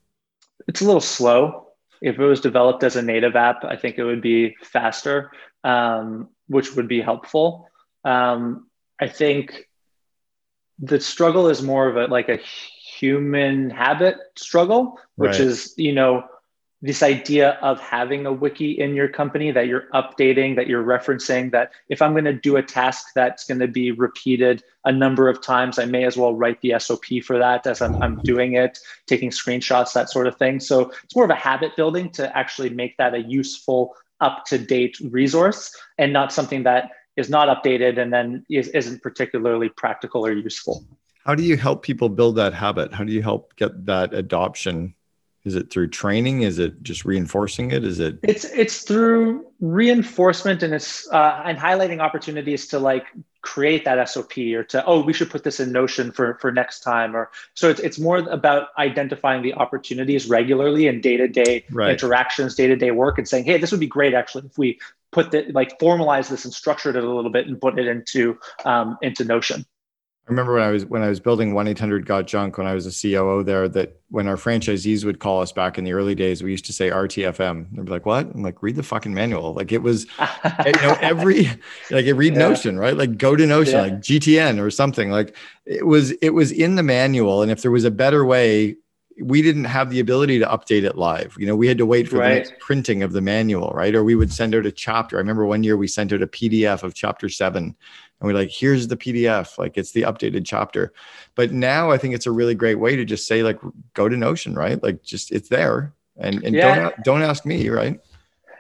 It's 0.67 0.81
a 0.81 0.85
little 0.85 1.01
slow. 1.01 1.69
If 2.01 2.19
it 2.19 2.25
was 2.25 2.41
developed 2.41 2.83
as 2.83 2.97
a 2.97 3.03
native 3.03 3.37
app, 3.37 3.65
I 3.65 3.77
think 3.77 3.99
it 3.99 4.05
would 4.05 4.23
be 4.23 4.57
faster, 4.63 5.31
um, 5.63 6.31
which 6.47 6.75
would 6.75 6.89
be 6.89 7.03
helpful. 7.03 7.69
Um, 8.05 8.69
I 8.99 9.09
think 9.09 9.69
the 10.79 11.01
struggle 11.01 11.49
is 11.49 11.61
more 11.61 11.89
of 11.89 11.97
a 11.97 12.07
like 12.07 12.31
a 12.31 12.39
human 12.39 13.69
habit 13.69 14.17
struggle, 14.37 14.99
which 15.17 15.33
right. 15.33 15.41
is 15.41 15.75
you 15.77 15.93
know 15.93 16.25
this 16.83 17.03
idea 17.03 17.59
of 17.61 17.79
having 17.81 18.25
a 18.25 18.33
wiki 18.33 18.79
in 18.79 18.95
your 18.95 19.09
company 19.09 19.51
that 19.51 19.67
you're 19.67 19.89
updating, 19.93 20.57
that 20.57 20.67
you're 20.67 20.83
referencing, 20.83 21.51
that 21.53 21.73
if 21.91 22.01
I'm 22.01 22.13
going 22.13 22.25
to 22.25 22.33
do 22.33 22.57
a 22.57 22.63
task 22.63 23.09
that's 23.15 23.45
going 23.45 23.61
to 23.61 23.69
be 23.69 23.93
repeated 23.93 24.63
a 24.87 24.93
number 24.93 25.29
of 25.29 25.43
times, 25.43 25.79
I 25.79 25.85
may 25.85 26.05
as 26.05 26.17
well 26.17 26.35
write 26.35 26.63
the 26.63 26.75
SOP 26.79 27.05
for 27.23 27.39
that 27.39 27.67
as 27.67 27.83
I'm, 27.83 28.03
I'm 28.03 28.17
doing 28.25 28.55
it, 28.55 28.79
taking 29.07 29.29
screenshots, 29.29 29.93
that 29.93 30.09
sort 30.09 30.27
of 30.27 30.37
thing. 30.37 30.59
So 30.59 30.91
it's 31.05 31.15
more 31.15 31.27
of 31.27 31.31
a 31.31 31.35
habit 31.35 31.77
building 31.77 32.11
to 32.13 32.35
actually 32.37 32.71
make 32.71 32.97
that 32.97 33.15
a 33.15 33.21
useful, 33.21 33.95
up 34.21 34.45
to 34.47 34.59
date 34.59 34.99
resource 35.11 35.75
and 35.99 36.13
not 36.13 36.33
something 36.33 36.63
that 36.63 36.91
is 37.17 37.29
not 37.29 37.49
updated 37.49 37.99
and 37.99 38.13
then 38.13 38.45
is, 38.49 38.69
isn't 38.69 39.03
particularly 39.03 39.69
practical 39.69 40.25
or 40.25 40.33
useful. 40.33 40.85
How 41.27 41.35
do 41.35 41.43
you 41.43 41.57
help 41.57 41.83
people 41.83 42.09
build 42.09 42.37
that 42.37 42.55
habit? 42.55 42.93
How 42.93 43.05
do 43.05 43.13
you 43.13 43.23
help 43.23 43.55
get 43.57 43.87
that 43.87 44.15
adoption 44.15 44.95
is 45.45 45.55
it 45.55 45.71
through 45.71 45.89
training? 45.89 46.43
Is 46.43 46.59
it 46.59 46.83
just 46.83 47.05
reinforcing 47.05 47.71
it? 47.71 47.85
Is 47.85 47.99
it 47.99 48.19
it's 48.23 48.45
it's 48.45 48.83
through 48.83 49.47
reinforcement 49.61 50.63
and 50.63 50.75
it's 50.75 51.11
uh, 51.13 51.43
and 51.45 51.59
highlighting 51.59 52.01
opportunities 52.01 52.67
to 52.69 52.79
like 52.79 53.07
create 53.43 53.87
that 53.87 54.07
sop 54.09 54.37
or 54.37 54.63
to 54.63 54.85
oh 54.85 55.03
we 55.03 55.15
should 55.15 55.31
put 55.31 55.45
this 55.45 55.61
in 55.61 55.73
notion 55.73 56.13
for 56.13 56.35
for 56.35 56.53
next 56.53 56.81
time 56.81 57.17
or 57.17 57.31
so 57.55 57.71
it's, 57.71 57.81
it's 57.81 57.99
more 57.99 58.19
about 58.19 58.69
identifying 58.77 59.41
the 59.43 59.55
opportunities 59.55 60.29
regularly 60.29 60.87
in 60.87 61.01
day-to-day 61.01 61.65
right. 61.71 61.91
interactions 61.91 62.55
day-to-day 62.55 62.91
work 62.91 63.17
and 63.17 63.27
saying 63.27 63.43
hey 63.43 63.57
this 63.57 63.71
would 63.71 63.81
be 63.81 63.87
great 63.87 64.13
actually 64.13 64.45
if 64.45 64.59
we 64.59 64.79
put 65.11 65.31
the 65.31 65.51
like 65.53 65.79
formalize 65.79 66.29
this 66.29 66.45
and 66.45 66.53
structure 66.53 66.91
it 66.91 66.97
a 66.97 67.15
little 67.15 67.31
bit 67.31 67.47
and 67.47 67.59
put 67.61 67.79
it 67.79 67.87
into 67.87 68.39
um, 68.67 68.99
into 69.01 69.25
notion 69.25 69.65
I 70.27 70.31
remember 70.31 70.55
when 70.55 70.63
I 70.63 70.71
was 70.71 70.85
when 70.87 71.03
I 71.03 71.09
was 71.09 71.19
building 71.19 71.55
one 71.55 71.67
eight 71.67 71.79
hundred 71.79 72.07
got 72.07 72.27
junk 72.29 72.57
when 72.57 72.67
I 72.67 72.75
was 72.75 72.87
a 72.87 72.93
COO 72.93 73.43
there 73.43 73.69
that 73.71 74.01
when 74.11 74.29
our 74.29 74.37
franchisees 74.37 75.05
would 75.05 75.19
call 75.19 75.41
us 75.41 75.51
back 75.51 75.77
in 75.77 75.83
the 75.83 75.93
early 75.93 76.15
days 76.15 76.41
we 76.41 76.53
used 76.53 76.67
to 76.67 76.73
say 76.73 76.89
RTFM 76.89 77.67
they'd 77.73 77.85
be 77.85 77.91
like 77.91 78.07
what 78.07 78.27
I'm 78.27 78.43
like 78.43 78.63
read 78.63 78.77
the 78.77 78.85
fucking 78.85 79.13
manual 79.13 79.55
like 79.55 79.73
it 79.73 79.83
was 79.83 80.05
you 80.67 80.73
know 80.73 80.97
every 81.01 81.51
like 81.91 82.05
it 82.05 82.15
read 82.15 82.35
yeah. 82.35 82.39
Notion 82.39 82.79
right 82.79 82.97
like 82.97 83.19
go 83.19 83.35
to 83.35 83.45
Notion 83.45 83.75
yeah. 83.75 83.83
like 83.83 83.95
GTN 83.95 84.63
or 84.63 84.71
something 84.71 85.11
like 85.11 85.35
it 85.67 85.87
was 85.87 86.13
it 86.13 86.31
was 86.31 86.53
in 86.53 86.77
the 86.77 86.85
manual 86.85 87.43
and 87.43 87.51
if 87.51 87.63
there 87.63 87.73
was 87.73 87.85
a 87.85 87.91
better 87.91 88.25
way 88.25 88.77
we 89.23 89.43
didn't 89.43 89.65
have 89.65 89.91
the 89.91 90.01
ability 90.01 90.39
to 90.39 90.47
update 90.47 90.85
it 90.85 90.97
live. 90.97 91.37
You 91.39 91.47
know, 91.47 91.57
we 91.57 91.67
had 91.69 91.79
to 91.79 91.87
wait 91.87 92.09
for 92.09 92.19
right. 92.19 92.29
the 92.29 92.35
next 92.37 92.55
printing 92.59 93.03
of 93.03 93.13
the 93.13 93.21
manual, 93.21 93.71
right? 93.75 93.95
Or 93.95 94.03
we 94.03 94.15
would 94.15 94.33
send 94.33 94.55
out 94.55 94.67
a 94.67 94.73
chapter. 94.73 95.17
I 95.17 95.19
remember 95.19 95.45
one 95.45 95.63
year 95.63 95.77
we 95.77 95.89
sent 95.89 96.13
out 96.13 96.23
a 96.23 96.27
PDF 96.27 96.83
of 96.83 96.95
chapter 96.95 97.29
seven 97.29 97.77
and 98.21 98.27
we're 98.27 98.35
like 98.35 98.51
here's 98.51 98.89
the 98.89 98.97
pdf 98.97 99.59
like 99.59 99.77
it's 99.77 99.93
the 99.93 100.03
updated 100.03 100.45
chapter. 100.45 100.93
But 101.35 101.53
now 101.53 101.91
i 101.91 101.99
think 101.99 102.15
it's 102.15 102.27
a 102.27 102.33
really 102.33 102.55
great 102.55 102.79
way 102.79 102.97
to 102.97 103.05
just 103.05 103.27
say 103.27 103.43
like 103.43 103.59
go 103.95 104.09
to 104.09 104.17
notion 104.17 104.55
right? 104.55 104.83
Like 104.83 105.03
just 105.03 105.33
it's 105.33 105.49
there. 105.49 105.95
And, 106.17 106.45
and 106.45 106.55
yeah. 106.55 106.75
don't 106.75 107.05
don't 107.05 107.23
ask 107.23 107.47
me 107.47 107.69
right? 107.69 108.01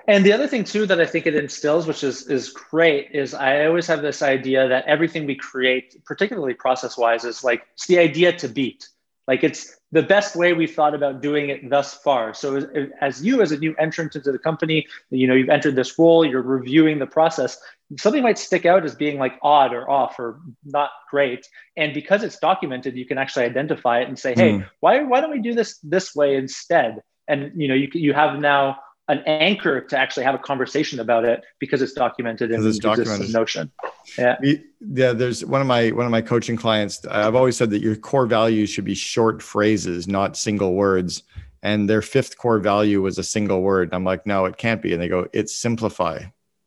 And 0.08 0.24
the 0.24 0.32
other 0.32 0.48
thing 0.48 0.64
too 0.64 0.86
that 0.86 1.00
i 1.00 1.06
think 1.06 1.26
it 1.26 1.34
instills 1.34 1.86
which 1.86 2.02
is 2.02 2.26
is 2.26 2.50
great 2.50 3.10
is 3.12 3.32
i 3.34 3.66
always 3.66 3.86
have 3.86 4.02
this 4.02 4.22
idea 4.22 4.66
that 4.66 4.84
everything 4.86 5.24
we 5.26 5.36
create 5.36 6.02
particularly 6.04 6.54
process 6.54 6.96
wise 6.96 7.24
is 7.24 7.44
like 7.44 7.66
it's 7.74 7.86
the 7.86 7.98
idea 7.98 8.32
to 8.32 8.48
beat 8.48 8.88
like 9.30 9.44
it's 9.44 9.76
the 9.92 10.02
best 10.02 10.34
way 10.34 10.52
we've 10.54 10.74
thought 10.74 10.92
about 10.92 11.22
doing 11.22 11.50
it 11.50 11.70
thus 11.70 11.94
far. 11.94 12.34
So 12.34 12.56
as, 12.56 12.66
as, 13.00 13.24
you, 13.24 13.40
as 13.40 13.52
a 13.52 13.58
new 13.58 13.76
entrant 13.78 14.16
into 14.16 14.32
the 14.32 14.40
company, 14.40 14.88
you 15.10 15.28
know, 15.28 15.34
you've 15.34 15.48
entered 15.48 15.76
this 15.76 15.96
role, 15.96 16.24
you're 16.24 16.42
reviewing 16.42 16.98
the 16.98 17.06
process. 17.06 17.56
Something 17.96 18.24
might 18.24 18.38
stick 18.38 18.66
out 18.66 18.84
as 18.84 18.96
being 18.96 19.20
like 19.20 19.34
odd 19.40 19.72
or 19.72 19.88
off 19.88 20.18
or 20.18 20.40
not 20.64 20.90
great. 21.12 21.46
And 21.76 21.94
because 21.94 22.24
it's 22.24 22.40
documented, 22.40 22.96
you 22.96 23.06
can 23.06 23.18
actually 23.18 23.44
identify 23.44 24.00
it 24.00 24.08
and 24.08 24.18
say, 24.18 24.34
hey, 24.34 24.54
mm. 24.54 24.68
why, 24.80 25.04
why 25.04 25.20
don't 25.20 25.30
we 25.30 25.40
do 25.40 25.54
this 25.54 25.78
this 25.84 26.12
way 26.12 26.34
instead? 26.34 27.00
And 27.28 27.52
you 27.54 27.68
know, 27.68 27.74
you, 27.74 27.88
you 27.92 28.12
have 28.12 28.40
now 28.40 28.80
an 29.10 29.22
anchor 29.26 29.80
to 29.80 29.98
actually 29.98 30.22
have 30.22 30.34
a 30.34 30.38
conversation 30.38 31.00
about 31.00 31.24
it 31.24 31.42
because 31.58 31.82
it's 31.82 31.92
documented 31.92 32.52
in 32.52 32.62
the 32.62 33.28
Notion. 33.32 33.70
Yeah. 34.16 34.36
Yeah. 34.80 35.12
There's 35.12 35.44
one 35.44 35.60
of 35.60 35.66
my 35.66 35.90
one 35.90 36.06
of 36.06 36.12
my 36.12 36.22
coaching 36.22 36.56
clients. 36.56 37.04
I've 37.06 37.34
always 37.34 37.56
said 37.56 37.70
that 37.70 37.82
your 37.82 37.96
core 37.96 38.26
values 38.26 38.70
should 38.70 38.84
be 38.84 38.94
short 38.94 39.42
phrases, 39.42 40.06
not 40.06 40.36
single 40.36 40.74
words. 40.74 41.24
And 41.62 41.90
their 41.90 42.00
fifth 42.00 42.38
core 42.38 42.58
value 42.58 43.02
was 43.02 43.18
a 43.18 43.22
single 43.22 43.60
word. 43.60 43.90
I'm 43.92 44.04
like, 44.04 44.26
no, 44.26 44.46
it 44.46 44.56
can't 44.56 44.80
be. 44.80 44.94
And 44.94 45.02
they 45.02 45.08
go, 45.08 45.26
it's 45.32 45.54
simplify. 45.54 46.20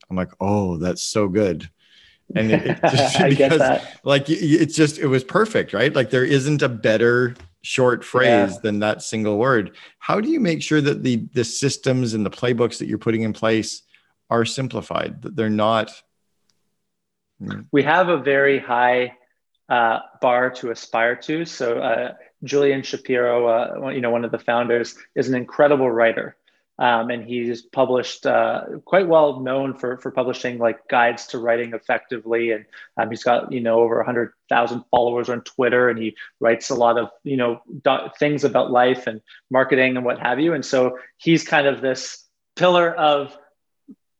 I'm 0.10 0.15
like, 0.15 0.32
oh, 0.39 0.77
that's 0.77 1.01
so 1.01 1.27
good. 1.27 1.69
And 2.36 2.51
it, 2.51 2.65
it 2.67 2.79
just, 2.91 3.19
because 3.29 3.82
like 4.03 4.25
it's 4.27 4.75
just 4.75 4.99
it 4.99 5.08
was 5.08 5.23
perfect, 5.23 5.73
right? 5.73 5.93
Like 5.95 6.10
there 6.10 6.25
isn't 6.25 6.62
a 6.62 6.69
better 6.69 7.36
short 7.63 8.04
phrase 8.04 8.54
yeah. 8.54 8.60
than 8.62 8.80
that 8.80 9.02
single 9.02 9.38
word. 9.38 9.76
How 9.97 10.21
do 10.21 10.30
you 10.30 10.39
make 10.39 10.62
sure 10.62 10.82
that 10.82 11.02
the 11.02 11.28
the 11.34 11.43
systems 11.43 12.13
and 12.13 12.26
the 12.26 12.30
playbooks 12.30 12.78
that 12.78 12.88
you're 12.88 12.99
putting 12.99 13.23
in 13.23 13.34
place 13.34 13.82
are 14.30 14.45
simplified? 14.45 15.21
That 15.23 15.36
they're 15.36 15.49
not. 15.49 15.91
We 17.71 17.84
have 17.84 18.10
a 18.10 18.17
very 18.17 18.60
high 18.60 19.17
uh, 19.69 19.99
bar 20.21 20.49
to 20.52 20.71
aspire 20.71 21.15
to. 21.15 21.45
So 21.45 21.80
uh, 21.80 22.13
Julian 22.43 22.84
Shapiro, 22.84 23.47
uh, 23.47 23.89
you 23.89 24.02
know, 24.02 24.12
one 24.12 24.23
of 24.23 24.32
the 24.32 24.39
founders, 24.39 24.95
is 25.15 25.28
an 25.28 25.36
incredible 25.36 25.89
writer. 25.89 26.38
Um, 26.84 27.12
and 27.12 27.24
he's 27.24 27.62
published 27.62 28.26
uh, 28.26 28.65
quite 28.84 29.08
well 29.08 29.39
known 29.39 29.74
for 29.74 29.96
for 30.00 30.12
publishing 30.12 30.58
like 30.58 30.86
guides 30.89 31.28
to 31.28 31.38
writing 31.38 31.74
effectively 31.74 32.52
and 32.52 32.65
um, 32.98 33.10
he's 33.10 33.24
got 33.24 33.54
you 33.54 33.62
know 33.62 33.80
over 33.80 33.96
100000 33.96 34.84
followers 34.91 35.30
on 35.30 35.41
twitter 35.43 35.88
and 35.88 35.98
he 35.98 36.17
writes 36.41 36.72
a 36.72 36.76
lot 36.76 36.98
of 36.98 37.10
you 37.24 37.38
know 37.38 37.62
do- 37.86 38.10
things 38.19 38.43
about 38.43 38.69
life 38.69 39.08
and 39.08 39.22
marketing 39.50 39.96
and 39.96 40.06
what 40.06 40.19
have 40.19 40.41
you 40.41 40.54
and 40.54 40.65
so 40.65 40.98
he's 41.15 41.46
kind 41.46 41.67
of 41.67 41.80
this 41.80 42.28
pillar 42.58 42.93
of 42.93 43.38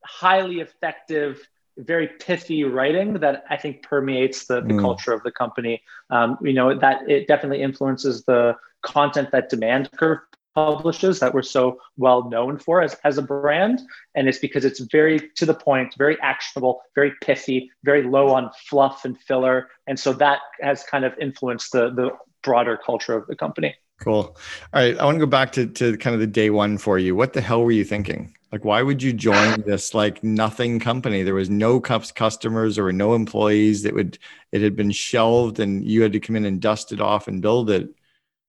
highly 0.06 0.62
effective 0.62 1.46
very 1.78 2.08
pithy 2.08 2.64
writing 2.64 3.16
that 3.16 3.44
I 3.50 3.58
think 3.58 3.84
permeates 3.84 4.46
the, 4.46 4.62
the 4.62 4.76
mm. 4.76 4.80
culture 4.80 5.12
of 5.12 5.24
the 5.24 5.32
company. 5.32 5.82
Um, 6.12 6.38
you 6.40 6.54
know, 6.54 6.78
that 6.78 7.10
it 7.10 7.28
definitely 7.28 7.64
influences 7.64 8.24
the 8.26 8.56
content 8.84 9.32
that 9.32 9.50
Demand 9.50 9.90
Curve 9.98 10.20
publishes 10.56 11.20
that 11.20 11.34
we're 11.34 11.42
so 11.42 11.80
well 11.98 12.30
known 12.30 12.58
for 12.58 12.82
as, 12.82 12.96
as 13.04 13.18
a 13.18 13.22
brand. 13.22 13.82
And 14.16 14.28
it's 14.28 14.40
because 14.40 14.66
it's 14.66 14.80
very 14.80 15.30
to 15.36 15.46
the 15.46 15.54
point, 15.54 15.96
very 15.98 16.20
actionable, 16.22 16.82
very 16.96 17.14
pithy, 17.22 17.72
very 17.84 18.04
low 18.04 18.30
on 18.30 18.52
fluff 18.70 19.06
and 19.06 19.20
filler. 19.20 19.70
And 19.88 20.00
so 20.00 20.14
that 20.14 20.40
has 20.62 20.84
kind 20.84 21.06
of 21.06 21.14
influenced 21.20 21.72
the, 21.72 21.92
the 21.92 22.12
broader 22.44 22.78
culture 22.78 23.16
of 23.16 23.28
the 23.28 23.36
company. 23.36 23.76
Cool. 24.00 24.36
All 24.36 24.36
right. 24.74 24.98
I 24.98 25.06
want 25.06 25.16
to 25.16 25.20
go 25.20 25.30
back 25.30 25.52
to, 25.54 25.66
to 25.66 25.98
kind 25.98 26.14
of 26.14 26.20
the 26.20 26.28
day 26.28 26.50
one 26.50 26.78
for 26.78 27.00
you. 27.00 27.16
What 27.16 27.34
the 27.34 27.42
hell 27.42 27.64
were 27.64 27.72
you 27.72 27.86
thinking? 27.86 28.36
Like, 28.52 28.66
why 28.66 28.84
would 28.84 29.02
you 29.02 29.14
join 29.14 29.62
this 29.66 29.94
like 29.94 30.24
nothing 30.24 30.80
company? 30.80 31.24
There 31.24 31.34
was 31.34 31.50
no 31.50 31.80
cups 31.80 32.12
customers, 32.12 32.76
there 32.76 32.84
were 32.84 32.94
no 32.94 33.16
employees 33.16 33.84
that 33.84 33.94
would, 33.94 34.18
it 34.52 34.62
had 34.62 34.76
been 34.76 34.92
shelved 34.92 35.60
and 35.60 35.86
you 35.86 36.02
had 36.02 36.14
to 36.14 36.20
come 36.20 36.36
in 36.36 36.46
and 36.46 36.62
dust 36.62 36.92
it 36.92 37.02
off 37.02 37.28
and 37.28 37.42
build 37.42 37.70
it. 37.70 37.90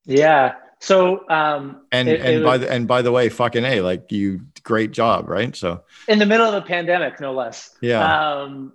Yeah. 0.04 0.54
So 0.84 1.26
um, 1.30 1.80
and 1.92 2.10
it, 2.10 2.20
and 2.20 2.28
it 2.28 2.44
by 2.44 2.58
was, 2.58 2.60
the 2.60 2.70
and 2.70 2.86
by 2.86 3.00
the 3.00 3.10
way, 3.10 3.30
fucking 3.30 3.64
a 3.64 3.80
like 3.80 4.12
you 4.12 4.42
great 4.64 4.90
job, 4.90 5.30
right? 5.30 5.56
So 5.56 5.82
in 6.08 6.18
the 6.18 6.26
middle 6.26 6.46
of 6.46 6.52
a 6.52 6.60
pandemic, 6.60 7.20
no 7.20 7.32
less. 7.32 7.74
Yeah. 7.80 8.04
Um, 8.04 8.74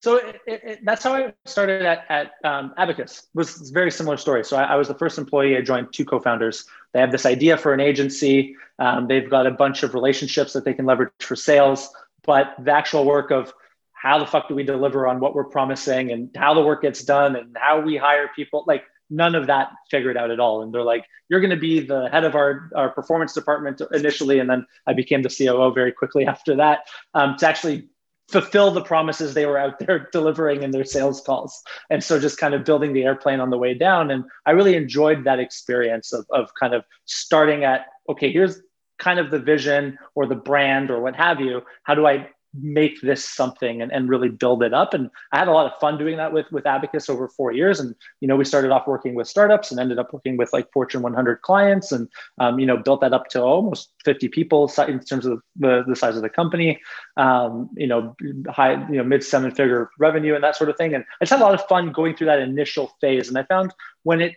so 0.00 0.20
it, 0.46 0.78
that's 0.84 1.02
how 1.02 1.12
I 1.12 1.34
started 1.46 1.84
at, 1.84 2.04
at 2.08 2.32
um, 2.44 2.72
Abacus. 2.78 3.18
It 3.18 3.24
was 3.34 3.68
a 3.68 3.74
very 3.74 3.90
similar 3.90 4.16
story. 4.16 4.44
So 4.44 4.56
I, 4.56 4.62
I, 4.62 4.76
was 4.76 4.86
the 4.86 4.94
first 4.94 5.18
employee. 5.18 5.56
I 5.56 5.60
joined 5.60 5.92
two 5.92 6.06
co-founders. 6.06 6.64
They 6.92 7.00
have 7.00 7.12
this 7.12 7.26
idea 7.26 7.58
for 7.58 7.74
an 7.74 7.80
agency. 7.80 8.56
Um, 8.78 9.08
they've 9.08 9.28
got 9.28 9.46
a 9.46 9.50
bunch 9.50 9.82
of 9.82 9.92
relationships 9.92 10.54
that 10.54 10.64
they 10.64 10.72
can 10.72 10.86
leverage 10.86 11.10
for 11.18 11.36
sales, 11.36 11.90
but 12.24 12.54
the 12.60 12.70
actual 12.70 13.04
work 13.04 13.30
of 13.30 13.52
how 13.92 14.18
the 14.18 14.26
fuck 14.26 14.48
do 14.48 14.54
we 14.54 14.62
deliver 14.62 15.06
on 15.06 15.20
what 15.20 15.34
we're 15.34 15.44
promising 15.44 16.12
and 16.12 16.30
how 16.34 16.54
the 16.54 16.62
work 16.62 16.80
gets 16.80 17.02
done 17.02 17.36
and 17.36 17.54
how 17.60 17.80
we 17.80 17.96
hire 17.96 18.30
people, 18.34 18.64
like 18.66 18.84
none 19.10 19.34
of 19.34 19.46
that 19.48 19.70
figured 19.90 20.16
out 20.16 20.30
at 20.30 20.40
all. 20.40 20.62
And 20.62 20.72
they're 20.72 20.82
like, 20.82 21.04
you're 21.28 21.40
going 21.40 21.50
to 21.50 21.56
be 21.56 21.80
the 21.80 22.08
head 22.10 22.24
of 22.24 22.34
our, 22.34 22.70
our 22.74 22.90
performance 22.90 23.32
department 23.32 23.82
initially. 23.92 24.38
And 24.38 24.48
then 24.48 24.66
I 24.86 24.92
became 24.92 25.22
the 25.22 25.28
COO 25.28 25.72
very 25.72 25.92
quickly 25.92 26.26
after 26.26 26.56
that 26.56 26.80
um, 27.14 27.36
to 27.38 27.48
actually 27.48 27.88
fulfill 28.28 28.70
the 28.70 28.82
promises 28.82 29.34
they 29.34 29.46
were 29.46 29.58
out 29.58 29.78
there 29.80 30.08
delivering 30.12 30.62
in 30.62 30.70
their 30.70 30.84
sales 30.84 31.20
calls. 31.20 31.62
And 31.90 32.02
so 32.02 32.18
just 32.18 32.38
kind 32.38 32.54
of 32.54 32.64
building 32.64 32.92
the 32.92 33.04
airplane 33.04 33.40
on 33.40 33.50
the 33.50 33.58
way 33.58 33.74
down. 33.74 34.10
And 34.10 34.24
I 34.46 34.52
really 34.52 34.76
enjoyed 34.76 35.24
that 35.24 35.40
experience 35.40 36.12
of, 36.12 36.26
of 36.30 36.50
kind 36.58 36.74
of 36.74 36.84
starting 37.06 37.64
at, 37.64 37.86
okay, 38.08 38.32
here's 38.32 38.60
kind 38.98 39.18
of 39.18 39.30
the 39.30 39.38
vision 39.38 39.98
or 40.14 40.26
the 40.26 40.36
brand 40.36 40.90
or 40.90 41.00
what 41.00 41.16
have 41.16 41.40
you. 41.40 41.62
How 41.82 41.94
do 41.94 42.06
I 42.06 42.28
make 42.54 43.00
this 43.00 43.24
something 43.24 43.80
and, 43.80 43.92
and 43.92 44.08
really 44.08 44.28
build 44.28 44.62
it 44.62 44.74
up. 44.74 44.94
And 44.94 45.10
I 45.32 45.38
had 45.38 45.48
a 45.48 45.52
lot 45.52 45.66
of 45.66 45.78
fun 45.80 45.98
doing 45.98 46.16
that 46.16 46.32
with, 46.32 46.50
with 46.50 46.66
Abacus 46.66 47.08
over 47.08 47.28
four 47.28 47.52
years. 47.52 47.80
And, 47.80 47.94
you 48.20 48.28
know, 48.28 48.36
we 48.36 48.44
started 48.44 48.70
off 48.70 48.86
working 48.86 49.14
with 49.14 49.28
startups 49.28 49.70
and 49.70 49.78
ended 49.78 49.98
up 49.98 50.12
working 50.12 50.36
with 50.36 50.52
like 50.52 50.72
Fortune 50.72 51.02
100 51.02 51.42
clients 51.42 51.92
and, 51.92 52.08
um, 52.38 52.58
you 52.58 52.66
know, 52.66 52.76
built 52.76 53.00
that 53.02 53.12
up 53.12 53.28
to 53.28 53.42
almost 53.42 53.92
50 54.04 54.28
people 54.28 54.70
in 54.88 55.00
terms 55.00 55.26
of 55.26 55.40
the, 55.56 55.84
the 55.86 55.96
size 55.96 56.16
of 56.16 56.22
the 56.22 56.28
company, 56.28 56.80
um, 57.16 57.70
you 57.76 57.86
know, 57.86 58.16
high, 58.48 58.72
you 58.88 58.96
know, 58.96 59.04
mid 59.04 59.22
seven 59.22 59.50
figure 59.50 59.90
revenue 59.98 60.34
and 60.34 60.42
that 60.42 60.56
sort 60.56 60.70
of 60.70 60.76
thing. 60.76 60.94
And 60.94 61.04
I 61.20 61.24
just 61.24 61.30
had 61.30 61.40
a 61.40 61.44
lot 61.44 61.54
of 61.54 61.66
fun 61.66 61.92
going 61.92 62.16
through 62.16 62.26
that 62.26 62.40
initial 62.40 62.92
phase. 63.00 63.28
And 63.28 63.38
I 63.38 63.44
found 63.44 63.72
when 64.02 64.20
it 64.20 64.34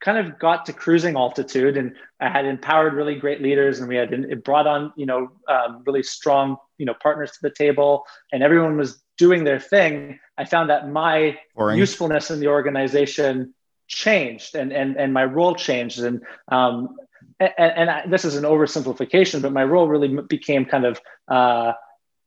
kind 0.00 0.18
of 0.18 0.38
got 0.38 0.66
to 0.66 0.72
cruising 0.72 1.16
altitude 1.16 1.76
and 1.76 1.94
I 2.20 2.28
had 2.28 2.44
empowered 2.44 2.94
really 2.94 3.14
great 3.14 3.42
leaders 3.42 3.80
and 3.80 3.88
we 3.88 3.96
had 3.96 4.12
it 4.12 4.44
brought 4.44 4.66
on, 4.66 4.92
you 4.96 5.06
know, 5.06 5.32
um, 5.48 5.82
really 5.86 6.02
strong, 6.02 6.56
you 6.78 6.86
know, 6.86 6.94
partners 6.94 7.32
to 7.32 7.38
the 7.42 7.50
table 7.50 8.04
and 8.32 8.42
everyone 8.42 8.76
was 8.76 9.02
doing 9.18 9.44
their 9.44 9.60
thing. 9.60 10.18
I 10.36 10.44
found 10.44 10.70
that 10.70 10.88
my 10.90 11.38
Boring. 11.54 11.78
usefulness 11.78 12.30
in 12.30 12.40
the 12.40 12.48
organization 12.48 13.54
changed 13.88 14.54
and, 14.54 14.72
and, 14.72 14.96
and 14.96 15.14
my 15.14 15.24
role 15.24 15.54
changed. 15.54 16.00
And, 16.00 16.22
um, 16.48 16.96
and, 17.40 17.52
and 17.58 17.90
I, 17.90 18.06
this 18.06 18.24
is 18.24 18.36
an 18.36 18.44
oversimplification, 18.44 19.40
but 19.40 19.52
my 19.52 19.64
role 19.64 19.88
really 19.88 20.08
became 20.22 20.66
kind 20.66 20.84
of, 20.84 21.00
uh, 21.28 21.72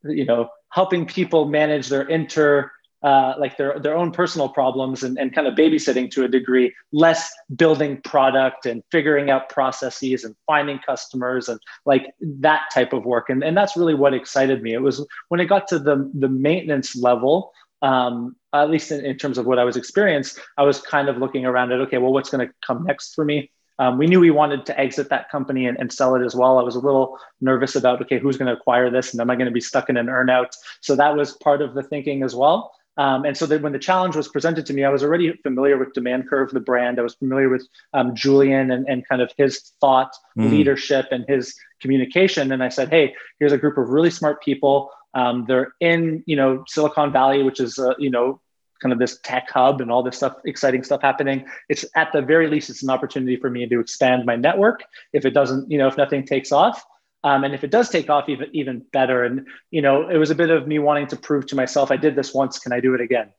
you 0.04 0.26
know, 0.26 0.50
helping 0.70 1.06
people 1.06 1.46
manage 1.46 1.88
their 1.90 2.08
inter 2.08 2.72
uh, 3.02 3.34
like 3.40 3.58
their 3.58 3.80
their 3.80 3.96
own 3.96 4.12
personal 4.12 4.50
problems 4.50 5.04
and, 5.04 5.18
and 5.18 5.34
kind 5.34 5.48
of 5.48 5.54
babysitting 5.56 6.12
to 6.12 6.26
a 6.26 6.28
degree, 6.28 6.74
less 6.92 7.32
building 7.56 8.02
product 8.02 8.66
and 8.66 8.84
figuring 8.92 9.30
out 9.30 9.50
processes 9.50 10.24
and 10.24 10.36
finding 10.46 10.80
customers 10.80 11.48
and 11.48 11.60
like 11.86 12.14
that 12.22 12.64
type 12.74 12.92
of 12.92 13.06
work. 13.06 13.30
And, 13.30 13.44
and 13.44 13.56
that's 13.56 13.78
really 13.78 13.96
what 13.96 14.14
excited 14.14 14.62
me. 14.62 14.74
It 14.74 14.82
was 14.82 15.06
when 15.30 15.40
it 15.40 15.46
got 15.46 15.68
to 15.70 15.80
the 15.80 16.12
the 16.14 16.30
maintenance 16.30 16.96
level, 16.96 17.54
um, 17.82 18.36
at 18.54 18.70
least 18.70 18.92
in, 18.92 19.06
in 19.06 19.18
terms 19.18 19.38
of 19.38 19.46
what 19.46 19.60
I 19.60 19.64
was 19.64 19.78
experienced, 19.78 20.40
I 20.58 20.64
was 20.64 20.82
kind 20.82 21.08
of 21.08 21.18
looking 21.18 21.46
around 21.46 21.72
at 21.72 21.80
okay, 21.82 21.98
well, 22.00 22.12
what's 22.12 22.30
going 22.30 22.46
to 22.48 22.54
come 22.66 22.84
next 22.84 23.14
for 23.14 23.24
me? 23.24 23.50
Um, 23.80 23.98
we 23.98 24.08
knew 24.08 24.20
we 24.20 24.30
wanted 24.30 24.66
to 24.66 24.78
exit 24.78 25.08
that 25.10 25.32
company 25.32 25.66
and, 25.66 25.80
and, 25.80 25.90
sell 25.90 26.14
it 26.16 26.26
as 26.26 26.36
well. 26.36 26.60
I 26.60 26.64
was 26.64 26.76
a 26.76 26.82
little 26.82 27.18
nervous 27.40 27.78
about, 27.78 28.02
okay, 28.02 28.20
who's 28.20 28.36
going 28.36 28.54
to 28.54 28.60
acquire 28.60 28.92
this? 28.92 29.14
And 29.14 29.22
am 29.22 29.30
I 29.30 29.36
going 29.36 29.46
to 29.46 29.54
be 29.54 29.62
stuck 29.62 29.90
in 29.90 29.96
an 29.96 30.08
earnout? 30.08 30.52
So 30.82 30.98
that 30.98 31.16
was 31.16 31.38
part 31.38 31.62
of 31.62 31.74
the 31.74 31.84
thinking 31.84 32.22
as 32.22 32.36
well. 32.36 32.74
Um, 33.00 33.24
and 33.24 33.36
so 33.38 33.46
that 33.46 33.62
when 33.62 33.72
the 33.72 33.80
challenge 33.80 34.18
was 34.18 34.28
presented 34.28 34.66
to 34.66 34.74
me, 34.74 34.84
I 34.84 34.90
was 34.90 35.04
already 35.04 35.32
familiar 35.42 35.78
with 35.78 35.94
Demand 35.94 36.30
Curve, 36.30 36.52
the 36.52 36.60
brand. 36.60 37.00
I 37.00 37.02
was 37.02 37.16
familiar 37.16 37.48
with 37.48 37.66
um, 37.94 38.14
Julian 38.14 38.72
and, 38.72 38.86
and 38.90 39.08
kind 39.08 39.22
of 39.22 39.32
his 39.38 39.72
thought 39.80 40.12
mm. 40.38 40.52
leadership 40.52 41.08
and 41.10 41.24
his 41.26 41.56
communication. 41.82 42.52
And 42.52 42.62
I 42.62 42.68
said, 42.68 42.90
hey, 42.90 43.16
here's 43.40 43.54
a 43.54 43.58
group 43.58 43.78
of 43.78 43.88
really 43.88 44.10
smart 44.10 44.44
people. 44.44 44.92
Um, 45.14 45.46
they're 45.48 45.74
in, 45.80 46.24
you 46.26 46.36
know, 46.36 46.66
Silicon 46.68 47.14
Valley, 47.14 47.42
which 47.42 47.62
is, 47.62 47.80
uh, 47.80 47.94
you 47.98 48.10
know, 48.10 48.42
kind 48.82 48.92
of 48.92 49.00
this 49.00 49.20
tech 49.24 49.50
hub 49.50 49.80
and 49.80 49.90
all 49.90 50.04
this 50.04 50.18
stuff, 50.18 50.36
exciting 50.44 50.84
stuff 50.84 51.02
happening. 51.02 51.46
It's 51.70 51.86
at 51.96 52.12
the 52.12 52.22
very 52.22 52.50
least, 52.50 52.70
it's 52.70 52.84
an 52.84 52.90
opportunity 52.90 53.38
for 53.38 53.50
me 53.50 53.66
to 53.66 53.80
expand 53.80 54.26
my 54.26 54.36
network. 54.36 54.84
If 55.14 55.26
it 55.26 55.32
doesn't, 55.32 55.72
you 55.72 55.78
know, 55.78 55.88
if 55.88 55.96
nothing 55.96 56.26
takes 56.26 56.52
off, 56.52 56.84
um, 57.24 57.44
and 57.44 57.54
if 57.54 57.64
it 57.64 57.72
does 57.72 57.90
take 57.90 58.10
off, 58.10 58.30
even 58.30 58.50
even 58.54 58.86
better. 58.94 59.24
And 59.24 59.48
you 59.72 59.82
know, 59.82 60.08
it 60.08 60.18
was 60.18 60.30
a 60.30 60.36
bit 60.36 60.50
of 60.50 60.68
me 60.68 60.80
wanting 60.80 61.08
to 61.08 61.16
prove 61.16 61.48
to 61.48 61.56
myself, 61.56 61.92
I 61.92 61.98
did 61.98 62.16
this 62.16 62.34
once. 62.34 62.60
Can 62.60 62.72
I 62.72 62.80
do 62.80 62.94
it 62.94 63.02
again? 63.02 63.32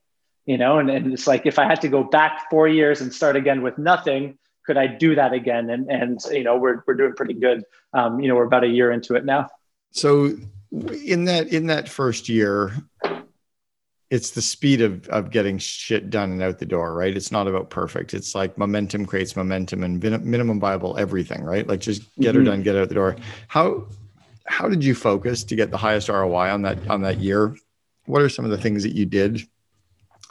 You 0.46 0.58
know, 0.58 0.78
and, 0.78 0.90
and 0.90 1.12
it's 1.12 1.26
like 1.26 1.46
if 1.46 1.58
I 1.58 1.64
had 1.64 1.80
to 1.82 1.88
go 1.88 2.02
back 2.02 2.50
four 2.50 2.68
years 2.68 3.00
and 3.00 3.12
start 3.12 3.36
again 3.36 3.62
with 3.62 3.78
nothing, 3.78 4.38
could 4.66 4.76
I 4.76 4.86
do 4.86 5.14
that 5.14 5.32
again? 5.32 5.70
And 5.70 5.90
and 5.90 6.20
you 6.30 6.44
know, 6.44 6.58
we're 6.58 6.82
we're 6.86 6.94
doing 6.94 7.14
pretty 7.14 7.34
good. 7.34 7.64
Um, 7.92 8.20
you 8.20 8.28
know, 8.28 8.34
we're 8.34 8.44
about 8.44 8.64
a 8.64 8.68
year 8.68 8.90
into 8.90 9.14
it 9.14 9.24
now. 9.24 9.48
So 9.92 10.36
in 10.70 11.24
that 11.24 11.48
in 11.48 11.66
that 11.66 11.88
first 11.88 12.28
year, 12.28 12.72
it's 14.10 14.32
the 14.32 14.42
speed 14.42 14.80
of 14.80 15.08
of 15.08 15.30
getting 15.30 15.56
shit 15.56 16.10
done 16.10 16.32
and 16.32 16.42
out 16.42 16.58
the 16.58 16.66
door, 16.66 16.94
right? 16.94 17.16
It's 17.16 17.30
not 17.30 17.46
about 17.46 17.70
perfect. 17.70 18.12
It's 18.12 18.34
like 18.34 18.58
momentum 18.58 19.06
creates 19.06 19.36
momentum 19.36 19.84
and 19.84 20.02
minimum 20.02 20.58
viable 20.58 20.98
everything, 20.98 21.42
right? 21.44 21.66
Like 21.66 21.80
just 21.80 22.02
get 22.16 22.30
mm-hmm. 22.30 22.38
her 22.38 22.44
done, 22.44 22.62
get 22.62 22.76
out 22.76 22.88
the 22.88 22.94
door. 22.96 23.16
How 23.48 23.86
how 24.46 24.68
did 24.68 24.82
you 24.82 24.96
focus 24.96 25.44
to 25.44 25.54
get 25.54 25.70
the 25.70 25.76
highest 25.76 26.08
ROI 26.08 26.50
on 26.50 26.62
that 26.62 26.86
on 26.88 27.02
that 27.02 27.18
year? 27.18 27.56
What 28.06 28.20
are 28.20 28.28
some 28.28 28.44
of 28.44 28.50
the 28.50 28.58
things 28.58 28.82
that 28.82 28.96
you 28.96 29.06
did? 29.06 29.42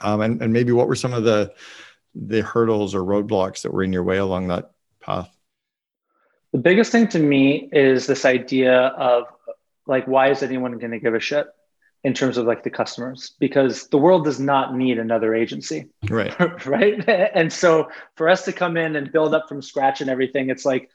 Um, 0.01 0.21
and, 0.21 0.41
and 0.41 0.51
maybe 0.51 0.71
what 0.71 0.87
were 0.87 0.95
some 0.95 1.13
of 1.13 1.23
the 1.23 1.53
the 2.13 2.41
hurdles 2.41 2.93
or 2.93 3.01
roadblocks 3.01 3.61
that 3.61 3.73
were 3.73 3.83
in 3.83 3.93
your 3.93 4.03
way 4.03 4.17
along 4.17 4.49
that 4.49 4.71
path? 4.99 5.29
The 6.51 6.59
biggest 6.59 6.91
thing 6.91 7.07
to 7.09 7.19
me 7.19 7.69
is 7.71 8.07
this 8.07 8.25
idea 8.25 8.73
of 8.73 9.25
like, 9.85 10.05
why 10.07 10.31
is 10.31 10.43
anyone 10.43 10.77
going 10.79 10.91
to 10.91 10.99
give 10.99 11.13
a 11.13 11.19
shit? 11.19 11.47
In 12.03 12.13
terms 12.13 12.37
of 12.37 12.45
like 12.45 12.63
the 12.63 12.69
customers 12.69 13.33
because 13.39 13.87
the 13.89 13.97
world 13.97 14.23
does 14.23 14.39
not 14.39 14.75
need 14.75 14.97
another 14.97 15.35
agency. 15.35 15.87
Right. 16.09 16.33
Right? 16.65 17.07
And 17.07 17.51
so 17.51 17.89
for 18.15 18.29
us 18.29 18.45
to 18.45 18.53
come 18.53 18.77
in 18.77 18.95
and 18.95 19.11
build 19.11 19.33
up 19.33 19.49
from 19.49 19.61
scratch 19.61 20.01
and 20.01 20.09
everything 20.09 20.49
it's 20.49 20.65
like 20.65 20.89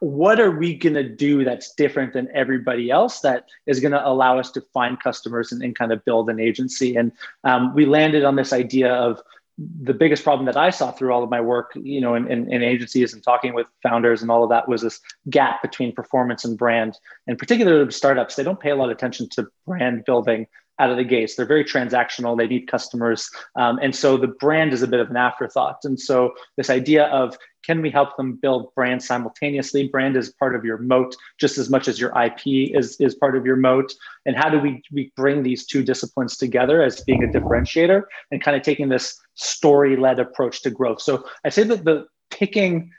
what 0.00 0.40
are 0.40 0.50
we 0.50 0.74
going 0.74 0.94
to 0.94 1.08
do 1.08 1.44
that's 1.44 1.74
different 1.74 2.12
than 2.12 2.28
everybody 2.34 2.90
else 2.90 3.20
that 3.20 3.46
is 3.66 3.80
going 3.80 3.92
to 3.92 4.06
allow 4.06 4.38
us 4.38 4.50
to 4.52 4.62
find 4.72 5.00
customers 5.00 5.52
and, 5.52 5.62
and 5.62 5.76
kind 5.76 5.92
of 5.92 6.04
build 6.04 6.30
an 6.30 6.40
agency? 6.40 6.96
And 6.96 7.12
um, 7.44 7.74
we 7.74 7.84
landed 7.84 8.24
on 8.24 8.36
this 8.36 8.52
idea 8.52 8.92
of 8.92 9.20
the 9.56 9.94
biggest 9.94 10.24
problem 10.24 10.46
that 10.46 10.56
I 10.56 10.70
saw 10.70 10.90
through 10.90 11.12
all 11.12 11.22
of 11.22 11.30
my 11.30 11.40
work, 11.40 11.72
you 11.76 12.00
know, 12.00 12.14
in, 12.14 12.30
in, 12.30 12.52
in, 12.52 12.62
agencies 12.62 13.14
and 13.14 13.22
talking 13.22 13.54
with 13.54 13.66
founders 13.82 14.20
and 14.20 14.30
all 14.30 14.42
of 14.42 14.50
that 14.50 14.68
was 14.68 14.82
this 14.82 15.00
gap 15.30 15.62
between 15.62 15.94
performance 15.94 16.44
and 16.44 16.58
brand. 16.58 16.98
And 17.28 17.38
particularly 17.38 17.90
startups, 17.92 18.34
they 18.34 18.42
don't 18.42 18.58
pay 18.58 18.70
a 18.70 18.76
lot 18.76 18.90
of 18.90 18.96
attention 18.96 19.28
to 19.30 19.46
brand 19.64 20.04
building 20.04 20.48
out 20.78 20.90
of 20.90 20.96
the 20.96 21.04
gates. 21.04 21.34
They're 21.34 21.46
very 21.46 21.64
transactional. 21.64 22.36
They 22.36 22.46
need 22.46 22.66
customers, 22.66 23.30
um, 23.56 23.78
and 23.82 23.94
so 23.94 24.16
the 24.16 24.28
brand 24.28 24.72
is 24.72 24.82
a 24.82 24.88
bit 24.88 25.00
of 25.00 25.10
an 25.10 25.16
afterthought. 25.16 25.80
And 25.84 25.98
so 25.98 26.34
this 26.56 26.70
idea 26.70 27.06
of 27.06 27.36
can 27.64 27.80
we 27.80 27.90
help 27.90 28.16
them 28.16 28.34
build 28.34 28.74
brand 28.74 29.02
simultaneously? 29.02 29.88
Brand 29.88 30.16
is 30.16 30.32
part 30.34 30.54
of 30.54 30.64
your 30.64 30.78
moat 30.78 31.16
just 31.40 31.56
as 31.56 31.70
much 31.70 31.88
as 31.88 31.98
your 31.98 32.12
IP 32.20 32.74
is, 32.74 32.96
is 33.00 33.14
part 33.14 33.36
of 33.36 33.46
your 33.46 33.56
moat. 33.56 33.92
And 34.26 34.36
how 34.36 34.50
do 34.50 34.58
we, 34.58 34.82
we 34.92 35.12
bring 35.16 35.42
these 35.42 35.66
two 35.66 35.82
disciplines 35.82 36.36
together 36.36 36.82
as 36.82 37.00
being 37.00 37.24
a 37.24 37.26
differentiator 37.26 38.02
and 38.30 38.42
kind 38.42 38.56
of 38.56 38.62
taking 38.62 38.88
this 38.88 39.18
story 39.34 39.96
led 39.96 40.18
approach 40.18 40.62
to 40.62 40.70
growth? 40.70 41.00
So 41.00 41.26
I 41.44 41.48
say 41.48 41.62
that 41.64 41.84
the 41.84 42.06
picking 42.30 42.90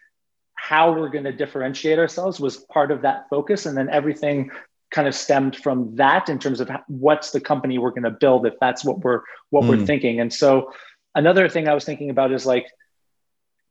how 0.55 0.93
we're 0.93 1.09
going 1.09 1.25
to 1.25 1.33
differentiate 1.33 1.99
ourselves 1.99 2.39
was 2.39 2.57
part 2.57 2.89
of 2.89 3.03
that 3.03 3.29
focus. 3.29 3.67
And 3.67 3.77
then 3.77 3.89
everything 3.89 4.49
kind 4.95 5.10
of 5.10 5.13
stemmed 5.13 5.58
from 5.58 5.93
that 5.97 6.29
in 6.29 6.39
terms 6.39 6.62
of 6.62 6.71
what's 6.88 7.31
the 7.31 7.41
company 7.41 7.77
we're 7.77 7.89
going 7.89 8.03
to 8.03 8.10
build 8.10 8.45
if 8.45 8.53
that's 8.62 8.86
what 8.86 8.99
we're 8.99 9.23
what 9.49 9.65
mm. 9.65 9.69
we're 9.69 9.75
hmm. 9.75 9.84
thinking. 9.84 10.21
And 10.21 10.34
so 10.34 10.71
another 11.13 11.49
thing 11.49 11.67
I 11.67 11.73
was 11.73 11.84
thinking 11.84 12.10
about 12.10 12.31
is 12.31 12.45
like 12.45 12.65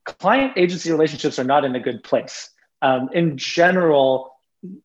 client 0.05 0.53
agency 0.57 0.93
relationships 0.93 1.39
are 1.39 1.45
not 1.45 1.65
in 1.65 1.75
a 1.75 1.81
good 1.81 2.05
place. 2.05 2.51
Um, 2.83 3.09
in 3.15 3.39
general, 3.39 4.35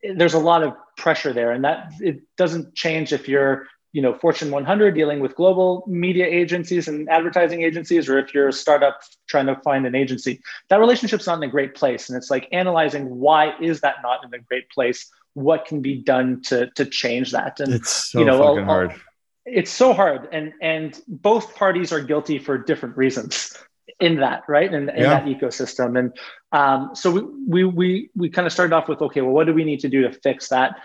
there's 0.02 0.34
a 0.34 0.40
lot 0.40 0.64
of 0.64 0.76
pressure 0.96 1.34
there, 1.34 1.52
and 1.52 1.66
that 1.66 1.92
it 2.00 2.22
doesn't 2.38 2.74
change 2.74 3.12
if 3.12 3.28
you're 3.28 3.68
you 3.92 4.02
know 4.02 4.14
Fortune 4.14 4.52
100 4.52 4.94
dealing 4.94 5.20
with 5.20 5.36
global 5.36 5.84
media 5.88 6.26
agencies 6.26 6.88
and 6.88 7.10
advertising 7.10 7.64
agencies, 7.64 8.10
or 8.10 8.20
if 8.20 8.34
you're 8.34 8.50
a 8.50 8.54
startup 8.54 9.02
trying 9.28 9.48
to 9.48 9.56
find 9.58 9.86
an 9.86 9.96
agency. 9.96 10.42
That 10.70 10.80
relationship's 10.80 11.28
not 11.28 11.38
in 11.38 11.44
a 11.44 11.52
great 11.52 11.76
place, 11.76 12.10
and 12.10 12.18
it's 12.18 12.30
like 12.30 12.48
analyzing 12.52 13.10
why 13.10 13.54
is 13.60 13.82
that 13.82 13.96
not 14.04 14.24
in 14.24 14.34
a 14.34 14.40
great 14.44 14.70
place? 14.70 15.10
What 15.34 15.66
can 15.66 15.82
be 15.82 15.96
done 15.96 16.42
to 16.44 16.70
to 16.72 16.86
change 16.86 17.32
that? 17.32 17.60
And 17.60 17.74
it's 17.74 18.12
so 18.12 18.20
you 18.20 18.26
know, 18.26 18.40
fucking 18.40 18.60
I'll, 18.60 18.66
hard. 18.66 18.92
I'll, 18.92 18.98
it's 19.46 19.72
so 19.72 19.94
hard, 19.94 20.30
and 20.32 20.54
and 20.62 21.00
both 21.08 21.56
parties 21.56 21.92
are 21.92 22.02
guilty 22.02 22.40
for 22.40 22.58
different 22.58 22.98
reasons 22.98 23.58
in 24.00 24.18
that 24.18 24.44
right 24.48 24.74
in, 24.74 24.88
in 24.90 25.04
yeah. 25.04 25.20
that 25.20 25.26
ecosystem 25.26 26.00
and 26.00 26.18
um, 26.52 26.92
so 26.94 27.12
we, 27.12 27.22
we 27.48 27.64
we 27.66 28.10
we 28.16 28.30
kind 28.30 28.48
of 28.48 28.54
started 28.54 28.74
off 28.74 28.88
with 28.88 29.02
okay 29.02 29.22
well 29.22 29.34
what 29.34 29.46
do 29.46 29.54
we 29.54 29.66
need 29.66 29.80
to 29.80 29.90
do 29.90 30.04
to 30.04 30.14
fix 30.14 30.50
that 30.50 30.76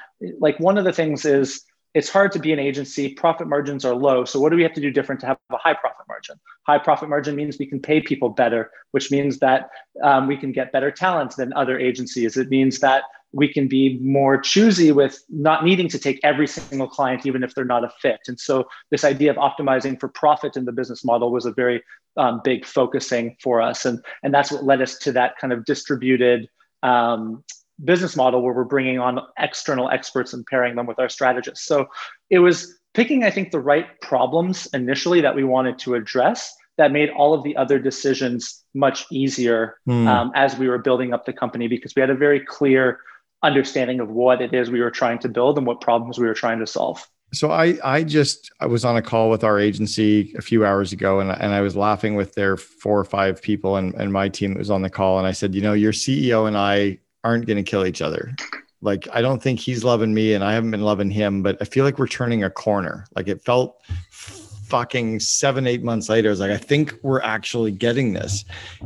like 0.40 0.58
one 0.58 0.78
of 0.78 0.84
the 0.84 0.92
things 0.92 1.24
is 1.24 1.64
it's 1.94 2.08
hard 2.08 2.32
to 2.32 2.38
be 2.38 2.52
an 2.52 2.58
agency 2.58 3.14
profit 3.14 3.46
margins 3.46 3.84
are 3.84 3.94
low 3.94 4.24
so 4.24 4.40
what 4.40 4.50
do 4.50 4.56
we 4.56 4.62
have 4.62 4.72
to 4.72 4.80
do 4.80 4.90
different 4.90 5.20
to 5.20 5.26
have 5.26 5.38
a 5.52 5.56
high 5.56 5.74
profit 5.74 6.06
margin 6.08 6.36
high 6.66 6.78
profit 6.78 7.08
margin 7.08 7.34
means 7.34 7.58
we 7.58 7.66
can 7.66 7.80
pay 7.80 8.00
people 8.00 8.28
better 8.28 8.70
which 8.92 9.10
means 9.10 9.38
that 9.38 9.70
um, 10.02 10.26
we 10.26 10.36
can 10.36 10.52
get 10.52 10.72
better 10.72 10.90
talent 10.90 11.34
than 11.36 11.52
other 11.54 11.78
agencies 11.78 12.36
it 12.36 12.48
means 12.48 12.80
that 12.80 13.04
we 13.34 13.52
can 13.52 13.66
be 13.66 13.98
more 13.98 14.38
choosy 14.38 14.92
with 14.92 15.22
not 15.28 15.64
needing 15.64 15.88
to 15.88 15.98
take 15.98 16.20
every 16.22 16.46
single 16.46 16.86
client, 16.86 17.26
even 17.26 17.42
if 17.42 17.52
they're 17.54 17.64
not 17.64 17.84
a 17.84 17.90
fit. 18.00 18.20
And 18.28 18.38
so, 18.38 18.68
this 18.90 19.02
idea 19.04 19.32
of 19.32 19.36
optimizing 19.36 19.98
for 19.98 20.08
profit 20.08 20.56
in 20.56 20.64
the 20.64 20.72
business 20.72 21.04
model 21.04 21.32
was 21.32 21.44
a 21.44 21.52
very 21.52 21.82
um, 22.16 22.40
big 22.44 22.64
focusing 22.64 23.36
for 23.42 23.60
us. 23.60 23.84
And, 23.84 23.98
and 24.22 24.32
that's 24.32 24.52
what 24.52 24.64
led 24.64 24.80
us 24.80 24.98
to 24.98 25.12
that 25.12 25.36
kind 25.40 25.52
of 25.52 25.64
distributed 25.64 26.48
um, 26.84 27.42
business 27.82 28.16
model 28.16 28.42
where 28.42 28.52
we're 28.52 28.64
bringing 28.64 28.98
on 28.98 29.20
external 29.38 29.88
experts 29.90 30.32
and 30.32 30.46
pairing 30.46 30.76
them 30.76 30.86
with 30.86 30.98
our 30.98 31.08
strategists. 31.08 31.66
So, 31.66 31.86
it 32.30 32.38
was 32.38 32.78
picking, 32.94 33.24
I 33.24 33.30
think, 33.30 33.50
the 33.50 33.60
right 33.60 34.00
problems 34.00 34.66
initially 34.72 35.20
that 35.22 35.34
we 35.34 35.44
wanted 35.44 35.78
to 35.80 35.94
address 35.94 36.54
that 36.76 36.92
made 36.92 37.10
all 37.10 37.34
of 37.34 37.44
the 37.44 37.56
other 37.56 37.78
decisions 37.78 38.62
much 38.74 39.06
easier 39.10 39.76
mm. 39.88 40.06
um, 40.06 40.32
as 40.34 40.56
we 40.56 40.68
were 40.68 40.78
building 40.78 41.12
up 41.12 41.24
the 41.24 41.32
company 41.32 41.68
because 41.68 41.94
we 41.94 42.00
had 42.00 42.10
a 42.10 42.16
very 42.16 42.40
clear 42.40 42.98
understanding 43.42 44.00
of 44.00 44.10
what 44.10 44.40
it 44.40 44.54
is 44.54 44.70
we 44.70 44.80
were 44.80 44.90
trying 44.90 45.18
to 45.20 45.28
build 45.28 45.58
and 45.58 45.66
what 45.66 45.80
problems 45.80 46.18
we 46.18 46.26
were 46.26 46.34
trying 46.34 46.58
to 46.58 46.66
solve. 46.66 47.06
So 47.32 47.50
I 47.50 47.78
I 47.82 48.04
just 48.04 48.50
I 48.60 48.66
was 48.66 48.84
on 48.84 48.96
a 48.96 49.02
call 49.02 49.28
with 49.28 49.44
our 49.44 49.58
agency 49.58 50.34
a 50.38 50.42
few 50.42 50.64
hours 50.64 50.92
ago 50.92 51.20
and, 51.20 51.30
and 51.30 51.52
I 51.52 51.60
was 51.60 51.76
laughing 51.76 52.14
with 52.14 52.34
their 52.34 52.56
four 52.56 52.98
or 52.98 53.04
five 53.04 53.42
people 53.42 53.76
and, 53.76 53.92
and 53.94 54.12
my 54.12 54.28
team 54.28 54.52
that 54.52 54.58
was 54.58 54.70
on 54.70 54.82
the 54.82 54.90
call 54.90 55.18
and 55.18 55.26
I 55.26 55.32
said, 55.32 55.54
you 55.54 55.60
know, 55.60 55.72
your 55.72 55.92
CEO 55.92 56.46
and 56.46 56.56
I 56.56 56.98
aren't 57.24 57.46
going 57.46 57.56
to 57.56 57.62
kill 57.62 57.84
each 57.84 58.02
other. 58.02 58.34
Like 58.80 59.08
I 59.12 59.22
don't 59.22 59.42
think 59.42 59.58
he's 59.58 59.82
loving 59.82 60.14
me 60.14 60.34
and 60.34 60.44
I 60.44 60.52
haven't 60.52 60.70
been 60.70 60.82
loving 60.82 61.10
him, 61.10 61.42
but 61.42 61.56
I 61.60 61.64
feel 61.64 61.84
like 61.84 61.98
we're 61.98 62.06
turning 62.06 62.44
a 62.44 62.50
corner. 62.50 63.06
Like 63.16 63.28
it 63.28 63.42
felt 63.42 63.80
fucking 64.10 65.20
seven, 65.20 65.66
eight 65.66 65.82
months 65.82 66.08
later, 66.08 66.28
I 66.28 66.30
was 66.30 66.40
like, 66.40 66.50
I 66.50 66.56
think 66.56 66.94
we're 67.02 67.22
actually 67.22 67.70
getting 67.70 68.12
this. 68.12 68.44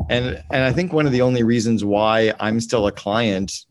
And 0.08 0.42
and 0.50 0.64
I 0.64 0.72
think 0.72 0.92
one 0.92 1.06
of 1.06 1.12
the 1.12 1.22
only 1.22 1.42
reasons 1.42 1.84
why 1.84 2.32
I'm 2.40 2.60
still 2.60 2.86
a 2.86 2.92
client 2.92 3.66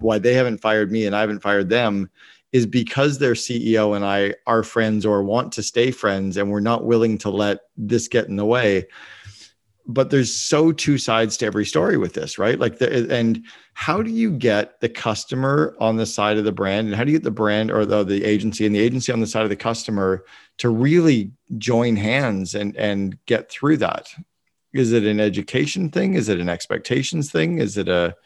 why 0.00 0.18
they 0.18 0.34
haven't 0.34 0.58
fired 0.58 0.92
me 0.92 1.06
and 1.06 1.16
I 1.16 1.20
haven't 1.20 1.40
fired 1.40 1.68
them 1.70 2.10
is 2.52 2.66
because 2.66 3.18
their 3.18 3.32
CEO 3.32 3.96
and 3.96 4.04
I 4.04 4.34
are 4.46 4.62
friends 4.62 5.04
or 5.04 5.22
want 5.22 5.52
to 5.54 5.62
stay 5.62 5.90
friends 5.90 6.36
and 6.36 6.50
we're 6.50 6.60
not 6.60 6.84
willing 6.84 7.18
to 7.18 7.30
let 7.30 7.60
this 7.76 8.06
get 8.06 8.28
in 8.28 8.36
the 8.36 8.44
way. 8.44 8.86
But 9.86 10.10
there's 10.10 10.34
so 10.34 10.72
two 10.72 10.96
sides 10.96 11.36
to 11.38 11.46
every 11.46 11.66
story 11.66 11.98
with 11.98 12.14
this, 12.14 12.38
right? 12.38 12.58
Like 12.58 12.78
the 12.78 13.12
and 13.14 13.44
how 13.74 14.00
do 14.02 14.10
you 14.10 14.30
get 14.30 14.80
the 14.80 14.88
customer 14.88 15.76
on 15.78 15.96
the 15.96 16.06
side 16.06 16.38
of 16.38 16.44
the 16.44 16.52
brand 16.52 16.86
and 16.86 16.96
how 16.96 17.04
do 17.04 17.12
you 17.12 17.18
get 17.18 17.24
the 17.24 17.30
brand 17.30 17.70
or 17.70 17.84
the, 17.84 18.02
the 18.02 18.24
agency 18.24 18.64
and 18.64 18.74
the 18.74 18.80
agency 18.80 19.12
on 19.12 19.20
the 19.20 19.26
side 19.26 19.42
of 19.42 19.50
the 19.50 19.56
customer 19.56 20.24
to 20.58 20.70
really 20.70 21.32
join 21.58 21.96
hands 21.96 22.54
and 22.54 22.74
and 22.76 23.18
get 23.26 23.50
through 23.50 23.76
that? 23.78 24.08
Is 24.72 24.92
it 24.92 25.04
an 25.04 25.20
education 25.20 25.90
thing? 25.90 26.14
Is 26.14 26.28
it 26.28 26.40
an 26.40 26.48
expectations 26.48 27.30
thing? 27.30 27.58
Is 27.58 27.76
it 27.76 27.88
a 27.88 28.16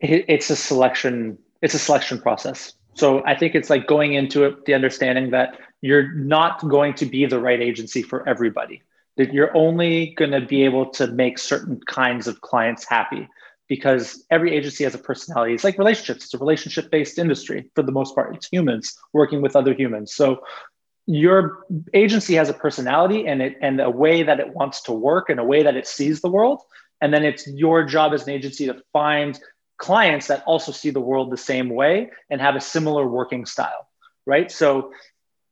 it's 0.00 0.50
a 0.50 0.56
selection 0.56 1.38
it's 1.62 1.74
a 1.74 1.78
selection 1.78 2.20
process 2.20 2.74
so 2.94 3.24
i 3.24 3.34
think 3.34 3.54
it's 3.54 3.70
like 3.70 3.86
going 3.86 4.14
into 4.14 4.44
it 4.44 4.64
the 4.66 4.74
understanding 4.74 5.30
that 5.30 5.58
you're 5.80 6.12
not 6.12 6.66
going 6.68 6.94
to 6.94 7.06
be 7.06 7.26
the 7.26 7.38
right 7.38 7.60
agency 7.60 8.02
for 8.02 8.28
everybody 8.28 8.82
that 9.16 9.32
you're 9.32 9.56
only 9.56 10.14
going 10.16 10.32
to 10.32 10.40
be 10.40 10.64
able 10.64 10.90
to 10.90 11.06
make 11.08 11.38
certain 11.38 11.80
kinds 11.86 12.26
of 12.26 12.40
clients 12.40 12.84
happy 12.84 13.28
because 13.68 14.24
every 14.30 14.54
agency 14.54 14.84
has 14.84 14.94
a 14.94 14.98
personality. 14.98 15.54
It's 15.54 15.64
like 15.64 15.78
relationships. 15.78 16.24
It's 16.24 16.34
a 16.34 16.38
relationship 16.38 16.90
based 16.90 17.18
industry 17.18 17.70
for 17.74 17.82
the 17.82 17.92
most 17.92 18.14
part. 18.14 18.34
It's 18.34 18.48
humans 18.48 18.96
working 19.12 19.40
with 19.40 19.56
other 19.56 19.72
humans. 19.72 20.14
So 20.14 20.42
your 21.06 21.64
agency 21.92 22.34
has 22.34 22.48
a 22.48 22.54
personality 22.54 23.26
and 23.26 23.42
it 23.42 23.56
and 23.60 23.80
a 23.80 23.90
way 23.90 24.22
that 24.22 24.40
it 24.40 24.54
wants 24.54 24.82
to 24.82 24.92
work 24.92 25.28
and 25.28 25.38
a 25.38 25.44
way 25.44 25.62
that 25.62 25.76
it 25.76 25.86
sees 25.86 26.20
the 26.20 26.30
world. 26.30 26.60
And 27.00 27.12
then 27.12 27.24
it's 27.24 27.46
your 27.46 27.84
job 27.84 28.12
as 28.12 28.26
an 28.26 28.30
agency 28.30 28.66
to 28.66 28.82
find 28.92 29.38
clients 29.76 30.28
that 30.28 30.42
also 30.46 30.72
see 30.72 30.90
the 30.90 31.00
world 31.00 31.30
the 31.30 31.36
same 31.36 31.68
way 31.68 32.10
and 32.30 32.40
have 32.40 32.56
a 32.56 32.60
similar 32.60 33.06
working 33.06 33.44
style, 33.44 33.88
right? 34.24 34.50
So 34.50 34.92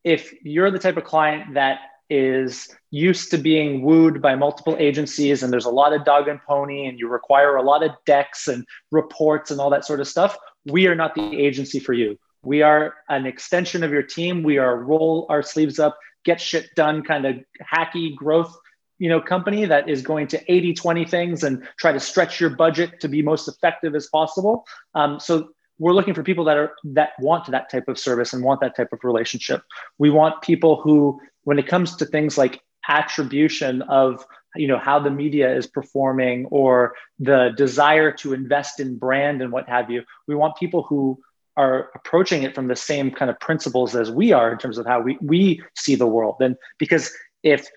if 0.05 0.33
you're 0.43 0.71
the 0.71 0.79
type 0.79 0.97
of 0.97 1.05
client 1.05 1.55
that 1.55 1.81
is 2.13 2.69
used 2.91 3.31
to 3.31 3.39
being 3.39 3.81
wooed 3.81 4.21
by 4.21 4.35
multiple 4.35 4.77
agencies 4.79 5.43
and 5.43 5.51
there's 5.51 5.65
a 5.65 5.71
lot 5.71 5.95
of 5.95 6.05
dog 6.05 6.29
and 6.29 6.39
pony 6.43 6.85
and 6.87 6.99
you 6.99 7.09
require 7.09 7.57
a 7.57 7.63
lot 7.63 7.83
of 7.83 7.91
decks 8.05 8.49
and 8.49 8.67
reports 8.91 9.51
and 9.51 9.59
all 9.59 9.71
that 9.71 9.87
sort 9.87 9.99
of 9.99 10.07
stuff, 10.07 10.37
we 10.67 10.87
are 10.87 10.95
not 10.95 11.15
the 11.15 11.23
agency 11.39 11.81
for 11.81 11.95
you. 11.95 12.19
We 12.45 12.61
are 12.61 12.95
an 13.09 13.25
extension 13.25 13.83
of 13.83 13.93
your 13.93 14.03
team. 14.03 14.43
We 14.43 14.59
are 14.59 14.77
roll 14.77 15.27
our 15.31 15.43
sleeves 15.43 15.79
up, 15.79 15.99
get 16.25 16.39
shit 16.39 16.69
done 16.77 17.03
kind 17.03 17.25
of 17.25 17.37
hacky 17.75 18.15
growth 18.15 18.55
you 18.99 19.09
know 19.09 19.21
company 19.21 19.65
that 19.65 19.89
is 19.89 20.03
going 20.03 20.29
to 20.29 20.53
80 20.53 20.75
20 20.75 21.05
things 21.07 21.43
and 21.43 21.67
try 21.79 21.93
to 21.93 21.99
stretch 21.99 22.41
your 22.41 22.51
budget 22.51 23.01
to 23.01 23.09
be 23.09 23.23
most 23.23 23.49
effective 23.49 23.95
as 23.95 24.07
possible 24.07 24.65
um, 24.95 25.19
so 25.19 25.49
we're 25.79 25.93
looking 25.93 26.15
for 26.15 26.23
people 26.23 26.45
that 26.45 26.57
are 26.57 26.73
that 26.85 27.11
want 27.19 27.51
that 27.51 27.71
type 27.71 27.89
of 27.89 27.99
service 27.99 28.33
and 28.33 28.45
want 28.45 28.61
that 28.61 28.77
type 28.77 28.93
of 28.93 29.01
relationship. 29.03 29.63
We 29.99 30.11
want 30.11 30.43
people 30.43 30.81
who 30.81 31.21
when 31.45 31.59
it 31.59 31.67
comes 31.67 31.97
to 31.97 32.07
things 32.07 32.39
like 32.39 32.61
attribution 32.89 33.83
of 33.83 34.25
you 34.55 34.67
know 34.67 34.79
how 34.79 34.99
the 34.99 35.11
media 35.11 35.55
is 35.55 35.67
performing 35.67 36.47
or 36.47 36.95
the 37.19 37.51
desire 37.57 38.13
to 38.13 38.33
invest 38.33 38.81
in 38.81 38.99
brand 38.99 39.41
and 39.41 39.53
what 39.53 39.69
have 39.69 39.89
you 39.91 40.03
we 40.27 40.35
want 40.35 40.57
people 40.57 40.83
who 40.83 41.19
are 41.57 41.91
approaching 41.95 42.43
it 42.43 42.55
from 42.55 42.69
the 42.69 42.77
same 42.77 43.11
kind 43.11 43.31
of 43.31 43.39
principles 43.41 43.95
as 43.95 44.11
we 44.11 44.33
are 44.33 44.53
in 44.53 44.59
terms 44.59 44.79
of 44.79 44.87
how 44.87 45.01
we, 45.01 45.19
we 45.21 45.63
see 45.77 45.95
the 45.95 46.07
world. 46.07 46.37
And 46.41 46.57
because 46.79 47.13
if 47.43 47.69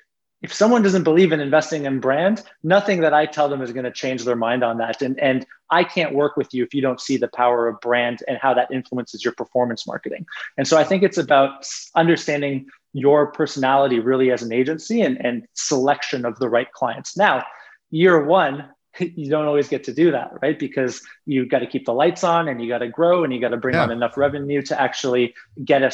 if 0.42 0.54
someone 0.54 0.84
doesn't 0.84 1.04
believe 1.04 1.32
in 1.32 1.40
investing 1.40 1.86
in 1.86 2.00
brand, 2.00 2.44
nothing 2.64 3.02
that 3.02 3.14
I 3.14 3.26
tell 3.26 3.50
them 3.50 3.62
is 3.62 3.72
going 3.72 3.86
to 3.86 3.92
change 3.92 4.26
their 4.26 4.36
mind 4.36 4.64
on 4.64 4.78
that. 4.78 5.02
And, 5.02 5.20
and 5.20 5.46
I 5.72 5.84
can't 5.84 6.14
work 6.14 6.38
with 6.38 6.54
you 6.54 6.64
if 6.64 6.74
you 6.74 6.82
don't 6.82 7.02
see 7.02 7.18
the 7.18 7.30
power 7.30 7.68
of 7.68 7.80
brand 7.82 8.22
and 8.28 8.38
how 8.38 8.54
that 8.54 8.70
influences 8.72 9.24
your 9.24 9.34
performance 9.34 9.88
marketing. 9.88 10.26
And 10.58 10.68
so 10.68 10.78
I 10.78 10.84
think 10.84 11.04
it's 11.04 11.18
about 11.18 11.66
understanding 11.96 12.68
your 12.94 13.32
personality 13.32 14.00
really 14.00 14.32
as 14.32 14.44
an 14.44 14.54
agency 14.54 15.02
and, 15.02 15.18
and 15.26 15.48
selection 15.54 16.26
of 16.26 16.38
the 16.40 16.50
right 16.50 16.72
clients. 16.74 17.18
Now, 17.18 17.44
year 17.90 18.24
one, 18.24 18.70
you 19.00 19.30
don't 19.30 19.46
always 19.46 19.68
get 19.68 19.84
to 19.86 19.94
do 19.94 20.12
that, 20.12 20.32
right? 20.42 20.58
Because 20.58 21.02
you 21.26 21.48
got 21.48 21.60
to 21.60 21.68
keep 21.68 21.86
the 21.86 21.94
lights 21.94 22.24
on 22.24 22.48
and 22.48 22.62
you 22.62 22.70
got 22.70 22.80
to 22.80 22.88
grow 22.88 23.24
and 23.24 23.34
you 23.34 23.42
got 23.42 23.50
to 23.50 23.58
bring 23.58 23.76
yeah. 23.76 23.84
on 23.84 23.92
enough 23.92 24.18
revenue 24.18 24.62
to 24.64 24.80
actually 24.80 25.34
get 25.64 25.82
a, 25.82 25.92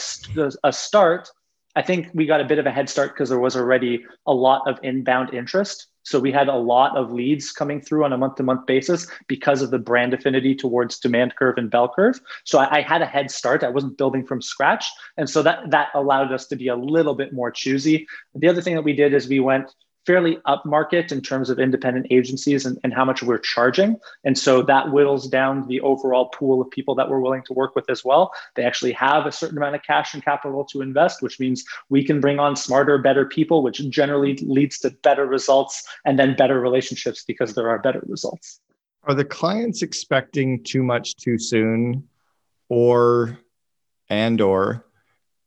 a 0.64 0.74
start 0.74 1.30
I 1.76 1.82
think 1.82 2.10
we 2.14 2.26
got 2.26 2.42
a 2.42 2.46
bit 2.46 2.60
of 2.60 2.66
a 2.66 2.72
head 2.72 2.90
start 2.90 3.14
because 3.14 3.30
there 3.30 3.40
was 3.40 3.56
already 3.56 4.04
a 4.26 4.34
lot 4.34 4.68
of 4.68 4.80
inbound 4.84 5.34
interest. 5.34 5.88
So 6.04 6.20
we 6.20 6.32
had 6.32 6.48
a 6.48 6.56
lot 6.56 6.98
of 6.98 7.12
leads 7.12 7.52
coming 7.52 7.80
through 7.80 8.04
on 8.04 8.12
a 8.12 8.18
month 8.18 8.36
to 8.36 8.44
month 8.44 8.66
basis 8.66 9.08
because 9.28 9.62
of 9.62 9.70
the 9.70 9.78
brand 9.78 10.14
affinity 10.14 10.56
towards 10.56 11.00
demand 11.00 11.36
curve 11.36 11.58
and 11.58 11.70
bell 11.70 11.92
curve. 11.96 12.20
So 12.44 12.60
I, 12.60 12.78
I, 12.78 12.82
had 12.82 13.02
a 13.02 13.06
head 13.06 13.30
start. 13.30 13.64
I 13.64 13.70
wasn't 13.70 13.98
building 13.98 14.26
from 14.26 14.42
scratch. 14.42 14.86
And 15.18 15.30
so 15.30 15.44
that, 15.44 15.70
that 15.70 15.90
allowed 15.94 16.32
us 16.32 16.48
to 16.48 16.56
be 16.56 16.70
a 16.70 16.76
little 16.76 17.14
bit 17.14 17.34
more 17.34 17.52
choosy. 17.52 18.08
The 18.34 18.48
other 18.48 18.62
thing 18.62 18.76
that 18.76 18.82
we 18.82 18.94
did 18.94 19.14
is 19.14 19.28
we 19.28 19.40
went 19.40 19.72
fairly 20.06 20.38
upmarket 20.48 21.12
in 21.12 21.22
terms 21.22 21.50
of 21.50 21.60
independent 21.60 22.08
agencies 22.10 22.66
and, 22.66 22.80
and 22.84 22.94
how 22.94 23.06
much 23.06 23.22
we're 23.22 23.38
charging. 23.38 23.98
And 24.24 24.38
so 24.38 24.62
that 24.64 24.90
whittles 24.90 25.28
down 25.28 25.68
the 25.68 25.82
overall 25.82 26.30
pool 26.30 26.62
of 26.62 26.70
people 26.72 26.96
that 26.96 27.10
we're 27.10 27.20
willing 27.20 27.44
to 27.44 27.54
work 27.54 27.76
with 27.76 27.90
as 27.90 28.04
well. 28.04 28.32
They 28.56 28.64
actually 28.64 28.94
have 28.94 29.26
a 29.26 29.32
certain 29.32 29.58
amount 29.58 29.76
of 29.76 29.84
cash 29.84 30.14
and 30.14 30.24
capital 30.24 30.66
to 30.66 30.82
invest, 30.82 31.22
which 31.22 31.40
means 31.40 31.64
we 31.90 32.04
can 32.04 32.20
bring 32.20 32.40
on 32.40 32.56
smarter, 32.56 32.98
better 32.98 33.26
people, 33.26 33.64
which 33.64 33.88
generally 33.90 34.36
leads 34.38 34.80
to 34.80 34.92
better 35.04 35.26
results 35.26 35.88
and 36.06 36.18
then 36.18 36.36
better 36.36 36.60
relationships 36.60 37.24
because 37.26 37.54
there 37.54 37.70
are 37.70 37.80
better 37.80 38.02
results. 38.08 38.60
Are 39.04 39.16
the 39.16 39.26
clients 39.26 39.82
expecting 39.82 40.64
too 40.64 40.84
much 40.84 41.16
too 41.16 41.38
soon 41.38 42.08
or 42.70 43.40
and 44.10 44.42
or 44.42 44.86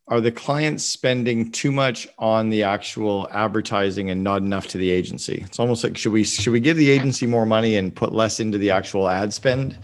are 0.09 0.21
the 0.21 0.33
clients 0.33 0.85
spending 0.85 1.51
too 1.51 1.73
much 1.73 2.07
on 2.19 2.51
the 2.51 2.62
actual 2.62 3.27
advertising 3.31 4.11
and 4.11 4.23
not 4.23 4.43
enough 4.43 4.67
to 4.69 4.79
the 4.79 4.90
agency? 4.90 5.43
It's 5.47 5.59
almost 5.59 5.83
like 5.83 5.97
should 5.97 6.12
we 6.12 6.25
should 6.25 6.53
we 6.53 6.61
give 6.61 6.77
the 6.77 6.90
agency 6.90 7.27
more 7.27 7.47
money 7.47 7.77
and 7.77 7.95
put 7.95 8.12
less 8.12 8.38
into 8.38 8.59
the 8.59 8.71
actual 8.71 9.09
ad 9.09 9.33
spend? 9.33 9.79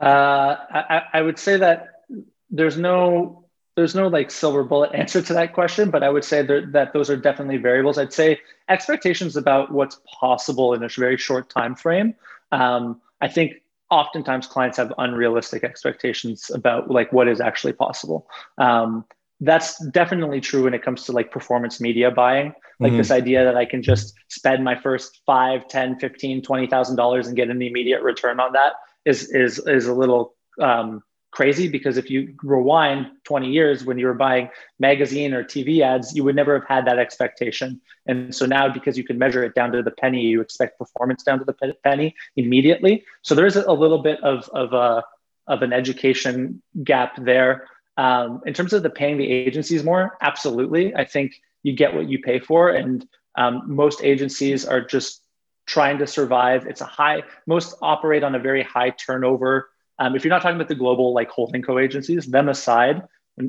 Uh, 0.00 0.56
I, 0.70 1.02
I 1.12 1.22
would 1.22 1.38
say 1.38 1.56
that 1.56 2.02
there's 2.50 2.76
no 2.76 3.46
there's 3.76 3.94
no 3.94 4.08
like 4.08 4.30
silver 4.30 4.64
bullet 4.64 4.92
answer 4.94 5.20
to 5.20 5.34
that 5.34 5.52
question 5.52 5.90
but 5.90 6.04
i 6.04 6.08
would 6.08 6.22
say 6.22 6.42
that, 6.42 6.70
that 6.70 6.92
those 6.92 7.10
are 7.10 7.16
definitely 7.16 7.56
variables. 7.56 7.98
I'd 7.98 8.12
say 8.12 8.40
expectations 8.68 9.36
about 9.36 9.72
what's 9.72 10.00
possible 10.20 10.74
in 10.74 10.82
a 10.82 10.88
very 10.88 11.16
short 11.16 11.48
time 11.50 11.74
frame. 11.74 12.14
Um, 12.50 13.00
i 13.20 13.28
think 13.28 13.54
oftentimes 13.94 14.46
clients 14.46 14.76
have 14.76 14.92
unrealistic 14.98 15.64
expectations 15.64 16.50
about 16.54 16.90
like 16.90 17.12
what 17.12 17.28
is 17.28 17.40
actually 17.40 17.72
possible 17.72 18.26
um, 18.58 19.04
that's 19.40 19.84
definitely 19.86 20.40
true 20.40 20.64
when 20.64 20.74
it 20.74 20.82
comes 20.82 21.04
to 21.04 21.12
like 21.12 21.30
performance 21.30 21.80
media 21.80 22.10
buying 22.10 22.52
like 22.80 22.90
mm-hmm. 22.90 22.98
this 22.98 23.10
idea 23.10 23.44
that 23.44 23.56
i 23.56 23.64
can 23.64 23.82
just 23.82 24.14
spend 24.28 24.64
my 24.64 24.76
first 24.80 25.20
5 25.26 25.68
10 25.68 25.98
15 25.98 26.42
20000 26.42 26.96
dollars 26.96 27.26
and 27.26 27.36
get 27.36 27.48
an 27.50 27.62
immediate 27.62 28.02
return 28.02 28.40
on 28.40 28.52
that 28.52 28.72
is 29.04 29.30
is 29.30 29.58
is 29.66 29.86
a 29.86 29.94
little 29.94 30.34
um, 30.60 31.02
crazy 31.34 31.68
because 31.68 31.96
if 31.96 32.08
you 32.10 32.32
rewind 32.44 33.10
20 33.24 33.50
years 33.50 33.84
when 33.84 33.98
you 33.98 34.06
were 34.06 34.14
buying 34.14 34.48
magazine 34.78 35.34
or 35.34 35.42
TV 35.42 35.80
ads, 35.80 36.14
you 36.14 36.22
would 36.22 36.36
never 36.36 36.60
have 36.60 36.68
had 36.68 36.86
that 36.86 36.96
expectation. 36.96 37.80
And 38.06 38.32
so 38.32 38.46
now, 38.46 38.72
because 38.72 38.96
you 38.96 39.02
can 39.02 39.18
measure 39.18 39.42
it 39.42 39.52
down 39.52 39.72
to 39.72 39.82
the 39.82 39.90
penny, 39.90 40.22
you 40.22 40.40
expect 40.40 40.78
performance 40.78 41.24
down 41.24 41.40
to 41.40 41.44
the 41.44 41.74
penny 41.82 42.14
immediately. 42.36 43.04
So 43.22 43.34
there's 43.34 43.56
a 43.56 43.72
little 43.72 43.98
bit 43.98 44.22
of, 44.22 44.48
of, 44.50 44.72
a, 44.72 45.02
of 45.48 45.62
an 45.62 45.72
education 45.72 46.62
gap 46.84 47.16
there. 47.20 47.66
Um, 47.96 48.40
in 48.46 48.54
terms 48.54 48.72
of 48.72 48.84
the 48.84 48.90
paying 48.90 49.18
the 49.18 49.28
agencies 49.28 49.82
more, 49.82 50.16
absolutely. 50.20 50.94
I 50.94 51.04
think 51.04 51.34
you 51.64 51.74
get 51.74 51.94
what 51.94 52.08
you 52.08 52.20
pay 52.20 52.38
for. 52.38 52.70
And 52.70 53.04
um, 53.34 53.62
most 53.66 54.04
agencies 54.04 54.64
are 54.64 54.80
just 54.80 55.20
trying 55.66 55.98
to 55.98 56.06
survive. 56.06 56.66
It's 56.66 56.80
a 56.80 56.86
high, 56.86 57.24
most 57.48 57.74
operate 57.82 58.22
on 58.22 58.36
a 58.36 58.38
very 58.38 58.62
high 58.62 58.90
turnover 58.90 59.70
um, 59.98 60.16
if 60.16 60.24
you're 60.24 60.30
not 60.30 60.42
talking 60.42 60.56
about 60.56 60.68
the 60.68 60.74
global 60.74 61.14
like 61.14 61.30
holding 61.30 61.62
co 61.62 61.78
agencies, 61.78 62.26
them 62.26 62.48
aside, 62.48 63.02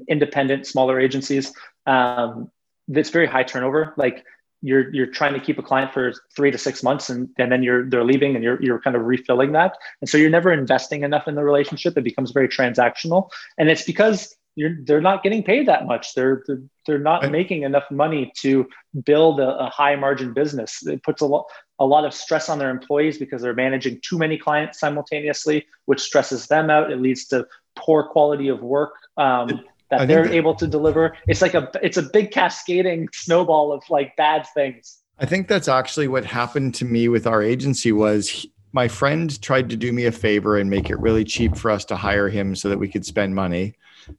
independent 0.08 0.66
smaller 0.68 1.00
agencies, 1.00 1.54
um, 1.86 2.52
it's 2.88 3.10
very 3.10 3.26
high 3.26 3.44
turnover. 3.44 3.94
Like 3.98 4.24
you're 4.62 4.94
you're 4.94 5.08
trying 5.08 5.34
to 5.34 5.40
keep 5.40 5.58
a 5.60 5.64
client 5.64 5.94
for 5.94 6.14
three 6.36 6.52
to 6.52 6.58
six 6.58 6.84
months, 6.84 7.10
and, 7.10 7.30
and 7.38 7.52
then 7.52 7.64
you're 7.64 7.90
they're 7.90 8.04
leaving, 8.04 8.36
and 8.36 8.44
you're 8.44 8.62
you're 8.62 8.80
kind 8.80 8.96
of 8.96 9.04
refilling 9.04 9.52
that, 9.54 9.78
and 10.02 10.10
so 10.10 10.18
you're 10.18 10.30
never 10.30 10.52
investing 10.52 11.04
enough 11.04 11.28
in 11.28 11.36
the 11.36 11.44
relationship. 11.44 11.98
It 11.98 12.04
becomes 12.04 12.32
very 12.32 12.48
transactional, 12.48 13.30
and 13.58 13.70
it's 13.70 13.84
because 13.84 14.36
you're 14.56 14.78
they're 14.84 15.02
not 15.02 15.22
getting 15.22 15.44
paid 15.44 15.68
that 15.68 15.86
much. 15.86 16.14
They're 16.14 16.44
they're, 16.48 16.62
they're 16.86 17.00
not 17.00 17.24
right. 17.24 17.32
making 17.32 17.64
enough 17.64 17.90
money 17.92 18.32
to 18.38 18.68
build 19.04 19.40
a, 19.40 19.58
a, 19.58 19.70
high 19.70 19.96
margin 19.96 20.34
business. 20.34 20.86
It 20.86 21.04
puts 21.04 21.22
a 21.22 21.26
lot 21.26 21.46
a 21.80 21.86
lot 21.86 22.06
of 22.06 22.14
stress 22.14 22.48
on 22.48 22.58
their 22.58 22.70
employees 22.70 23.18
because 23.18 23.42
they're 23.42 23.54
managing 23.54 24.00
too 24.02 24.18
many 24.18 24.38
clients 24.38 24.80
simultaneously, 24.80 25.66
which 25.86 26.00
stresses 26.00 26.48
them 26.48 26.70
out. 26.70 26.92
It 26.92 27.02
leads 27.02 27.26
to 27.28 27.46
poor 27.76 28.04
quality 28.04 28.48
of 28.48 28.62
work 28.62 28.94
um, 29.18 29.62
that 29.92 30.08
they're 30.08 30.24
that, 30.24 30.34
able 30.34 30.56
to 30.56 30.68
deliver. 30.68 31.16
It's 31.28 31.42
like 31.42 31.54
a 31.54 31.70
it's 31.84 31.98
a 31.98 32.04
big 32.04 32.32
cascading 32.32 33.10
snowball 33.14 33.74
of 33.74 33.84
like 33.90 34.16
bad 34.16 34.48
things. 34.54 35.00
I 35.20 35.26
think 35.26 35.48
that's 35.48 35.68
actually 35.68 36.08
what 36.08 36.26
happened 36.26 36.76
to 36.76 36.86
me 36.86 37.08
with 37.08 37.28
our 37.28 37.42
agency 37.42 37.92
was 37.92 38.30
he, 38.30 38.52
my 38.72 38.90
friend 38.90 39.42
tried 39.42 39.70
to 39.70 39.78
do 39.78 39.94
me 39.94 40.06
a 40.06 40.12
favor 40.12 40.58
and 40.58 40.70
make 40.70 40.90
it 40.90 41.00
really 41.00 41.24
cheap 41.24 41.56
for 41.56 41.72
us 41.72 41.86
to 41.86 41.96
hire 41.96 42.28
him 42.28 42.56
so 42.56 42.68
that 42.68 42.78
we 42.78 42.90
could 42.90 43.06
spend 43.06 43.34
money. 43.34 43.74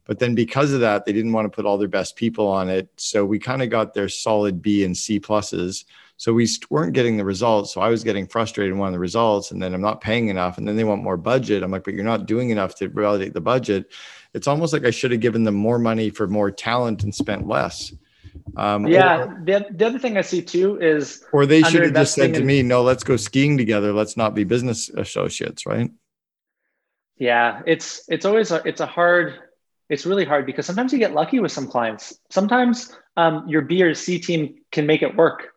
But 0.05 0.19
then 0.19 0.35
because 0.35 0.73
of 0.73 0.81
that, 0.81 1.05
they 1.05 1.13
didn't 1.13 1.33
want 1.33 1.45
to 1.45 1.55
put 1.55 1.65
all 1.65 1.77
their 1.77 1.87
best 1.87 2.15
people 2.15 2.47
on 2.47 2.69
it. 2.69 2.89
So 2.97 3.25
we 3.25 3.39
kind 3.39 3.61
of 3.61 3.69
got 3.69 3.93
their 3.93 4.09
solid 4.09 4.61
B 4.61 4.83
and 4.83 4.95
C 4.95 5.19
pluses. 5.19 5.85
So 6.19 6.33
we 6.33 6.47
weren't 6.71 6.93
getting 6.93 7.15
the 7.15 7.23
results. 7.23 7.73
So 7.73 7.81
I 7.81 7.89
was 7.89 8.03
getting 8.03 8.25
frustrated 8.25 8.75
one 8.75 8.87
of 8.87 8.93
the 8.93 8.99
results, 8.99 9.51
and 9.51 9.61
then 9.61 9.73
I'm 9.73 9.81
not 9.81 10.01
paying 10.01 10.29
enough. 10.29 10.57
And 10.57 10.67
then 10.67 10.75
they 10.75 10.83
want 10.83 11.03
more 11.03 11.15
budget. 11.15 11.61
I'm 11.61 11.69
like, 11.69 11.83
but 11.83 11.93
you're 11.93 12.03
not 12.03 12.25
doing 12.25 12.49
enough 12.49 12.73
to 12.75 12.89
validate 12.89 13.33
the 13.33 13.41
budget. 13.41 13.91
It's 14.33 14.47
almost 14.47 14.73
like 14.73 14.83
I 14.83 14.91
should 14.91 15.11
have 15.11 15.19
given 15.19 15.43
them 15.43 15.55
more 15.55 15.77
money 15.77 16.09
for 16.09 16.27
more 16.27 16.49
talent 16.49 17.03
and 17.03 17.13
spent 17.13 17.47
less. 17.47 17.93
Um, 18.55 18.87
yeah. 18.87 19.17
Or, 19.19 19.41
the, 19.43 19.67
the 19.69 19.85
other 19.85 19.99
thing 19.99 20.17
I 20.17 20.21
see 20.21 20.41
too 20.41 20.79
is, 20.81 21.23
or 21.31 21.45
they 21.45 21.61
should 21.61 21.83
have 21.83 21.93
just 21.93 22.15
said 22.15 22.33
to 22.33 22.43
me, 22.43 22.63
no, 22.63 22.81
let's 22.81 23.03
go 23.03 23.15
skiing 23.15 23.57
together. 23.57 23.93
Let's 23.93 24.17
not 24.17 24.33
be 24.33 24.43
business 24.43 24.89
associates. 24.89 25.65
Right. 25.65 25.91
Yeah. 27.17 27.61
It's, 27.67 28.03
it's 28.09 28.25
always, 28.25 28.51
a, 28.51 28.61
it's 28.65 28.81
a 28.81 28.85
hard, 28.85 29.35
it's 29.89 30.05
really 30.05 30.25
hard 30.25 30.45
because 30.45 30.65
sometimes 30.65 30.91
you 30.91 30.99
get 30.99 31.13
lucky 31.13 31.39
with 31.39 31.51
some 31.51 31.67
clients. 31.67 32.19
Sometimes 32.29 32.95
um, 33.15 33.47
your 33.47 33.61
B 33.61 33.81
or 33.83 33.93
C 33.93 34.19
team 34.19 34.55
can 34.71 34.85
make 34.85 35.01
it 35.01 35.15
work 35.15 35.53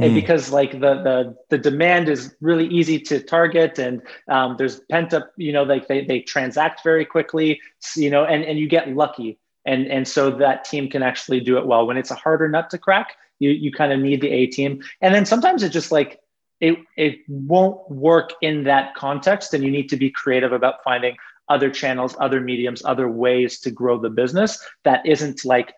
and 0.00 0.12
hmm. 0.12 0.14
because 0.14 0.50
like 0.50 0.72
the 0.72 0.78
the 0.78 1.36
the 1.50 1.58
demand 1.58 2.08
is 2.08 2.34
really 2.40 2.66
easy 2.66 2.98
to 2.98 3.20
target 3.20 3.78
and 3.78 4.02
um, 4.28 4.56
there's 4.56 4.80
pent 4.90 5.14
up 5.14 5.30
you 5.36 5.52
know 5.52 5.62
like 5.62 5.86
they, 5.86 6.04
they 6.04 6.20
transact 6.20 6.82
very 6.82 7.04
quickly 7.04 7.60
you 7.94 8.10
know 8.10 8.24
and, 8.24 8.44
and 8.44 8.58
you 8.58 8.68
get 8.68 8.88
lucky 8.88 9.38
and 9.64 9.86
and 9.86 10.08
so 10.08 10.30
that 10.30 10.64
team 10.64 10.88
can 10.88 11.02
actually 11.02 11.40
do 11.40 11.58
it 11.58 11.66
well 11.66 11.86
when 11.86 11.96
it's 11.96 12.10
a 12.10 12.14
harder 12.14 12.48
nut 12.48 12.70
to 12.70 12.78
crack 12.78 13.16
you 13.38 13.50
you 13.50 13.70
kind 13.70 13.92
of 13.92 14.00
need 14.00 14.20
the 14.20 14.30
a 14.30 14.46
team 14.46 14.82
and 15.00 15.14
then 15.14 15.26
sometimes 15.26 15.62
it 15.62 15.70
just 15.70 15.92
like 15.92 16.20
it 16.60 16.78
it 16.96 17.18
won't 17.28 17.90
work 17.90 18.32
in 18.40 18.64
that 18.64 18.94
context 18.94 19.54
and 19.54 19.62
you 19.62 19.70
need 19.70 19.88
to 19.88 19.96
be 19.96 20.10
creative 20.10 20.52
about 20.52 20.82
finding 20.82 21.16
other 21.50 21.68
channels 21.68 22.16
other 22.18 22.40
mediums 22.40 22.82
other 22.84 23.08
ways 23.08 23.60
to 23.60 23.70
grow 23.70 23.98
the 23.98 24.08
business 24.08 24.64
that 24.84 25.04
isn't 25.04 25.44
like 25.44 25.74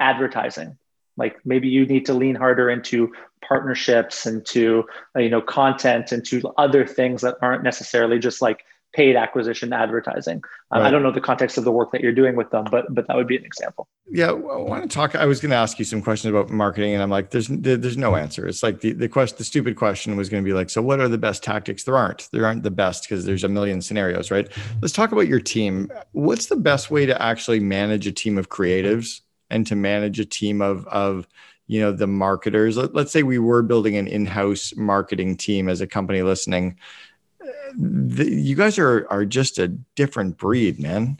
advertising. 0.00 0.76
Like 1.16 1.36
maybe 1.44 1.68
you 1.68 1.86
need 1.86 2.06
to 2.06 2.14
lean 2.14 2.34
harder 2.34 2.70
into 2.70 3.12
partnerships 3.46 4.26
and 4.26 4.44
to 4.46 4.84
uh, 5.16 5.20
you 5.20 5.30
know 5.30 5.40
content 5.40 6.12
and 6.12 6.24
to 6.26 6.52
other 6.56 6.86
things 6.86 7.22
that 7.22 7.36
aren't 7.42 7.62
necessarily 7.62 8.18
just 8.18 8.40
like 8.42 8.64
paid 8.94 9.16
acquisition 9.16 9.72
advertising. 9.72 10.42
Um, 10.70 10.80
right. 10.80 10.88
I 10.88 10.90
don't 10.90 11.02
know 11.02 11.12
the 11.12 11.20
context 11.20 11.58
of 11.58 11.64
the 11.64 11.72
work 11.72 11.92
that 11.92 12.00
you're 12.00 12.12
doing 12.12 12.36
with 12.36 12.50
them, 12.50 12.64
but 12.70 12.86
but 12.94 13.06
that 13.06 13.16
would 13.16 13.26
be 13.26 13.36
an 13.36 13.44
example. 13.44 13.88
Yeah, 14.10 14.30
I 14.30 14.32
want 14.32 14.82
to 14.82 14.88
talk. 14.88 15.14
I 15.14 15.26
was 15.26 15.40
going 15.40 15.50
to 15.50 15.56
ask 15.56 15.78
you 15.78 15.84
some 15.84 16.02
questions 16.02 16.30
about 16.30 16.50
marketing, 16.50 16.94
and 16.94 17.02
I'm 17.02 17.10
like, 17.10 17.30
there's 17.30 17.48
there's 17.48 17.96
no 17.96 18.16
answer. 18.16 18.46
It's 18.46 18.62
like 18.62 18.80
the 18.80 18.92
the 18.92 19.08
question, 19.08 19.36
the 19.38 19.44
stupid 19.44 19.76
question 19.76 20.16
was 20.16 20.28
going 20.28 20.42
to 20.42 20.48
be 20.48 20.54
like, 20.54 20.70
so 20.70 20.82
what 20.82 21.00
are 21.00 21.08
the 21.08 21.18
best 21.18 21.42
tactics? 21.42 21.84
There 21.84 21.96
aren't. 21.96 22.28
There 22.32 22.46
aren't 22.46 22.62
the 22.62 22.70
best 22.70 23.04
because 23.04 23.24
there's 23.24 23.44
a 23.44 23.48
million 23.48 23.82
scenarios, 23.82 24.30
right? 24.30 24.48
Let's 24.80 24.94
talk 24.94 25.12
about 25.12 25.28
your 25.28 25.40
team. 25.40 25.90
What's 26.12 26.46
the 26.46 26.56
best 26.56 26.90
way 26.90 27.06
to 27.06 27.20
actually 27.20 27.60
manage 27.60 28.06
a 28.06 28.12
team 28.12 28.38
of 28.38 28.48
creatives 28.48 29.20
and 29.50 29.66
to 29.66 29.76
manage 29.76 30.18
a 30.20 30.24
team 30.24 30.60
of 30.62 30.86
of 30.86 31.26
you 31.66 31.80
know 31.80 31.92
the 31.92 32.06
marketers 32.06 32.76
Let, 32.76 32.96
us 32.96 33.12
say 33.12 33.22
we 33.22 33.38
were 33.38 33.62
building 33.62 33.96
an 33.96 34.08
in-house 34.08 34.74
marketing 34.76 35.36
team 35.36 35.68
as 35.68 35.80
a 35.80 35.86
company 35.86 36.22
listening 36.22 36.78
the, 37.76 38.30
you 38.30 38.54
guys 38.54 38.78
are 38.78 39.06
are 39.10 39.24
just 39.24 39.58
a 39.58 39.68
different 39.94 40.36
breed 40.36 40.78
man 40.78 41.18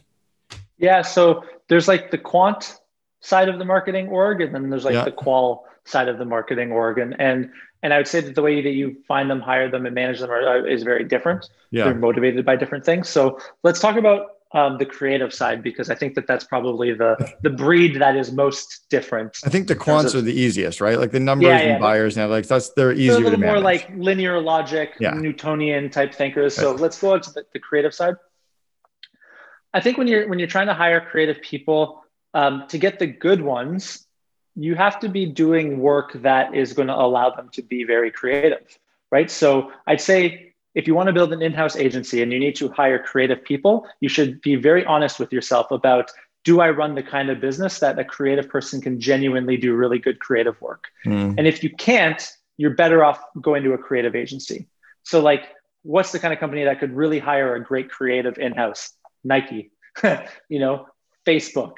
yeah 0.77 1.01
so 1.01 1.43
there's 1.67 1.87
like 1.87 2.11
the 2.11 2.17
quant 2.17 2.79
side 3.21 3.49
of 3.49 3.59
the 3.59 3.65
marketing 3.65 4.07
org 4.09 4.41
and 4.41 4.53
then 4.53 4.69
there's 4.69 4.85
like 4.85 4.93
yeah. 4.93 5.03
the 5.03 5.11
qual 5.11 5.65
side 5.85 6.07
of 6.07 6.17
the 6.17 6.25
marketing 6.25 6.71
org 6.71 6.97
and 6.97 7.19
and 7.19 7.49
and 7.81 7.93
I 7.93 7.97
would 7.97 8.07
say 8.07 8.19
that 8.21 8.35
the 8.35 8.41
way 8.41 8.61
that 8.61 8.71
you 8.71 8.97
find 9.07 9.29
them, 9.29 9.39
hire 9.39 9.69
them, 9.69 9.85
and 9.85 9.95
manage 9.95 10.19
them 10.19 10.29
are, 10.29 10.41
uh, 10.41 10.63
is 10.65 10.83
very 10.83 11.05
different. 11.05 11.49
Yeah. 11.71 11.85
They're 11.85 11.95
motivated 11.95 12.45
by 12.45 12.57
different 12.57 12.83
things. 12.83 13.07
So 13.07 13.39
let's 13.63 13.79
talk 13.79 13.95
about 13.95 14.31
um, 14.51 14.77
the 14.77 14.85
creative 14.85 15.33
side 15.33 15.61
because 15.61 15.89
I 15.89 15.95
think 15.95 16.15
that 16.15 16.25
that's 16.25 16.43
probably 16.43 16.93
the 16.93 17.33
the 17.41 17.49
breed 17.49 17.99
that 18.01 18.15
is 18.15 18.31
most 18.31 18.85
different. 18.89 19.37
I 19.45 19.49
think 19.49 19.67
the 19.67 19.75
quants 19.75 20.13
of, 20.13 20.15
are 20.15 20.21
the 20.21 20.33
easiest, 20.33 20.81
right? 20.81 20.97
Like 20.97 21.11
the 21.11 21.19
numbers 21.19 21.47
yeah, 21.47 21.61
yeah, 21.61 21.71
and 21.73 21.81
buyers 21.81 22.17
now, 22.17 22.27
like 22.27 22.47
that's 22.47 22.69
they're 22.69 22.91
easier. 22.91 23.13
They're 23.13 23.21
a 23.21 23.23
little 23.25 23.39
more 23.39 23.59
like 23.59 23.89
linear 23.95 24.41
logic, 24.41 24.95
yeah. 24.99 25.11
Newtonian 25.11 25.89
type 25.89 26.13
thinkers. 26.13 26.55
So 26.55 26.71
right. 26.71 26.79
let's 26.79 26.99
go 26.99 27.17
to 27.19 27.31
the, 27.31 27.45
the 27.53 27.59
creative 27.59 27.93
side. 27.93 28.15
I 29.73 29.81
think 29.81 29.97
when 29.97 30.07
you're 30.07 30.27
when 30.27 30.39
you're 30.39 30.47
trying 30.47 30.67
to 30.67 30.73
hire 30.73 30.99
creative 30.99 31.41
people, 31.41 32.03
um, 32.33 32.65
to 32.69 32.79
get 32.79 32.97
the 32.97 33.07
good 33.07 33.41
ones, 33.41 34.07
you 34.55 34.73
have 34.75 34.99
to 35.01 35.09
be 35.09 35.27
doing 35.27 35.79
work 35.79 36.13
that 36.23 36.55
is 36.55 36.73
going 36.73 36.87
to 36.87 36.95
allow 36.95 37.29
them 37.29 37.49
to 37.53 37.61
be 37.61 37.83
very 37.83 38.09
creative, 38.09 38.79
right? 39.11 39.29
So 39.29 39.71
I'd 39.85 40.01
say 40.01 40.48
if 40.79 40.87
you 40.87 40.95
want 40.95 41.07
to 41.07 41.13
build 41.13 41.33
an 41.33 41.41
in-house 41.41 41.75
agency 41.75 42.21
and 42.23 42.31
you 42.31 42.39
need 42.39 42.55
to 42.55 42.69
hire 42.69 42.97
creative 42.97 43.43
people, 43.43 43.85
you 43.99 44.07
should 44.07 44.39
be 44.41 44.55
very 44.55 44.85
honest 44.85 45.19
with 45.19 45.33
yourself 45.33 45.71
about 45.71 46.09
do 46.45 46.61
I 46.61 46.69
run 46.69 46.95
the 46.95 47.03
kind 47.03 47.29
of 47.29 47.41
business 47.41 47.79
that 47.79 47.99
a 47.99 48.05
creative 48.05 48.47
person 48.47 48.79
can 48.79 48.97
genuinely 48.97 49.57
do 49.57 49.75
really 49.75 49.99
good 49.99 50.19
creative 50.19 50.59
work? 50.61 50.85
Mm. 51.05 51.35
And 51.37 51.45
if 51.45 51.63
you 51.63 51.69
can't, 51.69 52.25
you're 52.55 52.75
better 52.75 53.03
off 53.03 53.21
going 53.41 53.61
to 53.63 53.73
a 53.73 53.77
creative 53.77 54.15
agency. 54.15 54.67
So 55.03 55.19
like 55.19 55.49
what's 55.83 56.13
the 56.13 56.19
kind 56.19 56.33
of 56.33 56.39
company 56.39 56.63
that 56.63 56.79
could 56.79 56.95
really 56.95 57.19
hire 57.19 57.55
a 57.55 57.63
great 57.63 57.89
creative 57.89 58.37
in-house? 58.37 58.93
Nike, 59.25 59.71
you 60.49 60.59
know, 60.59 60.87
Facebook, 61.27 61.73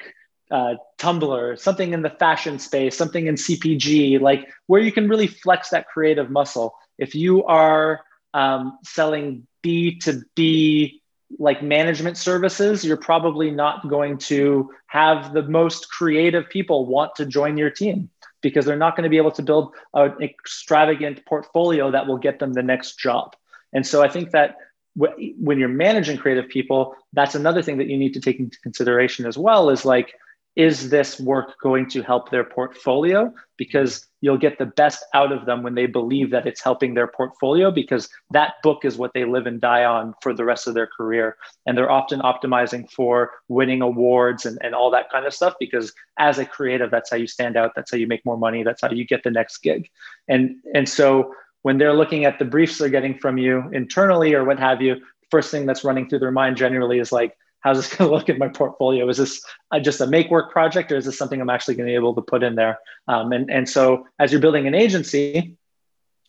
uh, 0.52 0.74
Tumblr, 0.98 1.58
something 1.58 1.92
in 1.92 2.02
the 2.02 2.10
fashion 2.10 2.60
space, 2.60 2.96
something 2.96 3.26
in 3.26 3.34
CPG, 3.34 4.20
like 4.20 4.48
where 4.68 4.80
you 4.80 4.92
can 4.92 5.08
really 5.08 5.26
flex 5.26 5.70
that 5.70 5.88
creative 5.88 6.30
muscle. 6.30 6.76
If 6.98 7.16
you 7.16 7.42
are 7.46 8.02
um, 8.34 8.78
selling 8.84 9.46
B 9.62 9.98
to 10.00 10.22
B 10.34 11.02
like 11.38 11.62
management 11.62 12.16
services, 12.16 12.84
you're 12.84 12.96
probably 12.96 13.50
not 13.50 13.88
going 13.88 14.18
to 14.18 14.70
have 14.86 15.32
the 15.32 15.42
most 15.42 15.88
creative 15.90 16.48
people 16.48 16.86
want 16.86 17.14
to 17.16 17.26
join 17.26 17.56
your 17.56 17.70
team 17.70 18.10
because 18.42 18.66
they're 18.66 18.76
not 18.76 18.96
going 18.96 19.04
to 19.04 19.10
be 19.10 19.16
able 19.16 19.30
to 19.30 19.42
build 19.42 19.72
an 19.94 20.14
extravagant 20.20 21.24
portfolio 21.26 21.90
that 21.90 22.06
will 22.06 22.18
get 22.18 22.38
them 22.38 22.52
the 22.52 22.62
next 22.62 22.98
job. 22.98 23.34
And 23.72 23.86
so 23.86 24.02
I 24.02 24.08
think 24.08 24.32
that 24.32 24.56
when 24.94 25.58
you're 25.58 25.68
managing 25.68 26.18
creative 26.18 26.48
people, 26.48 26.94
that's 27.14 27.34
another 27.34 27.62
thing 27.62 27.78
that 27.78 27.88
you 27.88 27.96
need 27.96 28.12
to 28.14 28.20
take 28.20 28.38
into 28.38 28.58
consideration 28.60 29.24
as 29.24 29.38
well 29.38 29.70
is 29.70 29.84
like, 29.84 30.14
is 30.54 30.90
this 30.90 31.18
work 31.18 31.54
going 31.62 31.88
to 31.88 32.02
help 32.02 32.30
their 32.30 32.44
portfolio? 32.44 33.32
Because 33.56 34.06
you'll 34.20 34.36
get 34.36 34.58
the 34.58 34.66
best 34.66 35.02
out 35.14 35.32
of 35.32 35.46
them 35.46 35.62
when 35.62 35.74
they 35.74 35.86
believe 35.86 36.30
that 36.30 36.46
it's 36.46 36.62
helping 36.62 36.92
their 36.92 37.06
portfolio, 37.06 37.70
because 37.70 38.08
that 38.30 38.54
book 38.62 38.84
is 38.84 38.98
what 38.98 39.12
they 39.14 39.24
live 39.24 39.46
and 39.46 39.60
die 39.60 39.84
on 39.84 40.14
for 40.20 40.34
the 40.34 40.44
rest 40.44 40.68
of 40.68 40.74
their 40.74 40.86
career. 40.86 41.36
And 41.64 41.76
they're 41.76 41.90
often 41.90 42.20
optimizing 42.20 42.90
for 42.90 43.30
winning 43.48 43.80
awards 43.80 44.44
and, 44.44 44.58
and 44.62 44.74
all 44.74 44.90
that 44.90 45.10
kind 45.10 45.26
of 45.26 45.32
stuff, 45.32 45.54
because 45.58 45.92
as 46.18 46.38
a 46.38 46.44
creative, 46.44 46.90
that's 46.90 47.10
how 47.10 47.16
you 47.16 47.26
stand 47.26 47.56
out. 47.56 47.72
That's 47.74 47.90
how 47.90 47.96
you 47.96 48.06
make 48.06 48.24
more 48.26 48.38
money. 48.38 48.62
That's 48.62 48.82
how 48.82 48.90
you 48.90 49.06
get 49.06 49.24
the 49.24 49.30
next 49.30 49.58
gig. 49.58 49.88
And, 50.28 50.56
and 50.74 50.88
so 50.88 51.34
when 51.62 51.78
they're 51.78 51.94
looking 51.94 52.26
at 52.26 52.38
the 52.38 52.44
briefs 52.44 52.78
they're 52.78 52.88
getting 52.88 53.18
from 53.18 53.38
you 53.38 53.70
internally 53.72 54.34
or 54.34 54.44
what 54.44 54.58
have 54.58 54.82
you, 54.82 54.96
first 55.30 55.50
thing 55.50 55.64
that's 55.64 55.82
running 55.82 56.08
through 56.08 56.18
their 56.18 56.30
mind 56.30 56.58
generally 56.58 56.98
is 56.98 57.10
like, 57.10 57.36
how's 57.62 57.78
this 57.78 57.88
going 57.96 58.08
to 58.08 58.14
look 58.14 58.28
in 58.28 58.38
my 58.38 58.48
portfolio? 58.48 59.08
Is 59.08 59.16
this 59.16 59.42
just 59.82 60.00
a 60.00 60.06
make 60.06 60.30
work 60.30 60.52
project 60.52 60.92
or 60.92 60.96
is 60.96 61.06
this 61.06 61.16
something 61.16 61.40
I'm 61.40 61.50
actually 61.50 61.74
going 61.74 61.86
to 61.86 61.90
be 61.90 61.94
able 61.94 62.14
to 62.14 62.22
put 62.22 62.42
in 62.42 62.54
there? 62.54 62.78
Um, 63.08 63.32
and, 63.32 63.50
and 63.50 63.68
so 63.68 64.06
as 64.18 64.30
you're 64.30 64.40
building 64.40 64.66
an 64.66 64.74
agency, 64.74 65.56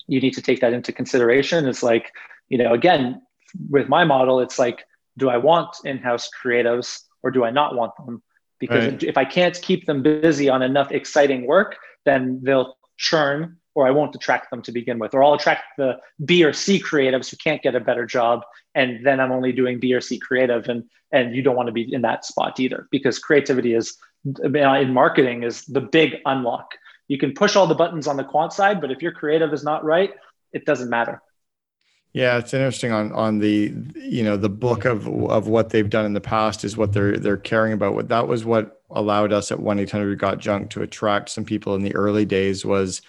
you 0.07 0.21
need 0.21 0.33
to 0.33 0.41
take 0.41 0.61
that 0.61 0.73
into 0.73 0.91
consideration. 0.91 1.67
It's 1.67 1.83
like, 1.83 2.11
you 2.49 2.57
know, 2.57 2.73
again, 2.73 3.21
with 3.69 3.89
my 3.89 4.03
model, 4.03 4.39
it's 4.39 4.59
like, 4.59 4.85
do 5.17 5.29
I 5.29 5.37
want 5.37 5.75
in-house 5.85 6.29
creatives 6.43 7.01
or 7.21 7.31
do 7.31 7.43
I 7.43 7.51
not 7.51 7.75
want 7.75 7.93
them? 7.97 8.21
Because 8.59 8.91
right. 8.91 9.03
if 9.03 9.17
I 9.17 9.25
can't 9.25 9.59
keep 9.61 9.85
them 9.85 10.01
busy 10.01 10.49
on 10.49 10.61
enough 10.61 10.91
exciting 10.91 11.45
work, 11.45 11.77
then 12.05 12.39
they'll 12.43 12.77
churn 12.97 13.57
or 13.75 13.87
I 13.87 13.91
won't 13.91 14.15
attract 14.15 14.51
them 14.51 14.61
to 14.63 14.71
begin 14.71 14.99
with, 14.99 15.13
or 15.13 15.23
I'll 15.23 15.33
attract 15.33 15.63
the 15.77 15.97
B 16.23 16.43
or 16.43 16.53
C 16.53 16.79
creatives 16.79 17.29
who 17.29 17.37
can't 17.37 17.61
get 17.61 17.75
a 17.75 17.79
better 17.79 18.05
job, 18.05 18.43
and 18.75 19.05
then 19.05 19.19
I'm 19.19 19.31
only 19.31 19.51
doing 19.51 19.79
B 19.79 19.93
or 19.93 20.01
C 20.01 20.19
creative, 20.19 20.67
and 20.69 20.83
and 21.11 21.35
you 21.35 21.41
don't 21.41 21.55
want 21.55 21.67
to 21.67 21.73
be 21.73 21.93
in 21.93 22.01
that 22.01 22.25
spot 22.25 22.59
either 22.59 22.87
because 22.91 23.19
creativity 23.19 23.73
is 23.73 23.97
in 24.43 24.93
marketing 24.93 25.43
is 25.43 25.65
the 25.65 25.81
big 25.81 26.15
unlock. 26.25 26.75
You 27.07 27.17
can 27.17 27.33
push 27.33 27.55
all 27.55 27.67
the 27.67 27.75
buttons 27.75 28.07
on 28.07 28.17
the 28.17 28.23
quant 28.23 28.53
side, 28.53 28.81
but 28.81 28.91
if 28.91 29.01
your 29.01 29.11
creative 29.11 29.53
is 29.53 29.63
not 29.63 29.83
right, 29.83 30.11
it 30.53 30.65
doesn't 30.65 30.89
matter. 30.89 31.21
Yeah, 32.13 32.37
it's 32.37 32.53
interesting 32.53 32.91
on 32.91 33.11
on 33.11 33.39
the 33.39 33.73
you 33.95 34.23
know 34.23 34.37
the 34.37 34.49
book 34.49 34.85
of 34.85 35.07
of 35.07 35.47
what 35.47 35.71
they've 35.71 35.89
done 35.89 36.05
in 36.05 36.13
the 36.13 36.21
past 36.21 36.63
is 36.63 36.77
what 36.77 36.93
they're 36.93 37.17
they're 37.17 37.37
caring 37.37 37.73
about. 37.73 37.95
What 37.95 38.09
that 38.09 38.27
was 38.27 38.45
what 38.45 38.83
allowed 38.91 39.33
us 39.33 39.51
at 39.51 39.59
one 39.59 39.79
eight 39.79 39.89
hundred 39.89 40.19
got 40.19 40.37
junk 40.37 40.69
to 40.71 40.83
attract 40.83 41.29
some 41.29 41.43
people 41.43 41.73
in 41.73 41.81
the 41.81 41.95
early 41.95 42.23
days 42.23 42.63
was 42.63 43.01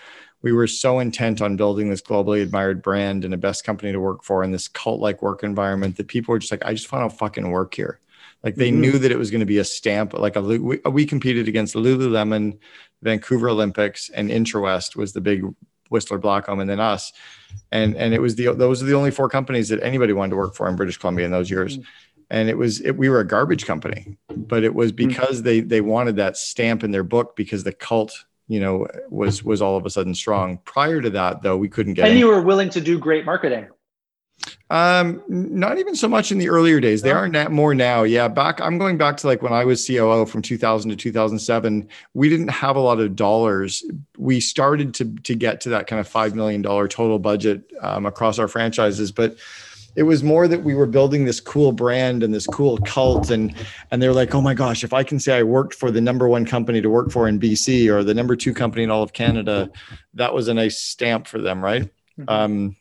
we 0.45 0.53
were 0.53 0.67
so 0.67 0.99
intent 0.99 1.41
on 1.41 1.57
building 1.57 1.89
this 1.89 2.03
globally 2.03 2.43
admired 2.43 2.83
brand 2.83 3.25
and 3.25 3.33
a 3.33 3.39
best 3.39 3.65
company 3.65 3.93
to 3.93 3.99
work 3.99 4.23
for 4.23 4.45
in 4.45 4.53
this 4.53 4.69
cult 4.69 5.01
like 5.01 5.23
work 5.23 5.43
environment 5.43 5.97
that 5.97 6.07
people 6.07 6.33
were 6.33 6.39
just 6.39 6.53
like, 6.53 6.63
I 6.67 6.75
just 6.75 6.93
want 6.93 7.11
to 7.11 7.17
fucking 7.17 7.51
work 7.51 7.73
here. 7.75 7.99
Like 8.43 8.57
they 8.57 8.71
mm-hmm. 8.71 8.81
knew 8.83 8.99
that 8.99 9.11
it 9.11 9.17
was 9.17 9.31
going 9.31 9.41
to 9.41 9.47
be 9.47 9.57
a 9.57 9.65
stamp. 9.65 10.13
Like 10.13 10.37
a, 10.37 10.43
we, 10.43 10.81
we 10.85 11.07
competed 11.07 11.49
against 11.49 11.75
Lululemon, 11.75 12.59
Vancouver 13.01 13.49
Olympics, 13.49 14.11
and 14.11 14.29
Intrawest 14.29 14.97
was 14.97 15.15
the 15.15 15.23
big 15.23 15.47
Whistler 15.89 16.19
Blackcomb, 16.19 16.61
and 16.61 16.69
then 16.69 16.79
us. 16.79 17.15
And 17.73 17.97
and 17.97 18.13
it 18.13 18.21
was 18.21 18.35
the 18.35 18.53
those 18.53 18.83
are 18.83 18.87
the 18.87 18.95
only 18.95 19.13
four 19.13 19.31
companies 19.31 19.71
that 19.71 19.83
anybody 19.83 20.13
wanted 20.13 20.31
to 20.31 20.37
work 20.37 20.55
for 20.55 20.69
in 20.69 20.77
British 20.77 20.99
Columbia 20.99 21.25
in 21.25 21.31
those 21.31 21.51
years. 21.51 21.79
Mm-hmm. 21.79 21.89
And 22.29 22.51
it 22.51 22.59
was 22.59 22.83
it, 22.83 22.99
we 22.99 23.09
were 23.09 23.21
a 23.21 23.27
garbage 23.27 23.65
company, 23.65 24.19
but 24.29 24.63
it 24.63 24.75
was 24.75 24.93
mm. 24.93 24.97
because 24.97 25.37
mm-hmm. 25.37 25.47
they 25.47 25.61
they 25.61 25.81
wanted 25.81 26.17
that 26.17 26.37
stamp 26.37 26.85
in 26.85 26.91
their 26.91 27.03
book 27.03 27.35
because 27.35 27.65
the 27.65 27.73
cult 27.73 28.27
you 28.49 28.61
know, 28.61 28.87
was 29.09 29.43
was 29.43 29.63
all 29.63 29.77
of 29.77 29.87
a 29.87 29.91
sudden 29.91 30.15
strong. 30.15 30.59
Prior 30.65 31.01
to 31.01 31.11
that, 31.11 31.43
though, 31.43 31.57
we 31.57 31.69
couldn't 31.69 31.95
get. 31.95 32.09
And 32.09 32.19
you 32.19 32.27
were 32.27 32.43
willing 32.43 32.71
to 32.71 32.81
do 32.81 32.99
great 32.99 33.25
marketing. 33.25 33.69
Um, 34.71 35.23
not 35.29 35.79
even 35.79 35.95
so 35.95 36.09
much 36.09 36.33
in 36.33 36.39
the 36.39 36.49
earlier 36.49 36.81
days. 36.81 37.03
They 37.03 37.13
are 37.13 37.29
na- 37.29 37.49
more 37.49 37.75
now. 37.75 38.03
Yeah, 38.03 38.29
back. 38.29 38.61
I'm 38.61 38.79
going 38.79 38.99
back 38.99 39.17
to 39.19 39.27
like 39.27 39.43
when 39.43 39.53
I 39.53 39.65
was 39.65 39.87
COO 39.87 40.27
from 40.27 40.43
2000 40.43 40.91
to 40.91 40.97
2007. 40.97 41.89
We 42.15 42.29
didn't 42.29 42.49
have 42.49 42.77
a 42.77 42.81
lot 42.81 42.99
of 42.99 43.15
dollars. 43.15 43.85
We 44.19 44.41
started 44.41 44.95
to 44.95 45.15
to 45.23 45.35
get 45.35 45.61
to 45.63 45.69
that 45.71 45.87
kind 45.87 46.01
of 46.01 46.09
five 46.09 46.35
million 46.35 46.63
dollar 46.63 46.89
total 46.89 47.19
budget 47.19 47.71
um, 47.83 48.07
across 48.07 48.39
our 48.39 48.49
franchises, 48.49 49.13
but 49.13 49.37
it 49.97 50.03
was 50.03 50.23
more 50.23 50.49
that 50.49 50.63
we 50.63 50.75
were 50.75 50.87
building 50.87 51.25
this 51.25 51.41
cool 51.41 51.73
brand 51.73 52.23
and 52.23 52.35
this 52.35 52.47
cool 52.47 52.79
cult 52.79 53.31
and 53.31 53.55
and 53.91 54.03
they're 54.03 54.13
like 54.13 54.35
oh 54.35 54.41
my 54.41 54.55
gosh 54.55 54.85
if 54.85 54.93
i 54.93 55.03
can 55.03 55.19
say 55.19 55.39
i 55.39 55.43
worked 55.43 55.75
for 55.75 55.91
the 55.91 56.01
number 56.01 56.29
one 56.29 56.45
company 56.45 56.81
to 56.81 56.91
work 56.91 57.11
for 57.11 57.29
in 57.29 57.39
bc 57.39 57.89
or 57.91 58.03
the 58.03 58.15
number 58.15 58.37
two 58.37 58.53
company 58.53 58.83
in 58.83 58.91
all 58.91 59.03
of 59.03 59.13
canada 59.13 59.71
that 60.15 60.35
was 60.35 60.49
a 60.49 60.55
nice 60.55 60.79
stamp 60.79 61.27
for 61.27 61.41
them 61.41 61.63
right 61.63 61.91
mm-hmm. 62.19 62.29
um 62.29 62.77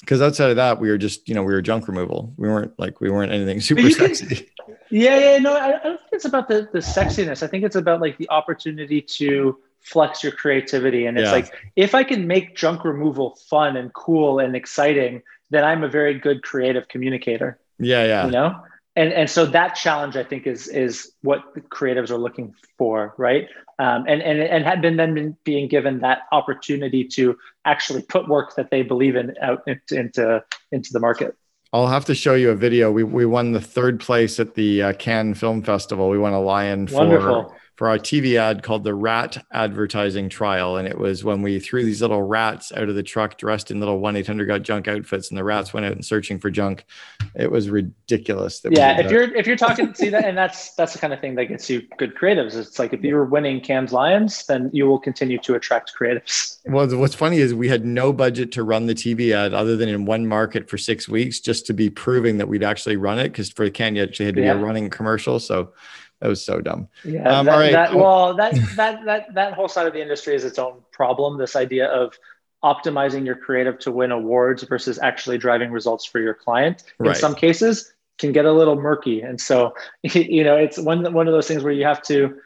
because 0.00 0.20
outside 0.20 0.50
of 0.50 0.56
that 0.56 0.80
we 0.80 0.88
were 0.88 0.98
just 0.98 1.28
you 1.28 1.34
know 1.34 1.42
we 1.42 1.52
were 1.52 1.62
junk 1.62 1.88
removal 1.88 2.32
we 2.36 2.48
weren't 2.48 2.72
like 2.78 3.00
we 3.00 3.10
weren't 3.10 3.32
anything 3.32 3.60
super 3.60 3.90
sexy 3.90 4.26
can, 4.26 4.46
yeah 4.90 5.18
yeah 5.18 5.38
no 5.38 5.54
I, 5.54 5.78
I 5.80 5.82
don't 5.82 5.98
think 5.98 6.12
it's 6.12 6.24
about 6.24 6.48
the 6.48 6.68
the 6.72 6.78
sexiness 6.78 7.42
i 7.42 7.46
think 7.46 7.64
it's 7.64 7.76
about 7.76 8.00
like 8.00 8.16
the 8.18 8.28
opportunity 8.30 9.00
to 9.00 9.58
flex 9.80 10.22
your 10.22 10.32
creativity 10.32 11.06
and 11.06 11.16
it's 11.16 11.26
yeah. 11.26 11.32
like 11.32 11.54
if 11.76 11.94
i 11.94 12.02
can 12.02 12.26
make 12.26 12.56
junk 12.56 12.84
removal 12.84 13.36
fun 13.48 13.76
and 13.76 13.92
cool 13.94 14.40
and 14.40 14.56
exciting 14.56 15.22
then 15.50 15.64
I'm 15.64 15.84
a 15.84 15.88
very 15.88 16.18
good 16.18 16.42
creative 16.42 16.88
communicator. 16.88 17.58
Yeah, 17.78 18.04
yeah. 18.04 18.26
You 18.26 18.32
know? 18.32 18.60
And 18.96 19.12
and 19.12 19.28
so 19.28 19.44
that 19.46 19.74
challenge 19.74 20.16
I 20.16 20.24
think 20.24 20.46
is 20.46 20.68
is 20.68 21.12
what 21.22 21.42
creatives 21.68 22.10
are 22.10 22.16
looking 22.16 22.54
for, 22.78 23.14
right? 23.18 23.46
Um, 23.78 24.06
and 24.08 24.22
and 24.22 24.40
and 24.40 24.64
had 24.64 24.80
been 24.80 24.96
then 24.96 25.12
been 25.12 25.36
being 25.44 25.68
given 25.68 26.00
that 26.00 26.20
opportunity 26.32 27.04
to 27.08 27.36
actually 27.66 28.02
put 28.02 28.26
work 28.26 28.56
that 28.56 28.70
they 28.70 28.82
believe 28.82 29.14
in 29.14 29.34
out 29.42 29.62
into 29.90 30.42
into 30.72 30.92
the 30.92 31.00
market. 31.00 31.36
I'll 31.74 31.88
have 31.88 32.06
to 32.06 32.14
show 32.14 32.34
you 32.34 32.50
a 32.50 32.56
video. 32.56 32.90
We 32.90 33.04
we 33.04 33.26
won 33.26 33.52
the 33.52 33.60
third 33.60 34.00
place 34.00 34.40
at 34.40 34.54
the 34.54 34.82
uh, 34.82 34.92
Cannes 34.94 35.34
Film 35.34 35.62
Festival. 35.62 36.08
We 36.08 36.18
won 36.18 36.32
a 36.32 36.40
lion 36.40 36.86
for 36.86 36.94
Wonderful 36.94 37.54
for 37.76 37.88
our 37.88 37.98
TV 37.98 38.38
ad 38.38 38.62
called 38.62 38.84
the 38.84 38.94
Rat 38.94 39.44
Advertising 39.52 40.30
Trial. 40.30 40.76
And 40.78 40.88
it 40.88 40.98
was 40.98 41.22
when 41.22 41.42
we 41.42 41.60
threw 41.60 41.84
these 41.84 42.00
little 42.00 42.22
rats 42.22 42.72
out 42.72 42.88
of 42.88 42.94
the 42.94 43.02
truck 43.02 43.36
dressed 43.36 43.70
in 43.70 43.80
little 43.80 44.00
1 44.00 44.16
800 44.16 44.46
got 44.46 44.62
junk 44.62 44.88
outfits, 44.88 45.28
and 45.28 45.36
the 45.36 45.44
rats 45.44 45.74
went 45.74 45.84
out 45.84 45.92
and 45.92 46.04
searching 46.04 46.38
for 46.38 46.50
junk. 46.50 46.86
It 47.34 47.50
was 47.50 47.68
ridiculous. 47.68 48.62
yeah. 48.70 48.98
If 48.98 49.10
you're, 49.10 49.34
if 49.34 49.46
you're 49.46 49.56
talking, 49.56 49.92
see 49.94 50.08
that, 50.08 50.24
and 50.24 50.36
that's, 50.36 50.72
that's 50.74 50.94
the 50.94 50.98
kind 50.98 51.12
of 51.12 51.20
thing 51.20 51.34
that 51.34 51.46
gets 51.46 51.68
you 51.68 51.82
good 51.98 52.14
creatives. 52.14 52.56
It's 52.56 52.78
like 52.78 52.94
if 52.94 53.02
you're 53.02 53.26
winning 53.26 53.60
Cannes 53.60 53.92
Lions, 53.92 54.46
then 54.46 54.70
you 54.72 54.86
will 54.86 54.98
continue 54.98 55.38
to 55.40 55.54
attract 55.54 55.92
creatives. 55.98 56.58
Well, 56.64 56.88
what's 56.96 57.14
funny 57.14 57.38
is 57.38 57.54
we 57.54 57.68
had 57.68 57.84
no 57.84 58.12
budget 58.12 58.52
to 58.52 58.62
run 58.62 58.86
the 58.86 58.94
TV 58.94 59.32
ad 59.32 59.52
other 59.52 59.76
than 59.76 59.90
in 59.90 60.06
one 60.06 60.26
market 60.26 60.70
for 60.70 60.78
six 60.78 61.08
weeks 61.08 61.40
just 61.40 61.66
to 61.66 61.74
be 61.74 61.90
proving 61.90 62.38
that 62.38 62.48
we'd 62.48 62.64
actually 62.64 62.96
run 62.96 63.18
it. 63.18 63.28
Because 63.28 63.50
for 63.50 63.68
Cannes, 63.68 63.96
you 63.96 64.02
actually 64.02 64.26
had 64.26 64.34
to 64.36 64.42
yeah. 64.42 64.54
be 64.54 64.60
a 64.60 64.64
running 64.64 64.88
commercial. 64.88 65.38
So, 65.38 65.72
that 66.20 66.28
was 66.28 66.44
so 66.44 66.60
dumb. 66.60 66.88
Yeah. 67.04 67.28
Um, 67.28 67.46
that, 67.46 67.52
all 67.52 67.60
right. 67.60 67.72
That, 67.72 67.94
well, 67.94 68.34
that 68.34 68.54
that 68.76 69.04
that 69.04 69.34
that 69.34 69.52
whole 69.52 69.68
side 69.68 69.86
of 69.86 69.92
the 69.92 70.00
industry 70.00 70.34
is 70.34 70.44
its 70.44 70.58
own 70.58 70.82
problem. 70.92 71.38
This 71.38 71.56
idea 71.56 71.88
of 71.88 72.18
optimizing 72.64 73.26
your 73.26 73.36
creative 73.36 73.78
to 73.80 73.92
win 73.92 74.12
awards 74.12 74.62
versus 74.62 74.98
actually 74.98 75.38
driving 75.38 75.70
results 75.70 76.04
for 76.04 76.20
your 76.20 76.34
client. 76.34 76.84
In 76.98 77.06
right. 77.06 77.16
some 77.16 77.34
cases, 77.34 77.92
can 78.18 78.32
get 78.32 78.44
a 78.44 78.52
little 78.52 78.76
murky. 78.76 79.20
And 79.20 79.40
so, 79.40 79.74
you 80.02 80.44
know, 80.44 80.56
it's 80.56 80.78
one 80.78 81.12
one 81.12 81.26
of 81.26 81.32
those 81.32 81.48
things 81.48 81.62
where 81.62 81.72
you 81.72 81.84
have 81.84 82.02
to 82.04 82.38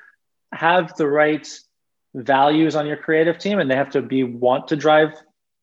have 0.53 0.97
the 0.97 1.07
right 1.07 1.49
values 2.15 2.75
on 2.75 2.87
your 2.87 2.97
creative 2.97 3.39
team, 3.39 3.61
and 3.61 3.71
they 3.71 3.77
have 3.77 3.91
to 3.91 4.03
be 4.03 4.25
want 4.25 4.69
to 4.69 4.77
drive 4.77 5.15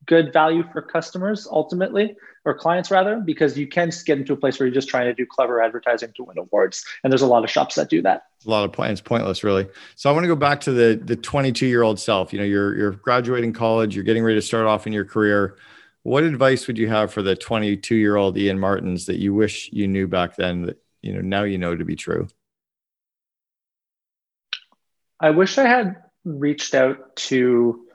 good 0.06 0.32
value 0.32 0.64
for 0.72 0.82
customers 0.82 1.48
ultimately 1.52 2.16
or 2.48 2.54
clients 2.54 2.90
rather 2.90 3.18
because 3.18 3.58
you 3.58 3.68
can 3.68 3.92
get 4.06 4.18
into 4.18 4.32
a 4.32 4.38
place 4.38 4.58
where 4.58 4.66
you're 4.66 4.74
just 4.74 4.88
trying 4.88 5.06
to 5.06 5.14
do 5.14 5.26
clever 5.26 5.62
advertising 5.62 6.14
to 6.16 6.24
win 6.24 6.38
awards 6.38 6.86
and 7.04 7.12
there's 7.12 7.22
a 7.22 7.28
lot 7.28 7.44
of 7.44 7.50
shops 7.50 7.76
that 7.76 7.90
do 7.90 8.02
that. 8.02 8.24
A 8.46 8.50
lot 8.50 8.64
of 8.64 8.72
points 8.72 9.02
pointless 9.02 9.44
really. 9.44 9.68
So 9.96 10.10
i 10.10 10.14
want 10.14 10.24
to 10.24 10.30
go 10.30 10.36
back 10.36 10.62
to 10.62 10.72
the 10.72 11.00
the 11.04 11.18
22 11.18 11.68
year 11.68 11.84
old 11.84 12.00
self. 12.00 12.32
You 12.32 12.40
know 12.40 12.46
you're 12.46 12.76
you're 12.78 12.92
graduating 12.92 13.52
college 13.52 13.96
you're 13.96 14.06
getting 14.06 14.24
ready 14.24 14.38
to 14.38 14.42
start 14.42 14.66
off 14.66 14.88
in 14.88 14.94
your 14.94 15.04
career. 15.04 15.58
What 16.04 16.24
advice 16.24 16.68
would 16.68 16.78
you 16.78 16.88
have 16.88 17.12
for 17.12 17.22
the 17.22 17.36
22 17.36 17.96
year 17.96 18.16
old 18.16 18.38
ian 18.38 18.58
martins 18.58 19.08
that 19.08 19.20
you 19.20 19.34
wish 19.34 19.70
you 19.74 19.88
knew 19.88 20.08
back 20.08 20.38
then 20.38 20.68
that 20.68 20.82
you 21.02 21.14
know 21.14 21.20
now 21.20 21.44
you 21.44 21.58
know 21.58 21.76
to 21.76 21.84
be 21.84 21.98
true? 21.98 22.30
I 25.20 25.32
wish 25.32 25.58
i 25.58 25.68
had 25.68 25.98
reached 26.24 26.76
out 26.76 27.16
to 27.16 27.87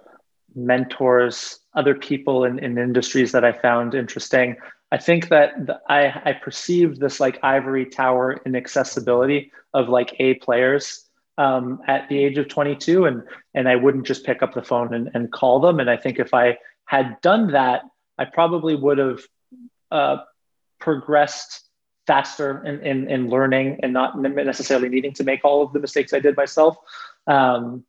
mentors, 0.55 1.59
other 1.75 1.95
people 1.95 2.45
in, 2.45 2.59
in 2.59 2.79
industries 2.79 3.33
that 3.33 3.45
I 3.45 3.53
found 3.53 3.95
interesting. 3.95 4.57
I 4.91 4.99
think 4.99 5.29
that 5.29 5.67
the, 5.67 5.81
I, 5.89 6.31
I 6.31 6.33
perceived 6.35 7.01
this 7.01 7.19
like 7.19 7.39
ivory 7.43 7.87
tower 7.87 8.41
inaccessibility 8.45 9.53
of 9.73 9.89
like 9.89 10.15
A 10.19 10.35
players 10.35 11.09
um, 11.39 11.81
at 11.87 12.09
the 12.09 12.23
age 12.23 12.37
of 12.39 12.49
22 12.49 13.07
and, 13.07 13.23
and 13.55 13.69
I 13.69 13.77
wouldn't 13.77 14.07
just 14.07 14.25
pick 14.25 14.43
up 14.43 14.53
the 14.53 14.63
phone 14.63 14.93
and, 14.93 15.11
and 15.15 15.33
call 15.33 15.61
them. 15.61 15.81
And 15.81 15.89
I 15.89 15.97
think 15.97 16.19
if 16.19 16.35
I 16.35 16.59
had 16.85 17.21
done 17.23 17.53
that, 17.53 17.83
I 18.19 18.27
probably 18.27 18.77
would 18.77 18.99
have 18.99 19.21
uh, 19.91 20.17
progressed 20.79 21.67
faster 22.07 22.65
in, 22.65 22.81
in, 22.81 23.11
in 23.11 23.31
learning 23.31 23.81
and 23.83 23.93
not 23.93 24.19
necessarily 24.21 24.89
needing 24.89 25.15
to 25.15 25.25
make 25.25 25.45
all 25.45 25.63
of 25.63 25.73
the 25.73 25.81
mistakes 25.81 26.13
I 26.13 26.19
did 26.19 26.37
myself. 26.37 26.77
Um, 27.27 27.85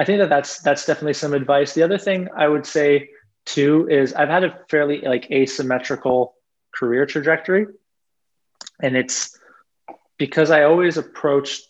I 0.00 0.04
think 0.04 0.18
that 0.20 0.30
that's 0.30 0.60
that's 0.60 0.86
definitely 0.86 1.12
some 1.12 1.34
advice. 1.34 1.74
The 1.74 1.82
other 1.82 1.98
thing 1.98 2.26
I 2.34 2.48
would 2.48 2.64
say 2.64 3.10
too 3.44 3.86
is 3.90 4.14
I've 4.14 4.30
had 4.30 4.44
a 4.44 4.58
fairly 4.70 5.02
like 5.02 5.30
asymmetrical 5.30 6.34
career 6.74 7.04
trajectory, 7.04 7.66
and 8.82 8.96
it's 8.96 9.38
because 10.16 10.50
I 10.50 10.62
always 10.62 10.96
approached 10.96 11.68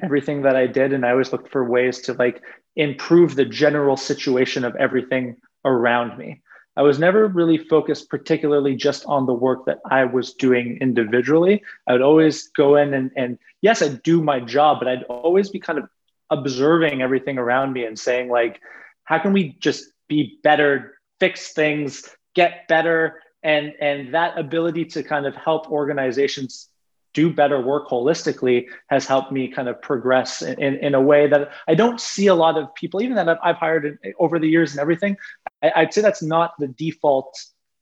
everything 0.00 0.42
that 0.42 0.54
I 0.54 0.68
did, 0.68 0.92
and 0.92 1.04
I 1.04 1.10
always 1.10 1.32
looked 1.32 1.50
for 1.50 1.68
ways 1.68 2.02
to 2.02 2.12
like 2.12 2.40
improve 2.76 3.34
the 3.34 3.44
general 3.44 3.96
situation 3.96 4.64
of 4.64 4.76
everything 4.76 5.36
around 5.64 6.16
me. 6.16 6.40
I 6.76 6.82
was 6.82 7.00
never 7.00 7.26
really 7.26 7.58
focused 7.58 8.10
particularly 8.10 8.76
just 8.76 9.04
on 9.06 9.26
the 9.26 9.34
work 9.34 9.66
that 9.66 9.80
I 9.90 10.04
was 10.04 10.34
doing 10.34 10.78
individually. 10.80 11.64
I 11.88 11.92
would 11.94 12.02
always 12.02 12.48
go 12.48 12.76
in 12.76 12.94
and, 12.94 13.10
and 13.16 13.38
yes, 13.60 13.82
I'd 13.82 14.02
do 14.04 14.22
my 14.22 14.38
job, 14.38 14.78
but 14.78 14.88
I'd 14.88 15.04
always 15.04 15.50
be 15.50 15.58
kind 15.58 15.78
of 15.80 15.88
observing 16.30 17.02
everything 17.02 17.38
around 17.38 17.72
me 17.72 17.84
and 17.84 17.98
saying 17.98 18.28
like 18.28 18.60
how 19.04 19.18
can 19.18 19.32
we 19.32 19.56
just 19.60 19.84
be 20.08 20.38
better 20.42 20.98
fix 21.20 21.52
things 21.52 22.08
get 22.34 22.66
better 22.68 23.20
and 23.42 23.72
and 23.80 24.14
that 24.14 24.38
ability 24.38 24.84
to 24.84 25.02
kind 25.02 25.26
of 25.26 25.34
help 25.36 25.70
organizations 25.70 26.68
do 27.14 27.32
better 27.32 27.60
work 27.60 27.88
holistically 27.88 28.66
has 28.88 29.06
helped 29.06 29.32
me 29.32 29.48
kind 29.48 29.68
of 29.68 29.80
progress 29.80 30.42
in, 30.42 30.60
in, 30.60 30.74
in, 30.78 30.94
a 30.94 31.00
way 31.00 31.28
that 31.28 31.50
I 31.66 31.74
don't 31.74 32.00
see 32.00 32.26
a 32.26 32.34
lot 32.34 32.58
of 32.58 32.74
people, 32.74 33.00
even 33.00 33.14
that 33.14 33.38
I've, 33.42 33.56
hired 33.56 33.98
over 34.18 34.40
the 34.40 34.48
years 34.48 34.72
and 34.72 34.80
everything. 34.80 35.16
I, 35.62 35.84
would 35.84 35.94
say 35.94 36.00
that's 36.02 36.22
not 36.22 36.54
the 36.58 36.66
default 36.66 37.40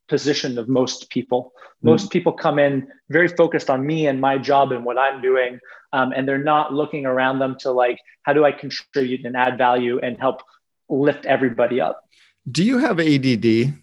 position 0.09 0.59
of 0.59 0.69
most 0.69 1.11
people. 1.11 1.53
Mm. 1.83 1.91
Most 1.91 2.11
people 2.11 2.33
come 2.33 2.59
in 2.59 2.89
very 3.11 3.29
focused 3.29 3.71
on 3.71 3.87
me 3.87 4.07
and 4.07 4.21
my 4.21 4.39
job 4.39 4.73
and 4.73 4.85
what 4.85 4.99
I'm 4.99 5.23
doing, 5.23 5.59
um, 5.93 6.13
and 6.13 6.29
they're 6.29 6.39
not 6.43 6.73
looking 6.73 7.07
around 7.07 7.39
them 7.39 7.57
to 7.61 7.71
like, 7.71 7.99
how 8.23 8.33
do 8.33 8.45
I 8.45 8.53
contribute 8.53 9.25
and 9.25 9.37
add 9.37 9.59
value 9.59 9.99
and 10.01 10.19
help 10.19 10.43
lift 10.89 11.27
everybody 11.27 11.81
up? 11.81 12.05
Do 12.51 12.65
you 12.65 12.79
have 12.79 12.99
ADD? 12.99 13.75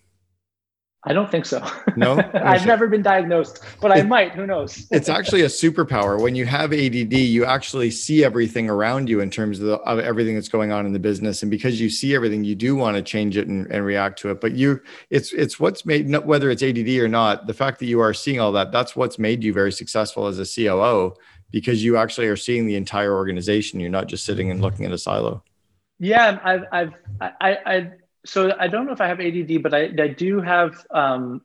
I 1.06 1.14
don't 1.14 1.32
think 1.32 1.46
so. 1.46 1.66
No, 1.96 2.22
I've 2.34 2.66
never 2.66 2.88
been 2.88 3.02
diagnosed, 3.02 3.64
but 3.80 3.90
I 3.90 4.02
might. 4.02 4.34
Who 4.34 4.46
knows? 4.46 4.86
it's 4.92 5.08
actually 5.08 5.44
a 5.44 5.48
superpower. 5.48 6.22
When 6.22 6.36
you 6.36 6.46
have 6.46 6.74
ADD, 6.74 7.14
you 7.14 7.46
actually 7.46 7.90
see 7.90 8.26
everything 8.26 8.70
around 8.70 9.08
you 9.08 9.22
in 9.22 9.30
terms 9.30 9.60
of, 9.60 9.68
the, 9.68 9.76
of, 9.78 10.00
everything 10.00 10.36
that's 10.36 10.50
going 10.50 10.74
on 10.74 10.86
in 10.86 10.92
the 10.92 11.00
business, 11.00 11.42
and 11.42 11.50
because 11.50 11.80
you 11.80 11.90
see 11.90 12.14
everything, 12.14 12.44
you 12.44 12.54
do 12.54 12.76
want 12.76 12.98
to 12.98 13.02
change 13.02 13.38
it 13.38 13.48
and, 13.48 13.66
and 13.68 13.86
react 13.86 14.20
to 14.20 14.32
it. 14.32 14.42
But 14.42 14.54
you, 14.54 14.82
it's 15.10 15.32
it's 15.32 15.58
what's 15.58 15.86
made 15.86 16.14
whether 16.26 16.50
it's 16.50 16.62
ADD 16.62 16.90
or 16.90 17.08
not. 17.08 17.48
The 17.48 17.54
fact 17.54 17.80
that 17.80 17.86
you 17.86 18.02
are 18.02 18.14
seeing 18.14 18.42
all 18.42 18.52
that, 18.52 18.74
that's 18.74 18.94
what's 18.94 19.18
made 19.18 19.42
you 19.42 19.54
very 19.54 19.72
successful 19.72 20.28
as 20.28 20.38
a 20.38 20.46
COO 20.46 21.16
because 21.50 21.82
you 21.82 21.96
actually 21.96 22.28
are 22.28 22.36
seeing 22.36 22.66
the 22.68 22.76
entire 22.76 23.16
organization. 23.16 23.80
You're 23.80 23.90
not 23.90 24.08
just 24.08 24.26
sitting 24.26 24.52
and 24.52 24.62
looking 24.62 24.86
at 24.86 24.92
a 24.92 24.98
silo. 24.98 25.44
Yeah, 25.98 26.40
I've 26.44 26.66
I've 26.74 26.94
I, 27.22 27.58
I 27.66 27.92
so 28.26 28.54
I 28.60 28.68
don't 28.68 28.86
know 28.86 28.92
if 28.92 29.02
I 29.02 29.08
have 29.08 29.20
ADD, 29.20 29.64
but 29.64 29.74
I, 29.74 29.90
I 29.98 30.08
do 30.08 30.42
have. 30.42 30.86
Um, 30.92 31.42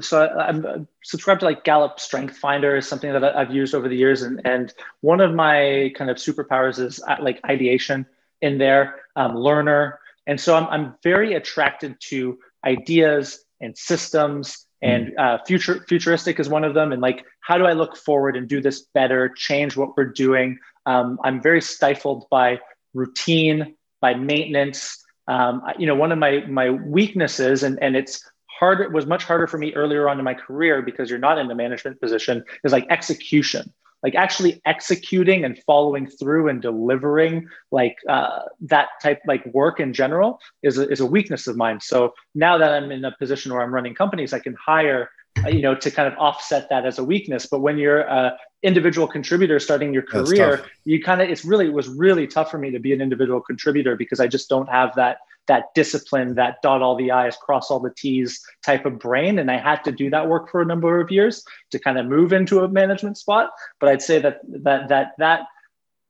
so 0.00 0.28
I'm 0.28 0.86
subscribed 1.02 1.40
to 1.40 1.46
like 1.46 1.64
Gallup 1.64 1.98
Strength 1.98 2.36
Finder 2.36 2.76
is 2.76 2.86
something 2.86 3.12
that 3.12 3.24
I've 3.24 3.54
used 3.54 3.74
over 3.74 3.88
the 3.88 3.96
years, 3.96 4.22
and 4.22 4.40
and 4.44 4.72
one 5.00 5.20
of 5.20 5.34
my 5.34 5.92
kind 5.96 6.10
of 6.10 6.16
superpowers 6.16 6.78
is 6.78 7.02
uh, 7.06 7.16
like 7.20 7.40
ideation 7.48 8.06
in 8.42 8.58
there, 8.58 9.00
um, 9.14 9.36
learner, 9.36 10.00
and 10.26 10.40
so 10.40 10.54
I'm 10.54 10.66
I'm 10.66 10.94
very 11.02 11.34
attracted 11.34 11.96
to 12.08 12.38
ideas 12.64 13.44
and 13.60 13.76
systems 13.76 14.66
and 14.82 15.08
mm. 15.08 15.18
uh, 15.18 15.42
future 15.44 15.84
futuristic 15.88 16.38
is 16.38 16.48
one 16.48 16.64
of 16.64 16.74
them 16.74 16.92
and 16.92 17.00
like 17.00 17.24
how 17.40 17.56
do 17.56 17.64
i 17.64 17.72
look 17.72 17.96
forward 17.96 18.36
and 18.36 18.48
do 18.48 18.60
this 18.60 18.86
better 18.92 19.30
change 19.30 19.76
what 19.76 19.96
we're 19.96 20.12
doing 20.12 20.58
um, 20.84 21.18
i'm 21.24 21.40
very 21.40 21.62
stifled 21.62 22.26
by 22.30 22.58
routine 22.92 23.74
by 24.00 24.14
maintenance 24.14 25.02
um, 25.28 25.62
you 25.78 25.86
know, 25.86 25.94
one 25.94 26.12
of 26.12 26.18
my 26.18 26.44
my 26.46 26.70
weaknesses, 26.70 27.62
and 27.62 27.78
and 27.82 27.96
it's 27.96 28.24
hard. 28.46 28.80
It 28.80 28.92
was 28.92 29.06
much 29.06 29.24
harder 29.24 29.46
for 29.46 29.58
me 29.58 29.74
earlier 29.74 30.08
on 30.08 30.18
in 30.18 30.24
my 30.24 30.34
career 30.34 30.82
because 30.82 31.10
you're 31.10 31.18
not 31.18 31.38
in 31.38 31.50
a 31.50 31.54
management 31.54 32.00
position. 32.00 32.44
Is 32.64 32.72
like 32.72 32.86
execution, 32.90 33.72
like 34.02 34.14
actually 34.14 34.60
executing 34.64 35.44
and 35.44 35.58
following 35.66 36.06
through 36.06 36.48
and 36.48 36.62
delivering 36.62 37.48
like 37.70 37.96
uh, 38.08 38.42
that 38.60 38.88
type 39.02 39.20
like 39.26 39.44
work 39.46 39.80
in 39.80 39.92
general 39.92 40.40
is 40.62 40.78
a, 40.78 40.88
is 40.88 41.00
a 41.00 41.06
weakness 41.06 41.46
of 41.46 41.56
mine. 41.56 41.80
So 41.80 42.14
now 42.34 42.56
that 42.58 42.72
I'm 42.72 42.92
in 42.92 43.04
a 43.04 43.14
position 43.18 43.52
where 43.52 43.62
I'm 43.62 43.74
running 43.74 43.94
companies, 43.94 44.32
I 44.32 44.38
can 44.38 44.54
hire 44.64 45.10
Uh, 45.44 45.48
you 45.48 45.60
know 45.60 45.74
to 45.74 45.90
kind 45.90 46.10
of 46.10 46.18
offset 46.18 46.68
that 46.70 46.86
as 46.86 46.98
a 46.98 47.04
weakness. 47.04 47.46
But 47.46 47.60
when 47.60 47.78
you're 47.78 48.00
a 48.00 48.36
individual 48.62 49.06
contributor 49.06 49.60
starting 49.60 49.92
your 49.92 50.02
career 50.02 50.64
you 50.84 51.00
kind 51.00 51.20
of 51.20 51.28
it's 51.28 51.44
really 51.44 51.66
it 51.66 51.72
was 51.72 51.88
really 51.88 52.26
tough 52.26 52.50
for 52.50 52.58
me 52.58 52.70
to 52.70 52.78
be 52.78 52.92
an 52.92 53.00
individual 53.00 53.40
contributor 53.40 53.94
because 53.94 54.18
i 54.18 54.26
just 54.26 54.48
don't 54.48 54.68
have 54.68 54.92
that 54.96 55.18
that 55.46 55.66
discipline 55.74 56.34
that 56.34 56.60
dot 56.62 56.82
all 56.82 56.96
the 56.96 57.10
i's 57.10 57.36
cross 57.36 57.70
all 57.70 57.78
the 57.78 57.92
t's 57.96 58.44
type 58.64 58.84
of 58.86 58.98
brain. 58.98 59.38
And 59.38 59.50
i 59.50 59.58
had 59.58 59.84
to 59.84 59.92
do 59.92 60.10
that 60.10 60.28
work 60.28 60.50
for 60.50 60.60
a 60.60 60.64
number 60.64 61.00
of 61.00 61.10
years 61.10 61.44
to 61.70 61.78
kind 61.78 61.98
of 61.98 62.06
move 62.06 62.32
into 62.32 62.60
a 62.60 62.68
management 62.68 63.18
spot. 63.18 63.50
But 63.78 63.90
i'd 63.90 64.02
say 64.02 64.18
that 64.20 64.40
that 64.64 64.88
that 64.88 65.12
that 65.18 65.40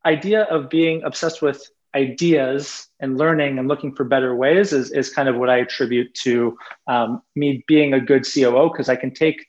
idea 0.05 0.43
of 0.45 0.71
being 0.71 1.03
obsessed 1.03 1.43
with 1.43 1.69
ideas 1.97 2.89
and 3.01 3.17
learning 3.17 3.59
and 3.59 3.69
looking 3.69 3.95
for 3.95 4.05
better 4.05 4.37
ways 4.37 4.73
is, 4.73 4.93
is 4.93 5.09
kind 5.11 5.29
of 5.29 5.37
what 5.37 5.49
I 5.49 5.59
attribute 5.59 6.15
to 6.23 6.57
um, 6.87 7.23
me 7.35 7.65
being 7.67 7.95
a 7.95 8.01
good 8.01 8.27
COO 8.31 8.69
because 8.71 8.89
I 8.89 8.97
can 8.97 9.13
take 9.13 9.47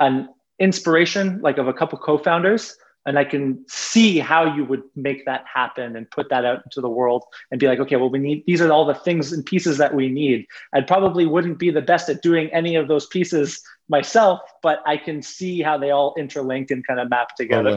an 0.00 0.28
inspiration 0.58 1.40
like 1.40 1.58
of 1.58 1.68
a 1.68 1.72
couple 1.72 1.98
co-founders 1.98 2.76
and 3.06 3.18
I 3.18 3.24
can 3.24 3.64
see 3.68 4.18
how 4.18 4.54
you 4.54 4.64
would 4.64 4.82
make 4.96 5.24
that 5.24 5.44
happen 5.52 5.96
and 5.96 6.10
put 6.10 6.28
that 6.30 6.44
out 6.44 6.62
into 6.64 6.80
the 6.80 6.90
world 6.90 7.24
and 7.50 7.60
be 7.60 7.66
like, 7.66 7.78
okay, 7.78 7.96
well, 7.96 8.10
we 8.10 8.18
need 8.18 8.44
these 8.46 8.60
are 8.60 8.70
all 8.70 8.84
the 8.84 8.94
things 8.94 9.32
and 9.32 9.46
pieces 9.46 9.78
that 9.78 9.94
we 9.94 10.08
need. 10.08 10.46
I 10.74 10.82
probably 10.82 11.24
wouldn't 11.24 11.58
be 11.58 11.70
the 11.70 11.80
best 11.80 12.08
at 12.10 12.22
doing 12.22 12.48
any 12.52 12.74
of 12.74 12.88
those 12.88 13.06
pieces 13.06 13.62
myself, 13.88 14.40
but 14.62 14.80
I 14.84 14.96
can 14.98 15.22
see 15.22 15.62
how 15.62 15.78
they 15.78 15.90
all 15.90 16.14
interlink 16.16 16.70
and 16.70 16.86
kind 16.86 17.00
of 17.00 17.08
map 17.08 17.34
together. 17.36 17.70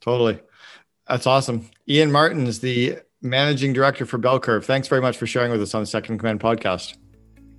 Totally. 0.00 0.34
totally. 0.34 0.38
That's 1.06 1.26
awesome. 1.26 1.70
Ian 1.88 2.10
Martin 2.10 2.46
is 2.46 2.58
the 2.58 2.98
Managing 3.28 3.72
Director 3.72 4.06
for 4.06 4.18
Bell 4.18 4.40
Curve. 4.40 4.64
Thanks 4.64 4.88
very 4.88 5.00
much 5.00 5.16
for 5.16 5.26
sharing 5.26 5.50
with 5.50 5.62
us 5.62 5.74
on 5.74 5.82
the 5.82 5.86
Second 5.86 6.18
Command 6.18 6.40
podcast. 6.40 6.96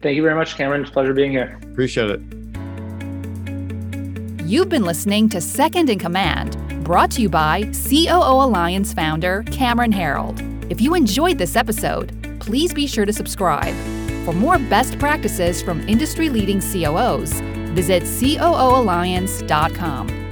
Thank 0.02 0.16
you 0.16 0.22
very 0.22 0.36
much, 0.36 0.56
Cameron. 0.56 0.82
It's 0.82 0.90
a 0.90 0.94
pleasure 0.94 1.14
being 1.14 1.32
here. 1.32 1.60
Appreciate 1.64 2.10
it. 2.10 2.22
You've 4.46 4.70
been 4.70 4.84
listening 4.84 5.28
to 5.30 5.42
Second 5.42 5.90
in 5.90 6.00
Command, 6.00 6.84
brought 6.84 7.12
to 7.12 7.22
you 7.22 7.30
by 7.30 7.64
COO 7.74 8.46
Alliance 8.46 8.94
founder 8.94 9.44
Cameron 9.52 9.92
Herold. 9.92 10.42
If 10.72 10.80
you 10.80 10.96
enjoyed 10.96 11.38
this 11.38 11.56
episode, 11.56 12.40
please 12.40 12.74
be 12.74 12.88
sure 12.88 13.06
to 13.06 13.14
subscribe. 13.14 13.76
For 14.24 14.34
more 14.34 14.58
best 14.58 14.98
practices 15.00 15.62
from 15.62 15.88
industry 15.88 16.30
leading 16.30 16.60
COOs, 16.60 17.34
visit 17.74 18.04
COOalliance.com. 18.04 20.27